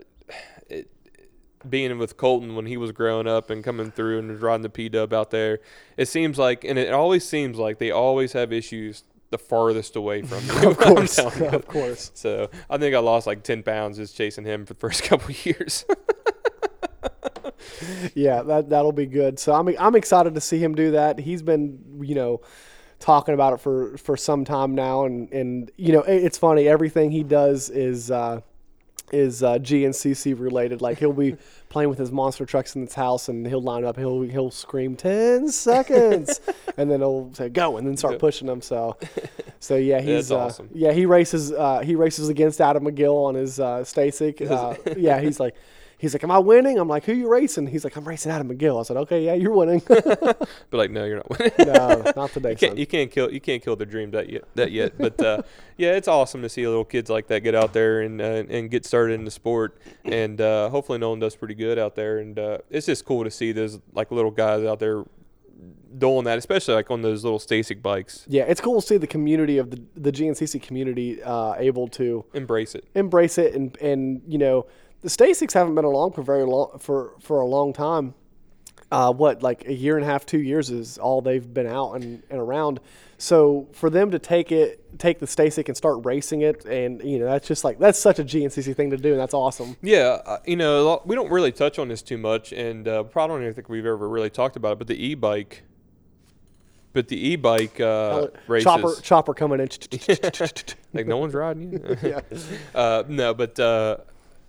being 1.68 1.98
with 1.98 2.16
Colton 2.16 2.54
when 2.54 2.66
he 2.66 2.76
was 2.76 2.92
growing 2.92 3.26
up 3.26 3.50
and 3.50 3.64
coming 3.64 3.90
through 3.90 4.20
and 4.20 4.40
riding 4.40 4.62
the 4.62 4.70
P 4.70 4.88
Dub 4.88 5.12
out 5.12 5.32
there, 5.32 5.58
it 5.96 6.06
seems 6.06 6.38
like, 6.38 6.62
and 6.64 6.78
it 6.78 6.92
always 6.92 7.26
seems 7.26 7.58
like 7.58 7.78
they 7.78 7.90
always 7.90 8.32
have 8.34 8.52
issues 8.52 9.02
the 9.30 9.38
farthest 9.38 9.96
away 9.96 10.22
from 10.22 10.44
you. 10.46 10.70
Of 10.70 10.78
course, 10.78 11.18
of 11.18 11.66
course. 11.66 12.12
So 12.14 12.50
I 12.68 12.78
think 12.78 12.94
I 12.94 13.00
lost 13.00 13.26
like 13.26 13.42
ten 13.42 13.64
pounds 13.64 13.96
just 13.96 14.16
chasing 14.16 14.44
him 14.44 14.64
for 14.64 14.74
the 14.74 14.80
first 14.80 15.02
couple 15.02 15.30
of 15.30 15.44
years. 15.46 15.84
Yeah, 18.14 18.42
that 18.42 18.70
that'll 18.70 18.92
be 18.92 19.06
good. 19.06 19.38
So 19.38 19.52
I'm 19.54 19.68
I'm 19.78 19.94
excited 19.96 20.34
to 20.34 20.40
see 20.40 20.58
him 20.58 20.74
do 20.74 20.92
that. 20.92 21.18
He's 21.18 21.42
been, 21.42 22.00
you 22.02 22.14
know, 22.14 22.40
talking 22.98 23.34
about 23.34 23.54
it 23.54 23.60
for 23.60 23.96
for 23.96 24.16
some 24.16 24.44
time 24.44 24.74
now, 24.74 25.04
and 25.04 25.32
and 25.32 25.70
you 25.76 25.92
know, 25.92 26.02
it, 26.02 26.24
it's 26.24 26.38
funny. 26.38 26.68
Everything 26.68 27.10
he 27.10 27.22
does 27.22 27.70
is 27.70 28.10
uh, 28.10 28.40
is 29.12 29.42
uh, 29.42 29.58
GNCC 29.58 30.38
related. 30.38 30.80
Like 30.80 30.98
he'll 30.98 31.12
be 31.12 31.36
playing 31.68 31.88
with 31.88 31.98
his 31.98 32.12
monster 32.12 32.46
trucks 32.46 32.76
in 32.76 32.82
his 32.82 32.94
house, 32.94 33.28
and 33.28 33.46
he'll 33.46 33.62
line 33.62 33.84
up. 33.84 33.96
He'll 33.96 34.22
he'll 34.22 34.50
scream 34.50 34.96
ten 34.96 35.48
seconds, 35.48 36.40
and 36.76 36.90
then 36.90 37.00
he'll 37.00 37.32
say 37.34 37.48
go, 37.48 37.76
and 37.76 37.86
then 37.86 37.96
start 37.96 38.18
pushing 38.18 38.46
them. 38.46 38.60
So. 38.60 38.96
So 39.62 39.76
yeah, 39.76 40.00
he's 40.00 40.28
That's 40.28 40.30
uh, 40.30 40.44
awesome. 40.46 40.70
yeah 40.72 40.92
he 40.92 41.04
races 41.04 41.52
uh, 41.52 41.80
he 41.80 41.94
races 41.94 42.30
against 42.30 42.60
Adam 42.62 42.84
McGill 42.84 43.26
on 43.26 43.34
his 43.34 43.60
uh, 43.60 43.80
Stacyc. 43.80 44.50
Uh, 44.50 44.74
yeah, 44.96 45.20
he's 45.20 45.38
like 45.38 45.54
he's 46.00 46.14
like, 46.14 46.24
"Am 46.24 46.30
I 46.30 46.38
winning?" 46.38 46.78
I'm 46.78 46.88
like, 46.88 47.04
"Who 47.04 47.12
you 47.12 47.28
racing?" 47.28 47.66
He's 47.68 47.84
like, 47.84 47.94
"I'm 47.96 48.06
racing 48.08 48.32
Adam 48.32 48.48
McGill." 48.48 48.80
I 48.80 48.82
said, 48.82 48.96
"Okay, 48.96 49.24
yeah, 49.24 49.34
you're 49.34 49.52
winning." 49.52 49.82
but 49.86 50.48
like, 50.72 50.90
no, 50.90 51.04
you're 51.04 51.16
not 51.16 51.30
winning. 51.30 51.52
no, 51.58 52.12
not 52.16 52.30
today, 52.30 52.50
you 52.50 52.56
can't 52.56 52.72
son. 52.72 52.76
you 52.78 52.86
can't 52.86 53.10
kill 53.10 53.32
you 53.32 53.40
can't 53.40 53.62
kill 53.62 53.76
the 53.76 53.86
dream 53.86 54.10
that 54.12 54.28
yet 54.28 54.44
that 54.54 54.72
yet. 54.72 54.98
But 54.98 55.20
uh, 55.20 55.42
yeah, 55.76 55.92
it's 55.92 56.08
awesome 56.08 56.42
to 56.42 56.48
see 56.48 56.66
little 56.66 56.84
kids 56.84 57.10
like 57.10 57.28
that 57.28 57.40
get 57.40 57.54
out 57.54 57.72
there 57.72 58.00
and 58.00 58.20
uh, 58.20 58.44
and 58.48 58.70
get 58.70 58.84
started 58.84 59.14
in 59.14 59.24
the 59.24 59.30
sport. 59.30 59.78
And 60.04 60.40
uh, 60.40 60.70
hopefully, 60.70 60.98
Nolan 60.98 61.20
does 61.20 61.36
pretty 61.36 61.54
good 61.54 61.78
out 61.78 61.94
there. 61.94 62.18
And 62.18 62.38
uh, 62.38 62.58
it's 62.70 62.86
just 62.86 63.04
cool 63.04 63.24
to 63.24 63.30
see 63.30 63.52
those 63.52 63.78
like 63.92 64.10
little 64.10 64.30
guys 64.30 64.64
out 64.64 64.78
there 64.80 65.04
doing 65.98 66.24
that, 66.24 66.38
especially 66.38 66.74
like 66.74 66.90
on 66.90 67.02
those 67.02 67.24
little 67.24 67.38
Stacyc 67.38 67.82
bikes. 67.82 68.24
Yeah, 68.28 68.44
it's 68.44 68.60
cool 68.60 68.80
to 68.80 68.86
see 68.86 68.96
the 68.96 69.06
community 69.06 69.58
of 69.58 69.70
the 69.70 69.82
the 69.96 70.12
GNCC 70.12 70.62
community 70.62 71.22
uh, 71.22 71.54
able 71.58 71.88
to 71.88 72.24
Embrace 72.32 72.74
it. 72.74 72.84
embrace 72.94 73.38
it 73.38 73.54
and 73.54 73.76
and 73.78 74.22
you 74.26 74.38
know 74.38 74.66
the 75.02 75.08
Stacycs 75.08 75.52
haven't 75.52 75.74
been 75.74 75.84
along 75.84 76.12
for 76.12 76.22
very 76.22 76.44
long 76.44 76.78
for 76.78 77.14
for 77.20 77.40
a 77.40 77.46
long 77.46 77.72
time. 77.72 78.14
Uh, 78.92 79.12
what 79.12 79.42
like 79.42 79.66
a 79.68 79.72
year 79.72 79.96
and 79.96 80.04
a 80.04 80.08
half, 80.08 80.26
two 80.26 80.40
years 80.40 80.68
is 80.70 80.98
all 80.98 81.20
they've 81.20 81.54
been 81.54 81.66
out 81.66 81.92
and, 81.94 82.22
and 82.28 82.40
around. 82.40 82.80
So 83.18 83.68
for 83.72 83.88
them 83.88 84.10
to 84.10 84.18
take 84.18 84.50
it, 84.50 84.98
take 84.98 85.20
the 85.20 85.26
Stacyc 85.26 85.68
and 85.68 85.76
start 85.76 86.04
racing 86.04 86.40
it, 86.40 86.64
and 86.64 87.02
you 87.04 87.18
know 87.18 87.26
that's 87.26 87.46
just 87.46 87.64
like 87.64 87.78
that's 87.78 87.98
such 87.98 88.18
a 88.18 88.24
GNCC 88.24 88.74
thing 88.74 88.90
to 88.90 88.96
do, 88.96 89.12
and 89.12 89.20
that's 89.20 89.34
awesome. 89.34 89.76
Yeah, 89.82 90.18
uh, 90.24 90.38
you 90.46 90.56
know, 90.56 91.02
we 91.04 91.14
don't 91.14 91.30
really 91.30 91.52
touch 91.52 91.78
on 91.78 91.88
this 91.88 92.02
too 92.02 92.18
much, 92.18 92.52
and 92.52 92.88
uh, 92.88 93.02
probably 93.04 93.36
don't 93.36 93.42
even 93.42 93.54
think 93.54 93.68
we've 93.68 93.86
ever 93.86 94.08
really 94.08 94.30
talked 94.30 94.56
about 94.56 94.72
it. 94.72 94.78
But 94.78 94.86
the 94.88 95.06
e-bike, 95.06 95.62
but 96.94 97.08
the 97.08 97.28
e-bike 97.28 97.78
uh, 97.78 98.28
races, 98.48 98.64
Chopper 98.64 98.94
chopper 99.02 99.34
coming 99.34 99.60
in. 99.60 99.68
like 100.94 101.06
no 101.06 101.18
one's 101.18 101.34
riding 101.34 101.72
you. 101.72 101.96
yeah. 102.02 102.20
Uh, 102.74 103.04
no, 103.06 103.34
but 103.34 103.60
uh, 103.60 103.98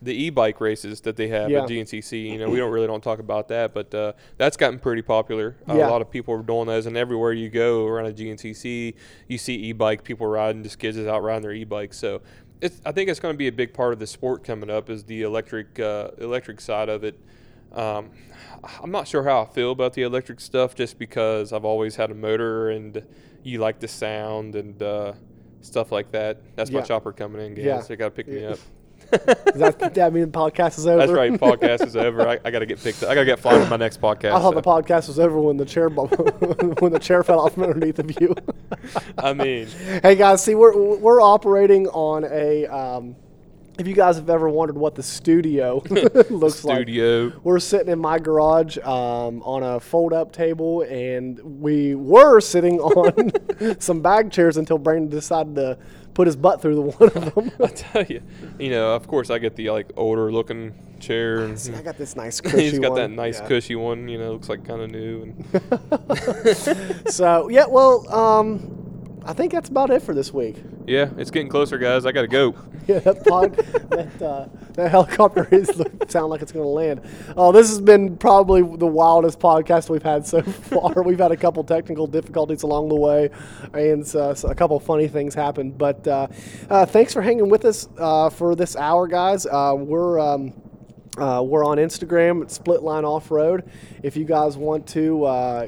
the 0.03 0.13
e-bike 0.13 0.59
races 0.59 1.01
that 1.01 1.15
they 1.15 1.27
have 1.27 1.49
Yeah. 1.51 1.61
at 1.63 1.69
GNCC, 1.69 2.23
you 2.31 2.37
know, 2.39 2.49
we 2.49 2.57
don't 2.57 2.71
really 2.71 2.87
don't 2.87 3.03
talk 3.03 3.19
about 3.19 3.47
that, 3.49 3.71
but 3.73 3.93
uh, 3.93 4.13
that's 4.37 4.57
gotten 4.57 4.79
pretty 4.79 5.01
popular. 5.03 5.55
Uh, 5.69 5.75
Yeah. 5.75 5.87
A 5.87 5.91
lot 5.91 6.01
of 6.01 6.09
people 6.09 6.33
are 6.33 6.41
doing 6.41 6.65
those, 6.67 6.87
and 6.87 6.97
everywhere 6.97 7.33
you 7.33 7.49
go 7.49 7.85
around 7.85 8.07
a 8.07 8.11
GNCC, 8.13 8.95
you 9.27 9.37
see 9.37 9.55
e-bike 9.55 10.03
people 10.03 10.25
riding, 10.25 10.63
just 10.63 10.79
kids 10.79 10.97
is 10.97 11.05
out 11.07 11.21
riding 11.21 11.43
their 11.43 11.51
e-bikes. 11.53 11.97
So 11.99 12.21
it's, 12.61 12.81
I 12.85 12.91
think 12.91 13.09
it's 13.09 13.19
going 13.19 13.33
to 13.33 13.37
be 13.37 13.47
a 13.47 13.51
big 13.51 13.73
part 13.73 13.93
of 13.93 13.99
the 13.99 14.07
sport 14.07 14.43
coming 14.43 14.69
up 14.71 14.89
is 14.89 15.03
the 15.03 15.21
electric 15.21 15.79
uh, 15.79 16.09
electric 16.17 16.61
side 16.61 16.89
of 16.89 17.03
it. 17.03 17.19
Um, 17.73 18.09
I'm 18.83 18.91
not 18.91 19.07
sure 19.07 19.23
how 19.23 19.41
I 19.43 19.45
feel 19.45 19.71
about 19.71 19.93
the 19.93 20.01
electric 20.03 20.39
stuff, 20.39 20.75
just 20.75 20.97
because 20.99 21.53
I've 21.53 21.65
always 21.65 21.95
had 21.95 22.11
a 22.11 22.15
motor 22.15 22.69
and 22.71 23.03
you 23.43 23.59
like 23.59 23.79
the 23.79 23.87
sound 23.87 24.55
and 24.55 24.81
uh, 24.81 25.13
stuff 25.61 25.91
like 25.91 26.11
that. 26.11 26.41
That's 26.55 26.69
my 26.71 26.81
chopper 26.81 27.11
coming 27.13 27.45
in, 27.45 27.53
guys. 27.55 27.65
Yeah. 27.65 27.81
They 27.81 27.95
got 27.95 28.05
to 28.05 28.11
pick 28.11 28.27
me 28.27 28.45
up. 28.45 28.57
That, 29.11 29.91
that 29.93 30.13
mean 30.13 30.31
the 30.31 30.37
podcast 30.37 30.77
is 30.77 30.87
over? 30.87 30.97
That's 30.97 31.11
right. 31.11 31.31
Podcast 31.33 31.85
is 31.85 31.95
over. 31.95 32.27
I, 32.27 32.39
I 32.43 32.51
got 32.51 32.59
to 32.59 32.65
get 32.65 32.81
picked 32.81 33.03
up. 33.03 33.09
I 33.09 33.15
got 33.15 33.21
to 33.21 33.25
get 33.25 33.39
fired 33.39 33.61
on 33.61 33.69
my 33.69 33.77
next 33.77 34.01
podcast. 34.01 34.31
I 34.31 34.39
thought 34.39 34.53
so. 34.53 34.61
the 34.61 34.61
podcast 34.61 35.07
was 35.07 35.19
over 35.19 35.39
when 35.39 35.57
the 35.57 35.65
chair 35.65 35.89
when 35.89 36.93
the 36.93 36.99
chair 36.99 37.23
fell 37.23 37.39
off 37.39 37.53
from 37.53 37.63
underneath 37.63 37.99
of 37.99 38.21
you. 38.21 38.35
I 39.17 39.33
mean, 39.33 39.67
hey 40.03 40.15
guys, 40.15 40.43
see 40.43 40.55
we're 40.55 40.75
we're 40.97 41.21
operating 41.21 41.87
on 41.87 42.25
a. 42.25 42.65
Um, 42.67 43.15
if 43.79 43.87
you 43.87 43.95
guys 43.95 44.17
have 44.17 44.29
ever 44.29 44.47
wondered 44.47 44.77
what 44.77 44.95
the 44.95 45.01
studio 45.01 45.81
looks 46.29 46.63
like, 46.63 46.83
studio. 46.83 47.31
we're 47.43 47.57
sitting 47.57 47.87
in 47.87 47.97
my 47.97 48.19
garage 48.19 48.77
um, 48.79 49.41
on 49.41 49.63
a 49.63 49.79
fold-up 49.79 50.31
table, 50.31 50.81
and 50.83 51.39
we 51.61 51.95
were 51.95 52.39
sitting 52.41 52.79
on 52.79 53.31
some 53.79 54.01
bag 54.01 54.31
chairs 54.31 54.57
until 54.57 54.77
Brandon 54.77 55.09
decided 55.09 55.55
to 55.55 55.77
put 56.13 56.27
his 56.27 56.35
butt 56.35 56.61
through 56.61 56.75
the 56.75 56.81
one 56.81 57.09
of 57.15 57.35
them. 57.35 57.51
I 57.63 57.67
tell 57.67 58.03
you, 58.05 58.21
you 58.59 58.69
know, 58.69 58.95
of 58.95 59.07
course, 59.07 59.29
I 59.29 59.39
get 59.39 59.55
the 59.55 59.69
like 59.71 59.91
older 59.97 60.31
looking 60.31 60.73
chair, 60.99 61.39
and 61.39 61.59
See, 61.59 61.73
I 61.73 61.81
got 61.81 61.97
this 61.97 62.15
nice 62.15 62.39
cushy 62.41 62.69
he's 62.69 62.79
got 62.79 62.91
one. 62.91 63.01
that 63.01 63.09
nice 63.09 63.39
Yeah. 63.39 63.47
cushy 63.47 63.75
one. 63.75 64.07
You 64.07 64.17
know, 64.19 64.33
looks 64.33 64.49
like 64.49 64.65
kind 64.65 64.81
of 64.81 64.91
new. 64.91 65.23
And 65.23 67.07
So 67.11 67.49
yeah, 67.49 67.65
well, 67.67 68.07
um, 68.13 68.80
I 69.23 69.33
think 69.33 69.51
that's 69.51 69.69
about 69.69 69.91
it 69.91 70.01
for 70.01 70.13
this 70.15 70.33
week. 70.33 70.55
yeah, 70.87 71.09
it's 71.17 71.29
getting 71.29 71.47
closer, 71.49 71.77
guys. 71.77 72.05
I 72.05 72.11
got 72.11 72.21
to 72.21 72.27
go. 72.27 72.55
Yeah, 72.87 72.97
that 72.97 73.23
pod, 73.27 73.53
that, 73.91 74.21
uh, 74.21 74.47
that 74.73 74.89
helicopter 74.89 75.47
is 75.51 75.69
sound 76.07 76.31
like 76.31 76.41
it's 76.41 76.51
going 76.51 76.63
to 76.65 76.67
land. 76.67 77.01
Oh, 77.37 77.51
this 77.51 77.69
has 77.69 77.79
been 77.79 78.17
probably 78.17 78.61
the 78.63 78.87
wildest 78.87 79.39
podcast 79.39 79.87
we've 79.87 80.01
had 80.01 80.25
so 80.25 80.41
far. 80.41 81.03
we've 81.03 81.19
had 81.19 81.31
a 81.31 81.37
couple 81.37 81.63
technical 81.63 82.07
difficulties 82.07 82.63
along 82.63 82.89
the 82.89 82.95
way, 82.95 83.29
and 83.73 84.03
uh, 84.15 84.33
a 84.45 84.55
couple 84.55 84.79
funny 84.79 85.07
things 85.07 85.35
happened. 85.35 85.77
But 85.77 86.07
uh, 86.07 86.27
uh, 86.71 86.87
thanks 86.87 87.13
for 87.13 87.21
hanging 87.21 87.49
with 87.49 87.65
us 87.65 87.87
uh, 87.99 88.31
for 88.31 88.55
this 88.55 88.75
hour, 88.75 89.05
guys. 89.07 89.45
Uh, 89.45 89.75
we're 89.77 90.19
um, 90.19 90.51
uh, 91.19 91.43
we're 91.45 91.63
on 91.63 91.77
Instagram 91.77 92.41
at 92.41 92.49
Split 92.49 92.81
Line 92.81 93.05
Off 93.05 93.29
Road. 93.29 93.69
If 94.01 94.17
you 94.17 94.25
guys 94.25 94.57
want 94.57 94.87
to 94.87 95.23
uh, 95.25 95.67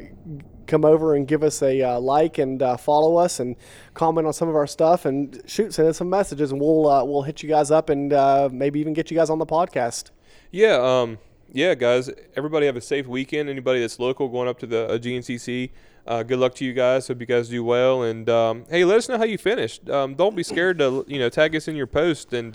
come 0.67 0.85
over 0.85 1.15
and 1.15 1.27
give 1.27 1.43
us 1.43 1.61
a 1.61 1.81
uh, 1.81 1.99
like 1.99 2.37
and 2.37 2.61
uh, 2.61 2.77
follow 2.77 3.17
us 3.17 3.39
and 3.39 3.55
comment 3.93 4.27
on 4.27 4.33
some 4.33 4.47
of 4.47 4.55
our 4.55 4.67
stuff 4.67 5.05
and 5.05 5.41
shoot 5.45 5.73
send 5.73 5.87
us 5.87 5.97
some 5.97 6.09
messages 6.09 6.51
and 6.51 6.61
we'll 6.61 6.87
uh, 6.87 7.03
we'll 7.03 7.23
hit 7.23 7.43
you 7.43 7.49
guys 7.49 7.71
up 7.71 7.89
and 7.89 8.13
uh, 8.13 8.49
maybe 8.51 8.79
even 8.79 8.93
get 8.93 9.11
you 9.11 9.17
guys 9.17 9.29
on 9.29 9.39
the 9.39 9.45
podcast. 9.45 10.11
Yeah, 10.51 10.75
um, 10.75 11.17
yeah, 11.51 11.73
guys. 11.75 12.09
Everybody 12.35 12.65
have 12.65 12.75
a 12.75 12.81
safe 12.81 13.07
weekend. 13.07 13.49
Anybody 13.49 13.79
that's 13.81 13.99
local 13.99 14.27
going 14.27 14.47
up 14.47 14.59
to 14.59 14.67
the 14.67 14.87
uh, 14.87 14.97
GNCC, 14.97 15.71
uh, 16.05 16.23
good 16.23 16.39
luck 16.39 16.55
to 16.55 16.65
you 16.65 16.73
guys. 16.73 17.07
Hope 17.07 17.19
you 17.19 17.25
guys 17.25 17.49
do 17.49 17.63
well. 17.63 18.03
And 18.03 18.29
um, 18.29 18.65
hey, 18.69 18.85
let 18.85 18.97
us 18.97 19.09
know 19.09 19.17
how 19.17 19.23
you 19.23 19.37
finished. 19.37 19.89
Um, 19.89 20.15
don't 20.15 20.35
be 20.35 20.43
scared 20.43 20.79
to 20.79 21.05
you 21.07 21.19
know 21.19 21.29
tag 21.29 21.55
us 21.55 21.67
in 21.67 21.75
your 21.75 21.87
post. 21.87 22.33
And 22.33 22.53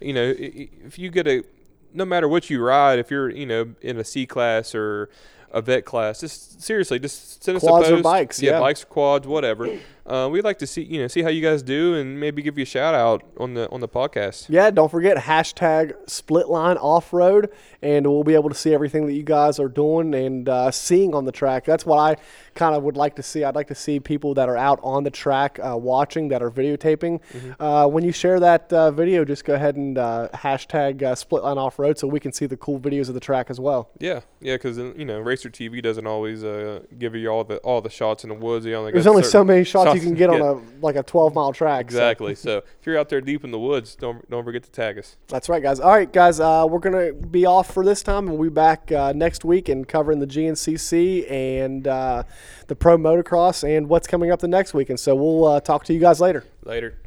you 0.00 0.12
know 0.12 0.34
if 0.36 0.98
you 0.98 1.10
get 1.10 1.26
a, 1.26 1.44
no 1.92 2.04
matter 2.04 2.28
what 2.28 2.50
you 2.50 2.62
ride, 2.62 2.98
if 2.98 3.10
you're 3.10 3.30
you 3.30 3.46
know 3.46 3.74
in 3.80 3.98
a 3.98 4.04
C 4.04 4.26
class 4.26 4.74
or 4.74 5.08
a 5.52 5.60
vet 5.62 5.84
class, 5.84 6.20
just 6.20 6.60
seriously, 6.62 6.98
just 6.98 7.42
send 7.44 7.56
us 7.56 7.62
Quads 7.62 7.88
a 7.88 7.92
or 7.92 7.96
post. 7.96 8.04
bikes, 8.04 8.42
yeah. 8.42 8.58
bikes 8.58 8.84
quads, 8.84 9.26
whatever. 9.26 9.68
Uh, 10.06 10.28
we'd 10.30 10.44
like 10.44 10.58
to 10.58 10.66
see 10.66 10.82
you 10.82 11.00
know 11.00 11.06
see 11.06 11.22
how 11.22 11.28
you 11.28 11.40
guys 11.40 11.62
do 11.62 11.94
and 11.94 12.18
maybe 12.18 12.42
give 12.42 12.58
you 12.58 12.62
a 12.62 12.66
shout 12.66 12.94
out 12.94 13.22
on 13.38 13.54
the 13.54 13.70
on 13.70 13.80
the 13.80 13.88
podcast. 13.88 14.46
Yeah, 14.48 14.70
don't 14.70 14.90
forget 14.90 15.16
hashtag 15.16 15.94
split 16.08 16.48
line 16.48 16.76
off 16.76 17.12
road, 17.12 17.50
and 17.80 18.06
we'll 18.06 18.24
be 18.24 18.34
able 18.34 18.48
to 18.48 18.54
see 18.54 18.74
everything 18.74 19.06
that 19.06 19.14
you 19.14 19.22
guys 19.22 19.58
are 19.58 19.68
doing 19.68 20.14
and 20.14 20.48
uh, 20.48 20.70
seeing 20.70 21.14
on 21.14 21.24
the 21.24 21.32
track. 21.32 21.64
That's 21.64 21.86
what 21.86 21.98
I 21.98 22.16
kind 22.54 22.74
of 22.74 22.82
would 22.82 22.96
like 22.96 23.16
to 23.16 23.22
see. 23.22 23.44
I'd 23.44 23.54
like 23.54 23.68
to 23.68 23.74
see 23.74 24.00
people 24.00 24.34
that 24.34 24.48
are 24.48 24.56
out 24.56 24.80
on 24.82 25.04
the 25.04 25.10
track 25.10 25.58
uh, 25.62 25.76
watching, 25.76 26.28
that 26.28 26.42
are 26.42 26.50
videotaping. 26.50 27.20
Uh, 27.58 27.86
when 27.86 28.04
you 28.04 28.12
share 28.12 28.40
that 28.40 28.72
uh, 28.72 28.90
video, 28.90 29.24
just 29.24 29.44
go 29.44 29.54
ahead 29.54 29.76
and 29.76 29.98
uh, 29.98 30.28
hashtag 30.34 31.02
uh, 31.02 31.14
split 31.14 31.42
line 31.42 31.58
off 31.58 31.78
road 31.78 31.98
so 31.98 32.08
we 32.08 32.20
can 32.20 32.32
see 32.32 32.46
the 32.46 32.56
cool 32.56 32.80
videos 32.80 33.08
of 33.08 33.14
the 33.14 33.20
track 33.20 33.50
as 33.50 33.60
well. 33.60 33.90
Yeah, 33.98 34.20
yeah, 34.40 34.54
because 34.54 34.78
you 34.78 35.04
know, 35.04 35.20
Racer 35.20 35.50
TV 35.50 35.82
doesn't 35.82 36.06
always 36.06 36.44
uh, 36.44 36.80
give 36.98 37.14
you 37.14 37.28
all 37.28 37.44
the 37.44 37.58
all 37.58 37.80
the 37.80 37.90
shots 37.90 38.24
in 38.24 38.30
the 38.30 38.34
woods. 38.34 38.66
You 38.66 38.74
only 38.74 38.92
There's 38.92 39.06
only 39.06 39.22
so 39.22 39.44
many 39.44 39.64
shots 39.64 39.91
you 39.94 40.00
can 40.00 40.14
get 40.14 40.30
on 40.30 40.40
a 40.40 40.60
like 40.84 40.96
a 40.96 41.02
12 41.02 41.34
mile 41.34 41.52
track. 41.52 41.90
so- 41.90 41.96
Exactly. 41.96 42.34
So 42.34 42.58
if 42.58 42.86
you're 42.86 42.98
out 42.98 43.08
there 43.08 43.20
deep 43.20 43.44
in 43.44 43.50
the 43.50 43.58
woods, 43.58 43.94
don't 43.94 44.28
don't 44.30 44.44
forget 44.44 44.62
to 44.64 44.70
tag 44.70 44.98
us. 44.98 45.16
That's 45.28 45.48
right, 45.48 45.62
guys. 45.62 45.80
All 45.80 45.90
right, 45.90 46.12
guys, 46.12 46.40
uh, 46.40 46.66
we're 46.68 46.78
going 46.78 47.06
to 47.06 47.26
be 47.26 47.46
off 47.46 47.72
for 47.72 47.84
this 47.84 48.02
time, 48.02 48.28
and 48.28 48.38
we'll 48.38 48.50
be 48.50 48.54
back 48.54 48.90
uh, 48.92 49.12
next 49.14 49.44
week 49.44 49.68
and 49.68 49.86
covering 49.86 50.18
the 50.20 50.26
GNCC 50.26 51.30
and 51.30 51.86
uh, 51.86 52.22
the 52.68 52.74
Pro 52.76 52.96
Motocross 52.96 53.64
and 53.64 53.88
what's 53.88 54.06
coming 54.06 54.30
up 54.30 54.40
the 54.40 54.48
next 54.48 54.74
week. 54.74 54.90
And 54.90 54.98
so 54.98 55.14
we'll 55.14 55.44
uh, 55.46 55.60
talk 55.60 55.84
to 55.84 55.92
you 55.92 56.00
guys 56.00 56.20
later. 56.20 56.44
Later. 56.64 56.98